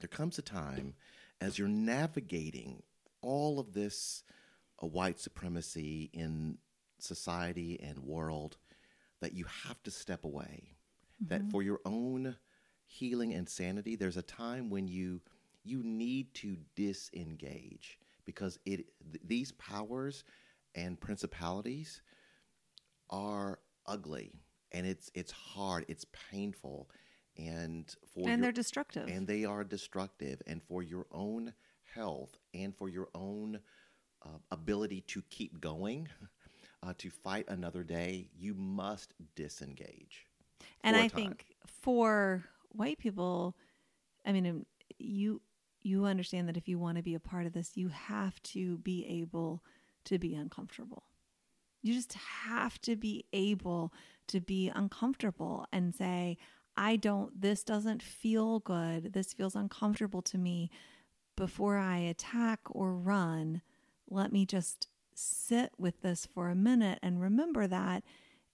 there 0.00 0.08
comes 0.08 0.38
a 0.38 0.42
time 0.42 0.94
as 1.40 1.58
you're 1.58 1.68
navigating 1.68 2.82
all 3.20 3.58
of 3.58 3.72
this 3.72 4.22
uh, 4.82 4.86
white 4.86 5.18
supremacy 5.20 6.10
in 6.12 6.58
society 6.98 7.80
and 7.82 7.98
world 8.00 8.56
that 9.20 9.34
you 9.34 9.44
have 9.64 9.82
to 9.82 9.90
step 9.90 10.24
away. 10.24 10.74
That 11.28 11.42
for 11.50 11.62
your 11.62 11.80
own 11.84 12.36
healing 12.86 13.32
and 13.32 13.48
sanity, 13.48 13.94
there's 13.94 14.16
a 14.16 14.22
time 14.22 14.70
when 14.70 14.88
you 14.88 15.20
you 15.64 15.82
need 15.84 16.34
to 16.34 16.56
disengage 16.74 17.98
because 18.24 18.58
it 18.66 18.86
th- 19.12 19.22
these 19.24 19.52
powers 19.52 20.24
and 20.74 20.98
principalities 21.00 22.02
are 23.10 23.60
ugly 23.86 24.32
and 24.72 24.86
it's 24.86 25.10
it's 25.14 25.32
hard, 25.32 25.84
it's 25.88 26.06
painful, 26.30 26.88
and 27.36 27.94
for 28.14 28.20
and 28.28 28.38
your- 28.38 28.42
they're 28.42 28.52
destructive. 28.52 29.08
and 29.08 29.26
they 29.26 29.44
are 29.44 29.64
destructive. 29.64 30.42
And 30.46 30.62
for 30.62 30.82
your 30.82 31.06
own 31.12 31.52
health 31.94 32.36
and 32.54 32.74
for 32.76 32.88
your 32.88 33.08
own 33.14 33.60
uh, 34.24 34.38
ability 34.50 35.02
to 35.08 35.22
keep 35.30 35.60
going, 35.60 36.08
uh, 36.82 36.94
to 36.98 37.10
fight 37.10 37.44
another 37.48 37.82
day, 37.82 38.28
you 38.36 38.54
must 38.54 39.14
disengage. 39.34 40.26
and 40.82 40.96
I 40.96 41.08
time. 41.08 41.10
think 41.10 41.46
for 41.66 42.44
white 42.70 42.98
people, 42.98 43.56
I 44.24 44.32
mean, 44.32 44.46
um, 44.46 44.66
you 44.98 45.40
you 45.84 46.04
understand 46.04 46.48
that 46.48 46.56
if 46.56 46.68
you 46.68 46.78
want 46.78 46.96
to 46.96 47.02
be 47.02 47.14
a 47.16 47.20
part 47.20 47.44
of 47.44 47.52
this, 47.52 47.76
you 47.76 47.88
have 47.88 48.40
to 48.44 48.78
be 48.78 49.04
able 49.06 49.64
to 50.04 50.18
be 50.18 50.34
uncomfortable. 50.34 51.02
You 51.82 51.92
just 51.94 52.12
have 52.12 52.80
to 52.82 52.94
be 52.94 53.24
able 53.32 53.92
to 54.32 54.40
be 54.40 54.70
uncomfortable 54.74 55.66
and 55.72 55.94
say, 55.94 56.38
I 56.76 56.96
don't, 56.96 57.40
this 57.40 57.62
doesn't 57.62 58.02
feel 58.02 58.60
good. 58.60 59.12
This 59.12 59.32
feels 59.32 59.54
uncomfortable 59.54 60.22
to 60.22 60.38
me. 60.38 60.70
Before 61.36 61.78
I 61.78 61.98
attack 61.98 62.60
or 62.66 62.94
run, 62.94 63.62
let 64.08 64.32
me 64.32 64.44
just 64.44 64.88
sit 65.14 65.72
with 65.78 66.02
this 66.02 66.26
for 66.26 66.48
a 66.48 66.54
minute 66.54 66.98
and 67.02 67.20
remember 67.20 67.66
that 67.66 68.02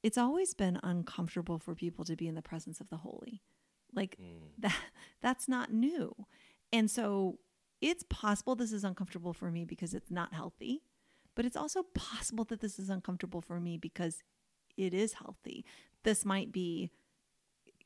it's 0.02 0.18
always 0.18 0.54
been 0.54 0.78
uncomfortable 0.82 1.58
for 1.58 1.74
people 1.74 2.04
to 2.04 2.16
be 2.16 2.28
in 2.28 2.34
the 2.34 2.42
presence 2.42 2.80
of 2.80 2.88
the 2.88 2.98
holy. 2.98 3.42
Like 3.92 4.16
hmm. 4.16 4.46
that 4.58 4.76
that's 5.20 5.48
not 5.48 5.72
new. 5.72 6.14
And 6.72 6.90
so 6.90 7.38
it's 7.80 8.04
possible 8.08 8.54
this 8.54 8.72
is 8.72 8.84
uncomfortable 8.84 9.32
for 9.32 9.50
me 9.50 9.64
because 9.64 9.94
it's 9.94 10.10
not 10.10 10.34
healthy, 10.34 10.82
but 11.34 11.44
it's 11.44 11.56
also 11.56 11.84
possible 11.94 12.44
that 12.46 12.60
this 12.60 12.78
is 12.78 12.90
uncomfortable 12.90 13.40
for 13.40 13.60
me 13.60 13.76
because 13.76 14.22
it 14.78 14.94
is 14.94 15.14
healthy. 15.14 15.64
This 16.04 16.24
might 16.24 16.52
be 16.52 16.90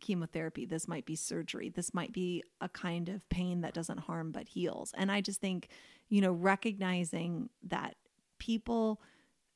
chemotherapy, 0.01 0.67
this 0.67 0.87
might 0.87 1.07
be 1.07 1.17
surgery, 1.17 1.69
this 1.71 1.95
might 1.95 2.13
be 2.13 2.43
a 2.61 2.69
kind 2.69 3.09
of 3.09 3.27
pain 3.29 3.63
that 3.63 3.73
doesn't 3.73 4.01
harm 4.01 4.33
but 4.33 4.49
heals. 4.49 4.93
And 4.97 5.11
I 5.11 5.21
just 5.21 5.41
think, 5.41 5.69
you 6.09 6.21
know, 6.21 6.33
recognizing 6.33 7.49
that 7.63 7.97
people 8.39 9.01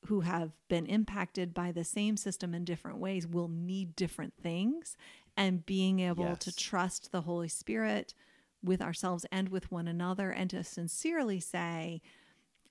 who 0.07 0.21
have 0.21 0.53
been 0.69 0.87
impacted 0.87 1.53
by 1.53 1.73
the 1.73 1.85
same 1.85 2.17
system 2.17 2.55
in 2.55 2.65
different 2.65 2.99
ways 2.99 3.27
will 3.27 3.49
need 3.49 3.97
different 3.97 4.35
things 4.41 4.97
and 5.37 5.67
being 5.67 6.01
able 6.01 6.37
to 6.37 6.55
trust 6.55 7.11
the 7.11 7.23
Holy 7.23 7.49
Spirit 7.49 8.15
with 8.63 8.81
ourselves 8.81 9.27
and 9.31 9.49
with 9.49 9.71
one 9.71 9.89
another 9.89 10.31
and 10.31 10.51
to 10.51 10.63
sincerely 10.63 11.41
say, 11.41 12.01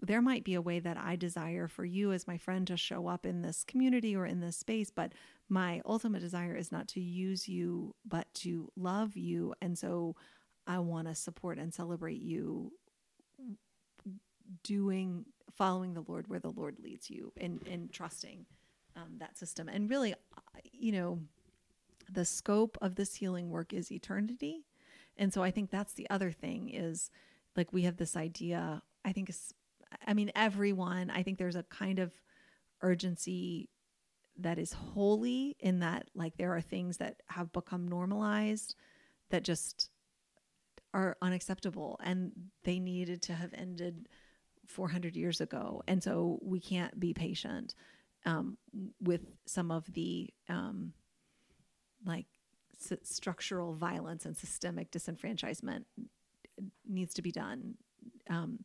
there 0.07 0.21
might 0.21 0.43
be 0.43 0.53
a 0.53 0.61
way 0.61 0.79
that 0.79 0.97
I 0.97 1.15
desire 1.15 1.67
for 1.67 1.85
you 1.85 2.11
as 2.11 2.27
my 2.27 2.37
friend 2.37 2.65
to 2.67 2.77
show 2.77 3.07
up 3.07 3.25
in 3.25 3.41
this 3.41 3.63
community 3.63 4.15
or 4.15 4.25
in 4.25 4.39
this 4.39 4.57
space, 4.57 4.89
but 4.89 5.13
my 5.49 5.81
ultimate 5.85 6.21
desire 6.21 6.55
is 6.55 6.71
not 6.71 6.87
to 6.89 7.01
use 7.01 7.47
you, 7.47 7.95
but 8.05 8.27
to 8.35 8.71
love 8.75 9.15
you. 9.15 9.53
And 9.61 9.77
so 9.77 10.15
I 10.67 10.79
want 10.79 11.07
to 11.07 11.15
support 11.15 11.57
and 11.59 11.73
celebrate 11.73 12.21
you 12.21 12.71
doing, 14.63 15.25
following 15.55 15.93
the 15.93 16.03
Lord 16.07 16.27
where 16.27 16.39
the 16.39 16.51
Lord 16.51 16.77
leads 16.83 17.09
you 17.09 17.31
and, 17.39 17.59
and 17.69 17.91
trusting 17.91 18.45
um, 18.95 19.17
that 19.19 19.37
system. 19.37 19.67
And 19.67 19.89
really, 19.89 20.13
uh, 20.13 20.59
you 20.71 20.91
know, 20.91 21.19
the 22.09 22.25
scope 22.25 22.77
of 22.81 22.95
this 22.95 23.15
healing 23.15 23.49
work 23.49 23.73
is 23.73 23.91
eternity. 23.91 24.65
And 25.17 25.33
so 25.33 25.43
I 25.43 25.51
think 25.51 25.69
that's 25.69 25.93
the 25.93 26.09
other 26.09 26.31
thing 26.31 26.69
is 26.69 27.09
like 27.55 27.71
we 27.71 27.83
have 27.83 27.97
this 27.97 28.15
idea, 28.15 28.81
I 29.03 29.11
think 29.11 29.29
I 30.05 30.13
mean, 30.13 30.31
everyone, 30.35 31.09
I 31.09 31.23
think 31.23 31.37
there's 31.37 31.55
a 31.55 31.63
kind 31.63 31.99
of 31.99 32.11
urgency 32.81 33.69
that 34.37 34.59
is 34.59 34.73
holy 34.73 35.55
in 35.59 35.79
that 35.79 36.09
like 36.13 36.37
there 36.37 36.55
are 36.55 36.61
things 36.61 36.97
that 36.97 37.21
have 37.27 37.51
become 37.53 37.87
normalized 37.87 38.75
that 39.29 39.43
just 39.43 39.89
are 40.93 41.17
unacceptable 41.21 41.99
and 42.03 42.31
they 42.63 42.79
needed 42.79 43.21
to 43.21 43.33
have 43.33 43.53
ended 43.53 44.07
400 44.67 45.15
years 45.15 45.41
ago 45.41 45.81
and 45.87 46.03
so 46.03 46.39
we 46.41 46.59
can't 46.59 46.99
be 46.99 47.13
patient 47.13 47.75
um, 48.25 48.57
with 49.01 49.21
some 49.45 49.71
of 49.71 49.91
the 49.93 50.29
um, 50.49 50.93
like 52.05 52.25
s- 52.73 52.97
structural 53.03 53.73
violence 53.73 54.25
and 54.25 54.35
systemic 54.35 54.91
disenfranchisement 54.91 55.85
needs 56.87 57.13
to 57.13 57.21
be 57.21 57.31
done 57.31 57.75
um, 58.29 58.59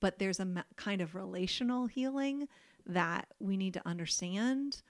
but 0.00 0.18
there's 0.18 0.40
a 0.40 0.44
ma- 0.44 0.62
kind 0.76 1.00
of 1.00 1.14
relational 1.14 1.86
healing 1.86 2.48
that 2.86 3.28
we 3.38 3.56
need 3.56 3.74
to 3.74 3.86
understand, 3.86 4.82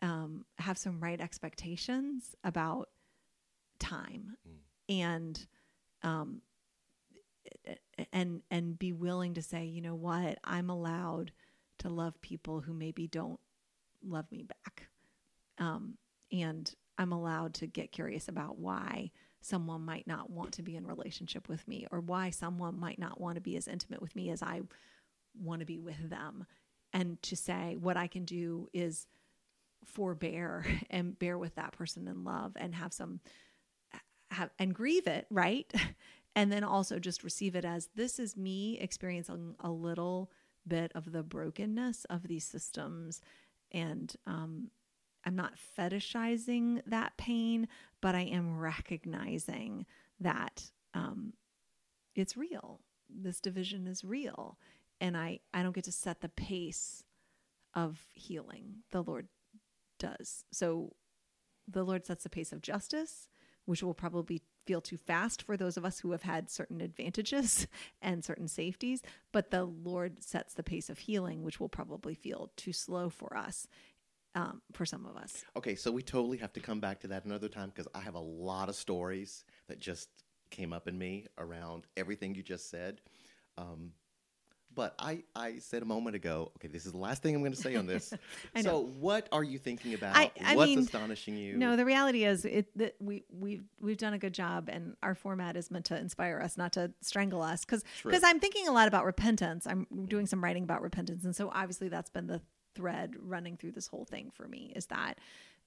um, 0.00 0.44
have 0.58 0.78
some 0.78 1.00
right 1.00 1.20
expectations 1.20 2.34
about 2.42 2.88
time, 3.78 4.36
and 4.88 5.46
um, 6.02 6.40
and 8.12 8.42
and 8.50 8.78
be 8.78 8.92
willing 8.92 9.34
to 9.34 9.42
say, 9.42 9.64
you 9.64 9.80
know 9.82 9.94
what, 9.94 10.38
I'm 10.44 10.70
allowed 10.70 11.32
to 11.78 11.88
love 11.88 12.20
people 12.20 12.60
who 12.60 12.72
maybe 12.72 13.06
don't 13.06 13.40
love 14.06 14.30
me 14.30 14.42
back, 14.42 14.88
um, 15.58 15.96
and 16.32 16.72
I'm 16.98 17.12
allowed 17.12 17.54
to 17.54 17.66
get 17.66 17.92
curious 17.92 18.28
about 18.28 18.58
why 18.58 19.10
someone 19.44 19.84
might 19.84 20.06
not 20.06 20.30
want 20.30 20.52
to 20.52 20.62
be 20.62 20.74
in 20.74 20.86
relationship 20.86 21.48
with 21.48 21.66
me 21.68 21.86
or 21.90 22.00
why 22.00 22.30
someone 22.30 22.80
might 22.80 22.98
not 22.98 23.20
want 23.20 23.34
to 23.34 23.42
be 23.42 23.56
as 23.56 23.68
intimate 23.68 24.00
with 24.00 24.16
me 24.16 24.30
as 24.30 24.42
I 24.42 24.62
want 25.38 25.60
to 25.60 25.66
be 25.66 25.78
with 25.78 26.08
them 26.08 26.46
and 26.94 27.20
to 27.22 27.36
say 27.36 27.76
what 27.78 27.96
I 27.96 28.06
can 28.06 28.24
do 28.24 28.68
is 28.72 29.06
forbear 29.84 30.64
and 30.90 31.18
bear 31.18 31.36
with 31.36 31.56
that 31.56 31.72
person 31.72 32.08
in 32.08 32.24
love 32.24 32.52
and 32.56 32.74
have 32.74 32.94
some 32.94 33.20
have 34.30 34.50
and 34.58 34.74
grieve 34.74 35.06
it, 35.06 35.26
right? 35.30 35.72
And 36.36 36.50
then 36.50 36.64
also 36.64 36.98
just 36.98 37.22
receive 37.22 37.54
it 37.54 37.64
as 37.64 37.90
this 37.94 38.18
is 38.18 38.36
me 38.36 38.76
experiencing 38.80 39.54
a 39.60 39.70
little 39.70 40.32
bit 40.66 40.90
of 40.96 41.12
the 41.12 41.22
brokenness 41.22 42.06
of 42.06 42.26
these 42.26 42.44
systems 42.44 43.20
and 43.70 44.16
um 44.26 44.72
I'm 45.24 45.36
not 45.36 45.54
fetishizing 45.78 46.82
that 46.86 47.16
pain, 47.16 47.68
but 48.04 48.14
I 48.14 48.24
am 48.24 48.58
recognizing 48.58 49.86
that 50.20 50.70
um, 50.92 51.32
it's 52.14 52.36
real. 52.36 52.82
This 53.08 53.40
division 53.40 53.86
is 53.86 54.04
real. 54.04 54.58
And 55.00 55.16
I, 55.16 55.40
I 55.54 55.62
don't 55.62 55.74
get 55.74 55.84
to 55.84 55.92
set 55.92 56.20
the 56.20 56.28
pace 56.28 57.02
of 57.72 57.98
healing. 58.12 58.82
The 58.90 59.02
Lord 59.02 59.28
does. 59.98 60.44
So 60.52 60.92
the 61.66 61.82
Lord 61.82 62.04
sets 62.04 62.24
the 62.24 62.28
pace 62.28 62.52
of 62.52 62.60
justice, 62.60 63.30
which 63.64 63.82
will 63.82 63.94
probably 63.94 64.42
feel 64.66 64.82
too 64.82 64.98
fast 64.98 65.40
for 65.40 65.56
those 65.56 65.78
of 65.78 65.86
us 65.86 66.00
who 66.00 66.10
have 66.10 66.24
had 66.24 66.50
certain 66.50 66.82
advantages 66.82 67.66
and 68.02 68.22
certain 68.22 68.48
safeties. 68.48 69.00
But 69.32 69.50
the 69.50 69.64
Lord 69.64 70.22
sets 70.22 70.52
the 70.52 70.62
pace 70.62 70.90
of 70.90 70.98
healing, 70.98 71.42
which 71.42 71.58
will 71.58 71.70
probably 71.70 72.14
feel 72.14 72.50
too 72.54 72.74
slow 72.74 73.08
for 73.08 73.34
us 73.34 73.66
um, 74.34 74.60
for 74.72 74.84
some 74.84 75.06
of 75.06 75.16
us. 75.16 75.44
Okay, 75.56 75.74
so 75.74 75.90
we 75.90 76.02
totally 76.02 76.38
have 76.38 76.52
to 76.54 76.60
come 76.60 76.80
back 76.80 77.00
to 77.00 77.08
that 77.08 77.24
another 77.24 77.48
time 77.48 77.68
because 77.68 77.88
I 77.94 78.00
have 78.00 78.14
a 78.14 78.20
lot 78.20 78.68
of 78.68 78.74
stories 78.74 79.44
that 79.68 79.78
just 79.78 80.08
came 80.50 80.72
up 80.72 80.88
in 80.88 80.98
me 80.98 81.26
around 81.38 81.86
everything 81.96 82.34
you 82.34 82.42
just 82.42 82.70
said. 82.70 83.00
Um, 83.56 83.92
but 84.74 84.94
I, 84.98 85.22
I 85.36 85.58
said 85.58 85.82
a 85.82 85.84
moment 85.84 86.16
ago, 86.16 86.50
okay, 86.56 86.68
this 86.68 86.84
is 86.84 86.92
the 86.92 86.98
last 86.98 87.22
thing 87.22 87.34
I'm 87.34 87.42
going 87.42 87.52
to 87.52 87.60
say 87.60 87.76
on 87.76 87.86
this. 87.86 88.12
so, 88.60 88.90
what 88.98 89.28
are 89.30 89.44
you 89.44 89.58
thinking 89.58 89.94
about? 89.94 90.16
I, 90.16 90.32
I 90.44 90.56
What's 90.56 90.70
mean, 90.70 90.80
astonishing 90.80 91.36
you? 91.36 91.56
No, 91.56 91.76
the 91.76 91.84
reality 91.84 92.24
is 92.24 92.44
it 92.44 92.76
that 92.76 92.96
we 92.98 93.24
we've 93.30 93.64
we've 93.80 93.96
done 93.96 94.14
a 94.14 94.18
good 94.18 94.34
job, 94.34 94.68
and 94.68 94.96
our 95.02 95.14
format 95.14 95.56
is 95.56 95.70
meant 95.70 95.84
to 95.86 95.96
inspire 95.96 96.40
us, 96.40 96.56
not 96.56 96.72
to 96.72 96.92
strangle 97.02 97.40
us. 97.40 97.64
Because 97.64 97.84
because 98.02 98.24
I'm 98.24 98.40
thinking 98.40 98.66
a 98.66 98.72
lot 98.72 98.88
about 98.88 99.04
repentance. 99.04 99.66
I'm 99.66 99.86
doing 100.08 100.26
some 100.26 100.42
writing 100.42 100.64
about 100.64 100.82
repentance, 100.82 101.24
and 101.24 101.36
so 101.36 101.50
obviously 101.54 101.88
that's 101.88 102.10
been 102.10 102.26
the 102.26 102.40
thread 102.74 103.14
running 103.18 103.56
through 103.56 103.72
this 103.72 103.88
whole 103.88 104.04
thing 104.04 104.30
for 104.30 104.48
me 104.48 104.72
is 104.74 104.86
that 104.86 105.18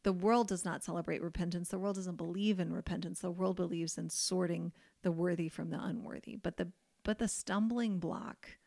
the 0.03 0.13
world 0.13 0.47
does 0.47 0.63
not 0.63 0.83
celebrate 0.83 1.21
repentance. 1.21 1.69
The 1.69 1.79
world 1.79 1.95
doesn't 1.95 2.15
believe 2.15 2.59
in 2.59 2.71
repentance. 2.71 3.19
The 3.19 3.31
world 3.31 3.55
believes 3.55 3.97
in 3.97 4.09
sorting 4.09 4.71
the 5.01 5.11
worthy 5.11 5.49
from 5.49 5.69
the 5.69 5.83
unworthy. 5.83 6.35
But 6.35 6.57
the 6.57 6.71
but 7.03 7.19
the 7.19 7.27
stumbling 7.27 7.99
block 7.99 8.57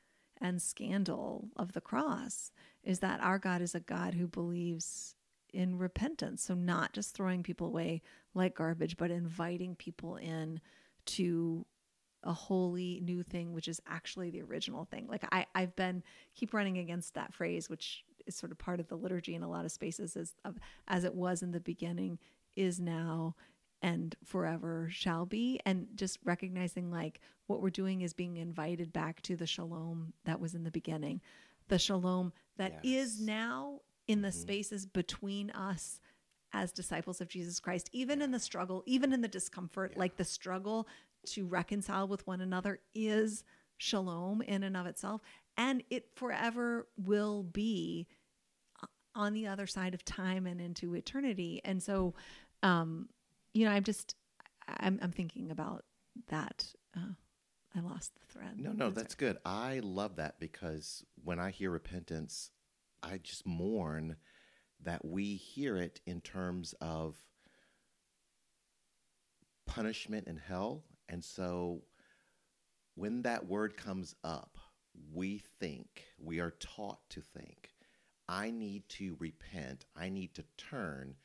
and 0.41 0.62
scandal 0.62 1.49
of 1.57 1.72
the 1.72 1.80
cross 1.80 2.53
is 2.82 3.01
that 3.01 3.20
our 3.22 3.38
God 3.38 3.61
is 3.61 3.74
a 3.74 3.80
God 3.80 4.14
who 4.14 4.26
believes 4.26 5.14
in 5.53 5.78
repentance. 5.78 6.43
So 6.43 6.55
not 6.55 6.93
just 6.93 7.14
throwing 7.14 7.43
people 7.43 7.66
away 7.66 8.03
like 8.34 8.55
garbage, 8.55 8.97
but 8.97 9.11
inviting 9.11 9.74
people 9.74 10.16
in 10.16 10.61
to 11.07 11.66
a 12.22 12.32
holy 12.32 13.01
new 13.03 13.22
thing, 13.22 13.53
which 13.53 13.68
is 13.68 13.80
actually 13.86 14.30
the 14.30 14.43
original 14.43 14.84
thing. 14.84 15.07
Like 15.09 15.24
I, 15.32 15.47
I've 15.55 15.74
been 15.76 16.03
keep 16.34 16.55
running 16.55 16.78
against 16.78 17.14
that 17.14 17.34
phrase, 17.34 17.68
which 17.68 18.05
is 18.30 18.36
sort 18.36 18.52
of 18.52 18.58
part 18.58 18.80
of 18.80 18.88
the 18.88 18.96
liturgy 18.96 19.34
in 19.34 19.42
a 19.42 19.50
lot 19.50 19.64
of 19.64 19.72
spaces 19.72 20.16
as 20.16 20.34
of, 20.44 20.56
as 20.88 21.04
it 21.04 21.14
was 21.14 21.42
in 21.42 21.50
the 21.52 21.60
beginning, 21.60 22.18
is 22.56 22.80
now, 22.80 23.34
and 23.82 24.14
forever 24.24 24.88
shall 24.90 25.26
be. 25.26 25.60
And 25.66 25.88
just 25.94 26.18
recognizing 26.24 26.90
like 26.90 27.20
what 27.46 27.60
we're 27.60 27.70
doing 27.70 28.02
is 28.02 28.12
being 28.12 28.36
invited 28.36 28.92
back 28.92 29.20
to 29.22 29.36
the 29.36 29.46
shalom 29.46 30.12
that 30.24 30.40
was 30.40 30.54
in 30.54 30.64
the 30.64 30.70
beginning, 30.70 31.20
the 31.68 31.78
shalom 31.78 32.32
that 32.56 32.80
is 32.82 33.18
Yes. 33.18 33.26
now 33.26 33.80
in 34.06 34.22
the 34.22 34.28
mm-hmm. 34.28 34.40
spaces 34.40 34.86
between 34.86 35.50
us 35.50 36.00
as 36.52 36.72
disciples 36.72 37.20
of 37.20 37.28
Jesus 37.28 37.60
Christ, 37.60 37.90
even 37.92 38.22
in 38.22 38.30
the 38.30 38.40
struggle, 38.40 38.82
even 38.86 39.12
in 39.12 39.20
the 39.20 39.28
discomfort, 39.28 39.96
like 39.96 40.16
the 40.16 40.24
struggle 40.24 40.88
to 41.26 41.46
reconcile 41.46 42.08
with 42.08 42.26
one 42.26 42.40
another 42.40 42.80
is 42.94 43.44
shalom 43.76 44.42
in 44.42 44.62
and 44.62 44.76
of 44.76 44.86
itself. 44.86 45.20
And 45.56 45.82
it 45.90 46.06
forever 46.14 46.88
will 46.96 47.42
be 47.42 48.06
on 49.14 49.32
the 49.32 49.46
other 49.46 49.66
side 49.66 49.94
of 49.94 50.04
time 50.04 50.46
and 50.46 50.61
into 50.61 50.94
eternity. 50.94 51.61
And 51.64 51.82
so, 51.82 52.14
um, 52.62 53.08
you 53.52 53.64
know, 53.64 53.72
I'm 53.72 53.84
just, 53.84 54.14
I'm, 54.66 54.98
I'm 55.02 55.12
thinking 55.12 55.50
about 55.50 55.84
that. 56.28 56.66
Uh, 56.96 57.14
I 57.74 57.80
lost 57.80 58.12
the 58.14 58.32
thread. 58.32 58.58
No, 58.58 58.72
no, 58.72 58.90
That's 58.90 59.02
that's 59.02 59.14
good. 59.14 59.38
I 59.44 59.80
love 59.82 60.16
that 60.16 60.40
because 60.40 61.04
when 61.22 61.38
I 61.38 61.50
hear 61.50 61.70
repentance, 61.70 62.50
I 63.02 63.18
just 63.18 63.46
mourn 63.46 64.16
that 64.82 65.04
we 65.04 65.36
hear 65.36 65.76
it 65.76 66.00
in 66.06 66.20
terms 66.20 66.74
of 66.80 67.16
punishment 69.66 70.26
and 70.26 70.38
hell. 70.38 70.84
And 71.08 71.24
so 71.24 71.82
when 72.94 73.22
that 73.22 73.46
word 73.46 73.76
comes 73.76 74.14
up, 74.24 74.58
we 75.12 75.38
think, 75.61 76.04
we 76.18 76.40
are 76.40 76.52
taught 76.58 76.98
to 77.11 77.20
think, 77.20 77.70
I 78.30 78.52
need 78.52 78.88
to 78.90 79.16
repent, 79.18 79.86
I 79.96 80.08
need 80.08 80.34
to 80.34 80.44
turn 80.56 81.16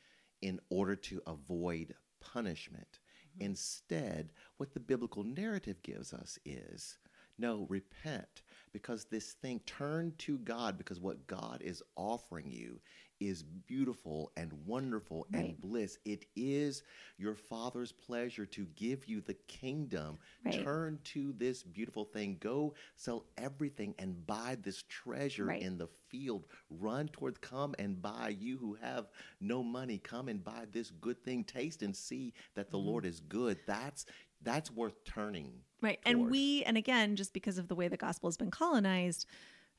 in 0.42 0.58
order 0.70 0.96
to 0.96 1.22
avoid 1.28 1.94
punishment. 2.20 2.98
Mm-hmm. 3.36 3.46
Instead, 3.46 4.30
what 4.56 4.74
the 4.74 4.80
biblical 4.80 5.22
narrative 5.22 5.80
gives 5.82 6.12
us 6.12 6.36
is 6.44 6.98
no, 7.38 7.66
repent 7.68 8.42
because 8.72 9.04
this 9.04 9.34
thing, 9.34 9.60
turn 9.66 10.14
to 10.18 10.38
God 10.38 10.78
because 10.78 10.98
what 10.98 11.26
God 11.28 11.62
is 11.62 11.82
offering 11.94 12.50
you 12.50 12.80
is 13.20 13.42
beautiful 13.42 14.32
and 14.36 14.52
wonderful 14.66 15.26
and 15.32 15.60
bliss. 15.60 15.98
It 16.04 16.26
is 16.36 16.82
your 17.18 17.34
Father's 17.34 17.92
pleasure 17.92 18.46
to 18.46 18.66
give 18.76 19.06
you 19.06 19.20
the 19.20 19.34
kingdom. 19.48 20.18
Right. 20.44 20.62
Turn 20.62 20.98
to 21.04 21.32
this 21.32 21.62
beautiful 21.62 22.04
thing. 22.04 22.36
Go 22.40 22.74
sell 22.94 23.26
everything 23.38 23.94
and 23.98 24.26
buy 24.26 24.56
this 24.62 24.82
treasure 24.82 25.46
Right. 25.46 25.62
in 25.62 25.78
the 25.78 25.88
field. 26.08 26.46
Run 26.70 27.08
toward, 27.08 27.40
come 27.40 27.74
and 27.78 28.00
buy. 28.00 28.36
You 28.38 28.58
who 28.58 28.74
have 28.74 29.06
no 29.40 29.62
money, 29.62 29.98
come 29.98 30.28
and 30.28 30.42
buy 30.42 30.66
this 30.70 30.90
good 30.90 31.22
thing. 31.24 31.44
Taste 31.44 31.82
and 31.82 31.94
see 31.94 32.32
that 32.54 32.70
the 32.70 32.78
mm-hmm. 32.78 32.88
Lord 32.88 33.06
is 33.06 33.20
good. 33.20 33.58
That's 33.66 34.06
that's 34.42 34.70
worth 34.70 35.02
turning. 35.04 35.52
Right. 35.82 35.98
And 36.04 36.30
we, 36.30 36.62
and 36.64 36.76
again, 36.76 37.16
just 37.16 37.32
because 37.32 37.58
of 37.58 37.68
the 37.68 37.74
way 37.74 37.88
the 37.88 37.96
gospel 37.96 38.28
has 38.28 38.36
been 38.36 38.50
colonized, 38.50 39.26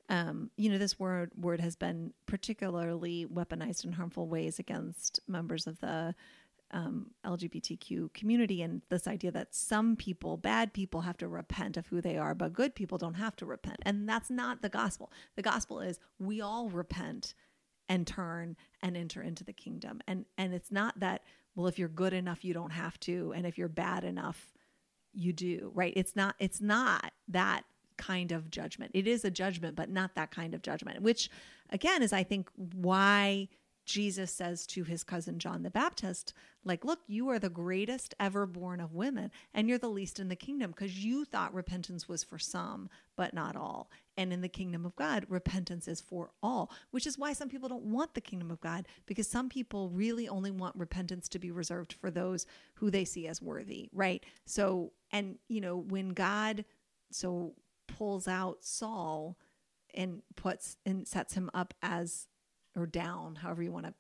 um, 0.10 0.52
you 0.56 0.70
know, 0.70 0.78
this 0.78 1.00
word 1.00 1.32
word 1.36 1.60
has 1.60 1.76
been 1.76 2.14
particularly 2.26 3.26
weaponized 3.32 3.84
in 3.84 3.92
harmful 3.92 4.28
ways 4.28 4.60
against 4.60 5.20
members 5.28 5.68
of 5.68 5.80
the 5.80 6.16
um, 6.72 7.12
LGBTQ 7.26 8.14
community, 8.14 8.62
and 8.62 8.82
this 8.90 9.08
idea 9.08 9.32
that 9.32 9.54
some 9.56 9.96
people, 9.96 10.38
bad 10.38 10.74
people, 10.74 11.02
have 11.02 11.18
to 11.18 11.28
repent 11.28 11.78
of 11.78 11.88
who 11.88 12.02
they 12.02 12.18
are, 12.18 12.34
but 12.34 12.54
good 12.54 12.76
people 12.76 12.98
don't 12.98 13.16
have 13.16 13.36
to 13.38 13.46
repent, 13.46 13.78
and 13.84 14.08
that's 14.08 14.30
not 14.30 14.62
the 14.62 14.70
gospel. 14.70 15.12
The 15.36 15.42
gospel 15.42 15.80
is 15.80 16.00
we 16.20 16.42
all 16.42 16.70
repent 16.70 17.34
and 17.90 18.06
turn 18.06 18.58
and 18.82 18.98
enter 18.98 19.22
into 19.22 19.44
the 19.44 19.54
kingdom, 19.54 20.02
and 20.08 20.26
and 20.38 20.54
it's 20.54 20.72
not 20.72 21.00
that 21.00 21.24
well, 21.56 21.68
if 21.68 21.80
you're 21.80 21.90
good 21.90 22.14
enough, 22.14 22.46
you 22.46 22.54
don't 22.54 22.72
have 22.72 23.00
to, 23.02 23.34
and 23.36 23.46
if 23.46 23.58
you're 23.58 23.68
bad 23.68 24.04
enough, 24.04 24.54
you 25.14 25.34
do 25.34 25.72
right? 25.74 25.94
It's 25.96 26.16
not 26.16 26.36
it's 26.40 26.62
not 26.62 27.12
that 27.28 27.64
kind 27.98 28.32
of 28.32 28.50
judgment. 28.52 28.92
It 28.94 29.08
is 29.08 29.26
a 29.26 29.32
judgment 29.32 29.76
but 29.76 29.90
not 29.90 30.16
that 30.16 30.32
kind 30.32 30.54
of 30.54 30.62
judgment 30.62 31.02
which 31.02 31.30
again 31.70 32.02
is 32.02 32.14
i 32.14 32.24
think 32.24 32.50
why 32.76 33.48
jesus 33.86 34.32
says 34.34 34.66
to 34.68 34.84
his 34.84 35.04
cousin 35.04 35.40
john 35.40 35.64
the 35.64 35.70
baptist 35.70 36.34
like 36.66 36.84
look 36.84 37.00
you 37.08 37.30
are 37.30 37.40
the 37.40 37.50
greatest 37.50 38.14
ever 38.20 38.46
born 38.46 38.82
of 38.82 38.94
women 38.94 39.32
and 39.54 39.70
you're 39.70 39.78
the 39.78 39.88
least 39.88 40.20
in 40.20 40.28
the 40.28 40.36
kingdom 40.36 40.72
because 40.72 41.04
you 41.04 41.24
thought 41.24 41.54
repentance 41.54 42.10
was 42.10 42.24
for 42.24 42.38
some 42.38 42.90
but 43.16 43.34
not 43.34 43.56
all. 43.56 43.90
And 44.16 44.32
in 44.32 44.42
the 44.42 44.50
kingdom 44.50 44.86
of 44.86 44.96
god 44.98 45.26
repentance 45.30 45.88
is 45.88 46.02
for 46.02 46.32
all 46.44 46.70
which 46.92 47.08
is 47.08 47.18
why 47.18 47.32
some 47.32 47.48
people 47.48 47.70
don't 47.70 47.84
want 47.84 48.14
the 48.14 48.22
kingdom 48.22 48.52
of 48.52 48.60
god 48.60 48.88
because 49.06 49.30
some 49.30 49.48
people 49.48 49.90
really 49.90 50.28
only 50.28 50.52
want 50.52 50.76
repentance 50.76 51.30
to 51.30 51.40
be 51.40 51.52
reserved 51.52 51.94
for 51.94 52.12
those 52.12 52.46
who 52.74 52.92
they 52.92 53.06
see 53.06 53.28
as 53.28 53.42
worthy 53.42 53.90
right? 53.94 54.26
So 54.46 54.92
and 55.14 55.38
you 55.48 55.62
know 55.62 55.78
when 55.78 56.10
god 56.10 56.66
so 57.12 57.54
pulls 57.88 58.28
out 58.28 58.64
Saul 58.64 59.38
and 59.94 60.22
puts 60.36 60.78
and 60.86 61.08
sets 61.08 61.34
him 61.34 61.50
up 61.54 61.74
as 61.82 62.28
or 62.76 62.86
down, 62.86 63.36
however 63.36 63.64
you 63.64 63.72
want 63.72 63.88
to 63.88 63.94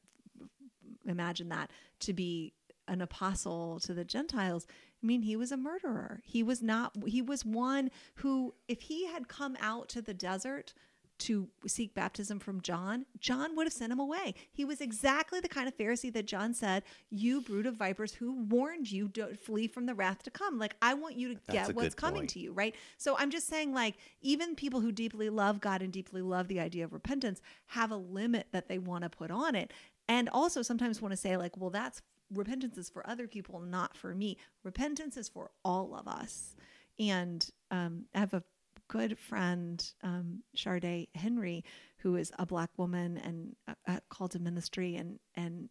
imagine 1.05 1.49
that, 1.49 1.71
to 2.01 2.13
be 2.13 2.53
an 2.87 3.01
apostle 3.01 3.79
to 3.81 3.93
the 3.93 4.05
Gentiles. 4.05 4.67
I 5.01 5.05
mean, 5.05 5.21
he 5.21 5.35
was 5.35 5.51
a 5.51 5.57
murderer. 5.57 6.21
He 6.23 6.43
was 6.43 6.61
not, 6.61 6.95
he 7.05 7.21
was 7.21 7.45
one 7.45 7.89
who, 8.15 8.53
if 8.67 8.81
he 8.81 9.07
had 9.07 9.27
come 9.27 9.57
out 9.59 9.89
to 9.89 10.01
the 10.01 10.13
desert 10.13 10.73
to 11.19 11.49
seek 11.65 11.93
baptism 11.93 12.39
from 12.39 12.61
John, 12.61 13.05
John 13.19 13.55
would 13.55 13.65
have 13.65 13.73
sent 13.73 13.91
him 13.91 13.99
away. 13.99 14.33
He 14.51 14.65
was 14.65 14.81
exactly 14.81 15.39
the 15.39 15.49
kind 15.49 15.67
of 15.67 15.77
Pharisee 15.77 16.13
that 16.13 16.25
John 16.25 16.53
said, 16.53 16.83
You 17.09 17.41
brood 17.41 17.65
of 17.65 17.75
vipers, 17.75 18.13
who 18.13 18.43
warned 18.43 18.91
you 18.91 19.09
to 19.09 19.35
flee 19.35 19.67
from 19.67 19.85
the 19.85 19.95
wrath 19.95 20.23
to 20.23 20.31
come. 20.31 20.57
Like, 20.59 20.75
I 20.81 20.93
want 20.93 21.15
you 21.15 21.35
to 21.35 21.39
That's 21.47 21.67
get 21.67 21.75
what's 21.75 21.95
coming 21.95 22.21
point. 22.21 22.29
to 22.31 22.39
you, 22.39 22.53
right? 22.53 22.75
So 22.97 23.17
I'm 23.17 23.31
just 23.31 23.47
saying, 23.47 23.73
like, 23.73 23.95
even 24.21 24.55
people 24.55 24.81
who 24.81 24.91
deeply 24.91 25.29
love 25.29 25.59
God 25.59 25.81
and 25.81 25.91
deeply 25.91 26.21
love 26.21 26.47
the 26.47 26.59
idea 26.59 26.85
of 26.85 26.93
repentance 26.93 27.41
have 27.67 27.91
a 27.91 27.97
limit 27.97 28.47
that 28.51 28.67
they 28.67 28.77
want 28.79 29.03
to 29.03 29.09
put 29.09 29.31
on 29.31 29.55
it. 29.55 29.71
And 30.07 30.29
also 30.29 30.61
sometimes 30.61 31.01
want 31.01 31.11
to 31.11 31.17
say, 31.17 31.35
like, 31.37 31.57
well, 31.57 31.69
that's 31.69 32.01
repentance 32.33 32.77
is 32.77 32.89
for 32.89 33.07
other 33.09 33.27
people, 33.27 33.59
not 33.59 33.95
for 33.95 34.13
me. 34.13 34.37
Repentance 34.63 35.17
is 35.17 35.29
for 35.29 35.51
all 35.63 35.95
of 35.95 36.07
us. 36.07 36.55
And 36.99 37.47
um, 37.71 38.05
I 38.15 38.19
have 38.19 38.33
a 38.33 38.43
good 38.87 39.17
friend, 39.17 39.83
um, 40.03 40.43
Charday 40.55 41.07
Henry, 41.15 41.63
who 41.97 42.15
is 42.15 42.31
a 42.39 42.45
black 42.45 42.69
woman 42.77 43.17
and 43.17 43.55
uh, 43.67 43.73
uh, 43.87 43.99
called 44.09 44.31
to 44.31 44.39
ministry, 44.39 44.95
and 44.95 45.19
and 45.35 45.69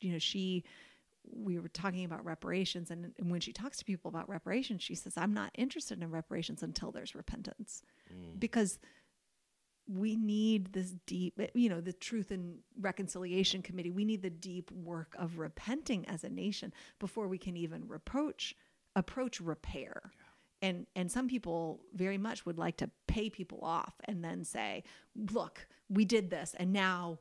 you 0.00 0.12
know 0.12 0.18
she. 0.18 0.64
We 1.30 1.58
were 1.58 1.68
talking 1.68 2.06
about 2.06 2.24
reparations, 2.24 2.90
and, 2.90 3.12
and 3.18 3.30
when 3.30 3.42
she 3.42 3.52
talks 3.52 3.76
to 3.78 3.84
people 3.84 4.08
about 4.08 4.30
reparations, 4.30 4.82
she 4.82 4.94
says, 4.94 5.18
"I'm 5.18 5.34
not 5.34 5.50
interested 5.54 6.02
in 6.02 6.10
reparations 6.10 6.62
until 6.62 6.90
there's 6.90 7.14
repentance, 7.14 7.82
because 8.38 8.78
we 9.88 10.16
need 10.16 10.72
this 10.72 10.94
deep 11.06 11.40
you 11.54 11.68
know 11.68 11.80
the 11.80 11.92
truth 11.94 12.30
and 12.30 12.58
reconciliation 12.78 13.62
committee 13.62 13.90
we 13.90 14.04
need 14.04 14.20
the 14.20 14.28
deep 14.28 14.70
work 14.70 15.14
of 15.18 15.38
repenting 15.38 16.06
as 16.06 16.24
a 16.24 16.28
nation 16.28 16.72
before 16.98 17.26
we 17.26 17.38
can 17.38 17.56
even 17.56 17.88
reproach 17.88 18.54
approach 18.94 19.40
repair 19.40 20.12
and 20.62 20.86
and 20.96 21.10
some 21.10 21.28
people 21.28 21.80
very 21.94 22.18
much 22.18 22.44
would 22.46 22.58
like 22.58 22.76
to 22.76 22.90
pay 23.06 23.30
people 23.30 23.60
off 23.62 23.94
and 24.04 24.24
then 24.24 24.44
say 24.44 24.82
look 25.32 25.66
we 25.88 26.04
did 26.04 26.30
this 26.30 26.54
and 26.58 26.72
now 26.72 27.18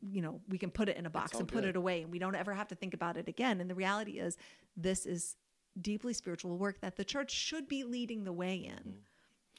you 0.00 0.22
know 0.22 0.40
we 0.48 0.58
can 0.58 0.70
put 0.70 0.88
it 0.88 0.96
in 0.96 1.06
a 1.06 1.10
box 1.10 1.38
and 1.38 1.48
put 1.48 1.62
good. 1.62 1.70
it 1.70 1.76
away 1.76 2.02
and 2.02 2.10
we 2.10 2.18
don't 2.18 2.34
ever 2.34 2.54
have 2.54 2.68
to 2.68 2.74
think 2.74 2.94
about 2.94 3.16
it 3.16 3.28
again. 3.28 3.60
And 3.60 3.68
the 3.68 3.74
reality 3.74 4.18
is 4.18 4.36
this 4.76 5.06
is 5.06 5.36
deeply 5.80 6.12
spiritual 6.12 6.56
work 6.56 6.80
that 6.80 6.96
the 6.96 7.04
church 7.04 7.30
should 7.30 7.68
be 7.68 7.84
leading 7.84 8.24
the 8.24 8.32
way 8.32 8.56
in. 8.56 8.94
I 9.06 9.09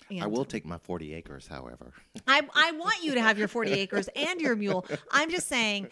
And- 0.10 0.32
will 0.32 0.44
take 0.46 0.66
my 0.66 0.78
40 0.78 1.14
acres, 1.14 1.48
however. 1.48 1.94
I, 2.28 2.42
I 2.54 2.72
want 2.74 3.02
you 3.04 3.14
to 3.14 3.22
have 3.22 3.38
your 3.38 3.48
40 3.48 3.72
acres 3.72 4.10
and 4.16 4.42
your 4.42 4.56
mule. 4.58 4.86
I'm 5.12 5.30
just 5.30 5.48
saying, 5.48 5.88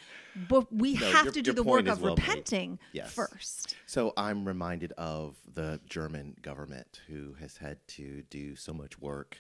but 0.50 0.72
we 0.74 0.96
No, 0.96 1.06
have 1.12 1.26
your- 1.26 1.34
to 1.34 1.42
do 1.42 1.54
the 1.54 1.64
work 1.64 1.88
of 1.88 2.02
well 2.02 2.16
repenting 2.16 2.80
Yes. 2.92 3.14
first. 3.14 3.76
So 3.86 4.14
I'm 4.18 4.46
reminded 4.46 4.92
of 4.94 5.36
the 5.54 5.80
German 5.88 6.36
government 6.42 7.00
who 7.08 7.34
has 7.40 7.56
had 7.58 7.78
to 7.90 8.24
do 8.30 8.56
so 8.58 8.74
much 8.74 9.00
work 9.00 9.38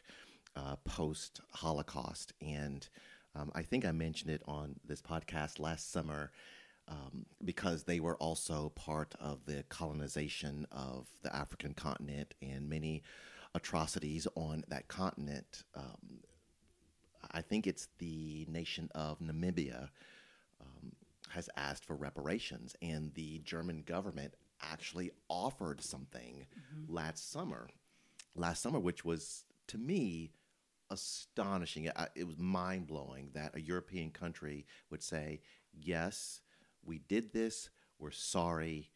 uh, 0.55 0.78
post 0.86 1.41
Holocaust. 1.51 2.34
And 2.41 2.88
um, 3.36 3.51
I 3.53 3.64
think 3.64 3.86
I 3.86 3.91
mentioned 3.91 4.32
it 4.32 4.41
on 4.45 4.76
this 4.86 5.01
podcast 5.01 5.60
last 5.60 5.91
summer 5.91 6.32
um, 6.88 7.26
because 7.43 7.84
they 7.84 7.99
were 7.99 8.16
also 8.16 8.70
part 8.76 9.14
of 9.20 9.45
the 9.45 9.64
colonization 9.70 10.66
of 10.72 11.05
the 11.22 11.36
African 11.36 11.74
continent 11.74 12.34
and 12.41 12.68
many 12.70 13.03
atrocities 13.56 14.28
on 14.36 14.64
that 14.68 14.88
continent. 14.88 15.64
Um, 15.76 16.22
I 17.32 17.41
think 17.41 17.68
it's 17.68 17.88
the 17.97 18.45
nation 18.50 18.89
of 18.95 19.20
Namibia 19.20 19.89
um, 20.62 20.93
has 21.30 21.50
asked 21.58 21.86
for 21.86 21.95
reparations, 21.95 22.76
and 22.82 23.14
the 23.14 23.39
German 23.39 23.84
government 23.86 24.34
actually 24.62 25.12
offered 25.30 25.82
something 25.82 26.45
last 26.88 27.32
summer. 27.32 27.70
Last 28.36 28.62
summer, 28.62 28.80
which 28.80 29.04
was 29.04 29.45
to 29.68 29.78
me 29.78 30.32
astonishing. 30.89 31.89
I, 31.95 32.08
it 32.16 32.26
was 32.26 32.38
mind 32.38 32.88
blowing 32.88 33.30
that 33.34 33.56
a 33.56 33.62
European 33.62 34.12
country 34.12 34.66
would 34.89 35.04
say, 35.04 35.41
"Yes, 35.74 36.41
we 36.84 37.00
did 37.00 37.34
this. 37.34 37.70
We're 38.00 38.12
sorry. 38.12 38.89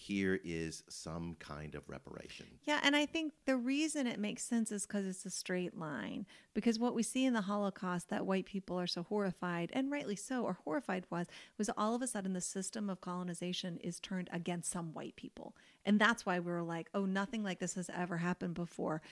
Here 0.00 0.40
is 0.42 0.82
some 0.88 1.36
kind 1.38 1.74
of 1.74 1.88
reparation." 1.88 2.46
Yeah, 2.64 2.80
and 2.82 2.96
I 2.96 3.04
think 3.04 3.34
the 3.44 3.56
reason 3.56 4.06
it 4.06 4.18
makes 4.18 4.42
sense 4.42 4.72
is 4.72 4.86
because 4.86 5.06
it's 5.06 5.26
a 5.26 5.30
straight 5.30 5.76
line. 5.76 6.26
Because 6.54 6.78
what 6.78 6.94
we 6.94 7.02
see 7.02 7.26
in 7.26 7.34
the 7.34 7.42
Holocaust 7.42 8.08
that 8.08 8.26
white 8.26 8.46
people 8.46 8.80
are 8.80 8.86
so 8.86 9.02
horrified, 9.02 9.70
and 9.74 9.90
rightly 9.90 10.16
so, 10.16 10.46
are 10.46 10.58
horrified 10.64 11.04
was, 11.10 11.26
was 11.58 11.70
all 11.76 11.94
of 11.94 12.02
a 12.02 12.06
sudden 12.06 12.32
the 12.32 12.40
system 12.40 12.88
of 12.88 13.00
colonization 13.00 13.76
is 13.78 14.00
turned 14.00 14.30
against 14.32 14.70
some 14.70 14.94
white 14.94 15.16
people. 15.16 15.54
And 15.84 16.00
that's 16.00 16.24
why 16.24 16.40
we 16.40 16.50
were 16.50 16.62
like, 16.62 16.88
oh, 16.94 17.04
nothing 17.04 17.42
like 17.42 17.58
this 17.58 17.74
has 17.74 17.90
ever 17.94 18.16
happened 18.16 18.54
before. 18.54 19.02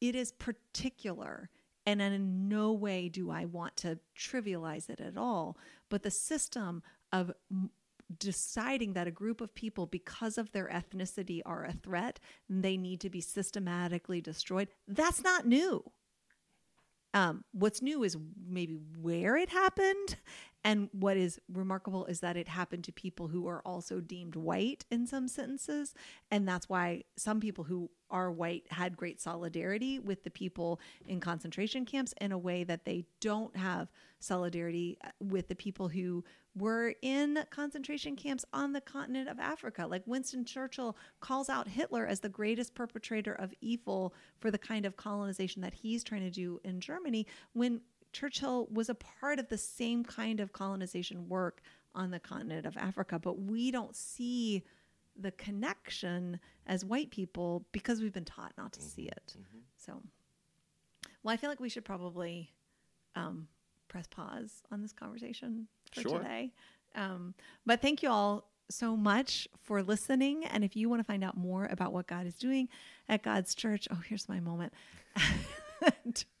It 0.00 0.14
is 0.14 0.32
particular. 0.32 1.50
And 1.84 2.00
in 2.00 2.48
no 2.48 2.72
way 2.72 3.08
do 3.08 3.30
I 3.30 3.44
want 3.44 3.76
to 3.78 4.00
trivialize 4.18 4.90
it 4.90 5.00
at 5.00 5.16
all. 5.16 5.56
But 5.88 6.02
the 6.02 6.10
system 6.10 6.82
of 7.12 7.32
deciding 8.18 8.92
that 8.92 9.06
a 9.06 9.10
group 9.12 9.40
of 9.40 9.54
people, 9.54 9.86
because 9.86 10.38
of 10.38 10.52
their 10.52 10.68
ethnicity, 10.68 11.40
are 11.44 11.64
a 11.64 11.72
threat, 11.72 12.20
and 12.48 12.62
they 12.62 12.76
need 12.76 13.00
to 13.00 13.10
be 13.10 13.20
systematically 13.20 14.20
destroyed, 14.20 14.68
that's 14.86 15.22
not 15.22 15.46
new. 15.46 15.82
Um, 17.14 17.44
what's 17.52 17.80
new 17.80 18.02
is 18.02 18.16
maybe 18.48 18.74
where 19.00 19.36
it 19.36 19.48
happened. 19.48 20.16
And 20.66 20.88
what 20.90 21.16
is 21.16 21.38
remarkable 21.48 22.06
is 22.06 22.18
that 22.20 22.36
it 22.36 22.48
happened 22.48 22.82
to 22.84 22.92
people 22.92 23.28
who 23.28 23.46
are 23.46 23.62
also 23.64 24.00
deemed 24.00 24.34
white 24.34 24.84
in 24.90 25.06
some 25.06 25.28
sentences. 25.28 25.94
And 26.28 26.46
that's 26.46 26.68
why 26.68 27.04
some 27.16 27.38
people 27.38 27.62
who 27.62 27.88
are 28.10 28.32
white 28.32 28.64
had 28.70 28.96
great 28.96 29.20
solidarity 29.20 30.00
with 30.00 30.24
the 30.24 30.30
people 30.30 30.80
in 31.06 31.20
concentration 31.20 31.84
camps 31.84 32.14
in 32.20 32.32
a 32.32 32.38
way 32.38 32.64
that 32.64 32.84
they 32.84 33.04
don't 33.20 33.56
have 33.56 33.92
solidarity 34.18 34.98
uh, 35.04 35.10
with 35.20 35.46
the 35.46 35.54
people 35.54 35.86
who 35.86 36.24
were 36.56 36.94
in 37.00 37.44
concentration 37.50 38.16
camps 38.16 38.44
on 38.52 38.72
the 38.72 38.80
continent 38.80 39.28
of 39.28 39.38
Africa. 39.38 39.86
Like 39.86 40.02
Winston 40.04 40.44
Churchill 40.44 40.96
calls 41.20 41.48
out 41.48 41.68
Hitler 41.68 42.06
as 42.06 42.20
the 42.20 42.28
greatest 42.28 42.74
perpetrator 42.74 43.34
of 43.34 43.54
evil 43.60 44.14
for 44.40 44.50
the 44.50 44.58
kind 44.58 44.84
of 44.84 44.96
colonization 44.96 45.62
that 45.62 45.74
he's 45.74 46.02
trying 46.02 46.22
to 46.22 46.30
do 46.30 46.58
in 46.64 46.80
Germany 46.80 47.24
when 47.52 47.82
Churchill 48.16 48.66
was 48.72 48.88
a 48.88 48.94
part 48.94 49.38
of 49.38 49.48
the 49.48 49.58
same 49.58 50.02
kind 50.02 50.40
of 50.40 50.50
colonization 50.52 51.28
work 51.28 51.60
on 51.94 52.10
the 52.10 52.18
continent 52.18 52.64
of 52.64 52.74
Africa. 52.78 53.18
But 53.18 53.38
we 53.38 53.70
don't 53.70 53.94
see 53.94 54.62
the 55.18 55.32
connection 55.32 56.40
as 56.66 56.82
white 56.82 57.10
people 57.10 57.66
because 57.72 58.00
we've 58.00 58.14
been 58.14 58.24
taught 58.24 58.52
not 58.56 58.72
to 58.72 58.80
see 58.80 59.02
it. 59.02 59.34
So, 59.76 60.02
well, 61.22 61.34
I 61.34 61.36
feel 61.36 61.50
like 61.50 61.60
we 61.60 61.68
should 61.68 61.84
probably 61.84 62.50
um, 63.16 63.48
press 63.88 64.06
pause 64.06 64.62
on 64.72 64.80
this 64.80 64.92
conversation 64.94 65.66
for 65.92 66.00
Sure. 66.00 66.18
today. 66.18 66.52
Um, 66.94 67.34
but 67.66 67.82
thank 67.82 68.02
you 68.02 68.08
all 68.08 68.48
so 68.70 68.96
much 68.96 69.46
for 69.62 69.82
listening. 69.82 70.44
And 70.46 70.64
if 70.64 70.74
you 70.74 70.88
want 70.88 71.00
to 71.00 71.04
find 71.04 71.22
out 71.22 71.36
more 71.36 71.66
about 71.66 71.92
what 71.92 72.06
God 72.06 72.26
is 72.26 72.34
doing 72.36 72.68
at 73.10 73.22
God's 73.22 73.54
church, 73.54 73.86
oh, 73.90 74.00
here's 74.08 74.26
my 74.26 74.40
moment. 74.40 74.72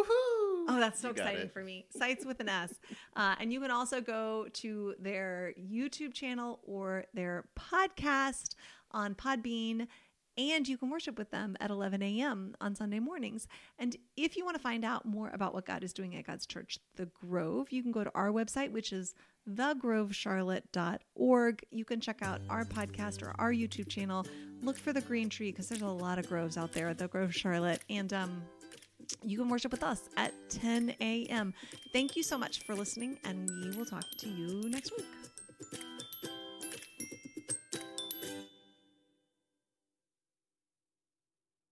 Oh, 0.70 0.78
that's 0.80 1.00
so 1.00 1.08
You 1.08 1.12
exciting 1.14 1.42
it. 1.44 1.54
for 1.54 1.64
me. 1.64 1.86
Sites 1.96 2.26
with 2.26 2.42
an 2.42 2.50
S. 2.50 2.74
Uh, 3.16 3.36
and 3.40 3.54
you 3.54 3.62
can 3.62 3.72
also 3.72 4.02
go 4.02 4.48
to 4.54 4.96
their 5.00 5.54
YouTube 5.58 6.14
channel 6.14 6.60
or 6.66 7.06
their 7.14 7.46
podcast 7.58 8.56
on 8.92 9.16
Podbean. 9.16 9.88
And 10.38 10.68
you 10.68 10.78
can 10.78 10.92
worship 10.92 11.18
with 11.18 11.32
them 11.32 11.58
at 11.60 11.72
11 11.72 12.04
a.m. 12.04 12.54
on 12.62 12.76
Sunday 12.76 13.00
mornings. 13.00 13.48
And 13.80 13.96
if 14.16 14.38
you 14.38 14.46
want 14.46 14.56
to 14.56 14.62
find 14.62 14.86
out 14.86 15.04
more 15.06 15.32
about 15.34 15.54
what 15.54 15.66
God 15.66 15.84
is 15.84 15.92
doing 15.94 16.16
at 16.16 16.28
God's 16.28 16.46
church, 16.46 16.78
The 16.96 17.08
Grove, 17.08 17.72
you 17.72 17.82
can 17.82 17.92
go 17.92 18.04
to 18.04 18.12
our 18.14 18.30
website, 18.30 18.72
which 18.72 18.94
is 18.94 19.16
thegrovecharlotte.org. 19.50 21.66
You 21.72 21.86
can 21.86 22.00
check 22.00 22.22
out 22.22 22.42
our 22.50 22.66
podcast 22.66 23.24
or 23.24 23.34
our 23.40 23.52
YouTube 23.52 23.90
channel. 23.90 24.28
Look 24.62 24.78
for 24.78 24.94
the 24.94 25.02
green 25.02 25.30
tree 25.30 25.52
because 25.52 25.70
there's 25.70 25.82
a 25.82 25.88
lot 25.88 26.20
of 26.20 26.30
groves 26.30 26.56
out 26.58 26.72
there 26.72 26.90
at 26.90 27.00
The 27.00 27.08
Grove 27.08 27.34
Charlotte. 27.34 27.82
And 27.90 28.14
um, 28.14 28.44
you 29.24 29.38
can 29.38 29.50
worship 29.50 29.72
with 29.72 29.84
us 29.84 30.10
at 30.18 30.34
10 30.50 30.96
a.m. 31.00 31.54
Thank 31.94 32.16
you 32.16 32.24
so 32.24 32.38
much 32.38 32.64
for 32.64 32.76
listening, 32.76 33.20
and 33.24 33.50
we 33.64 33.76
will 33.76 33.86
talk 33.86 34.06
to 34.20 34.30
you 34.30 34.70
next 34.70 34.92
week. 34.98 35.06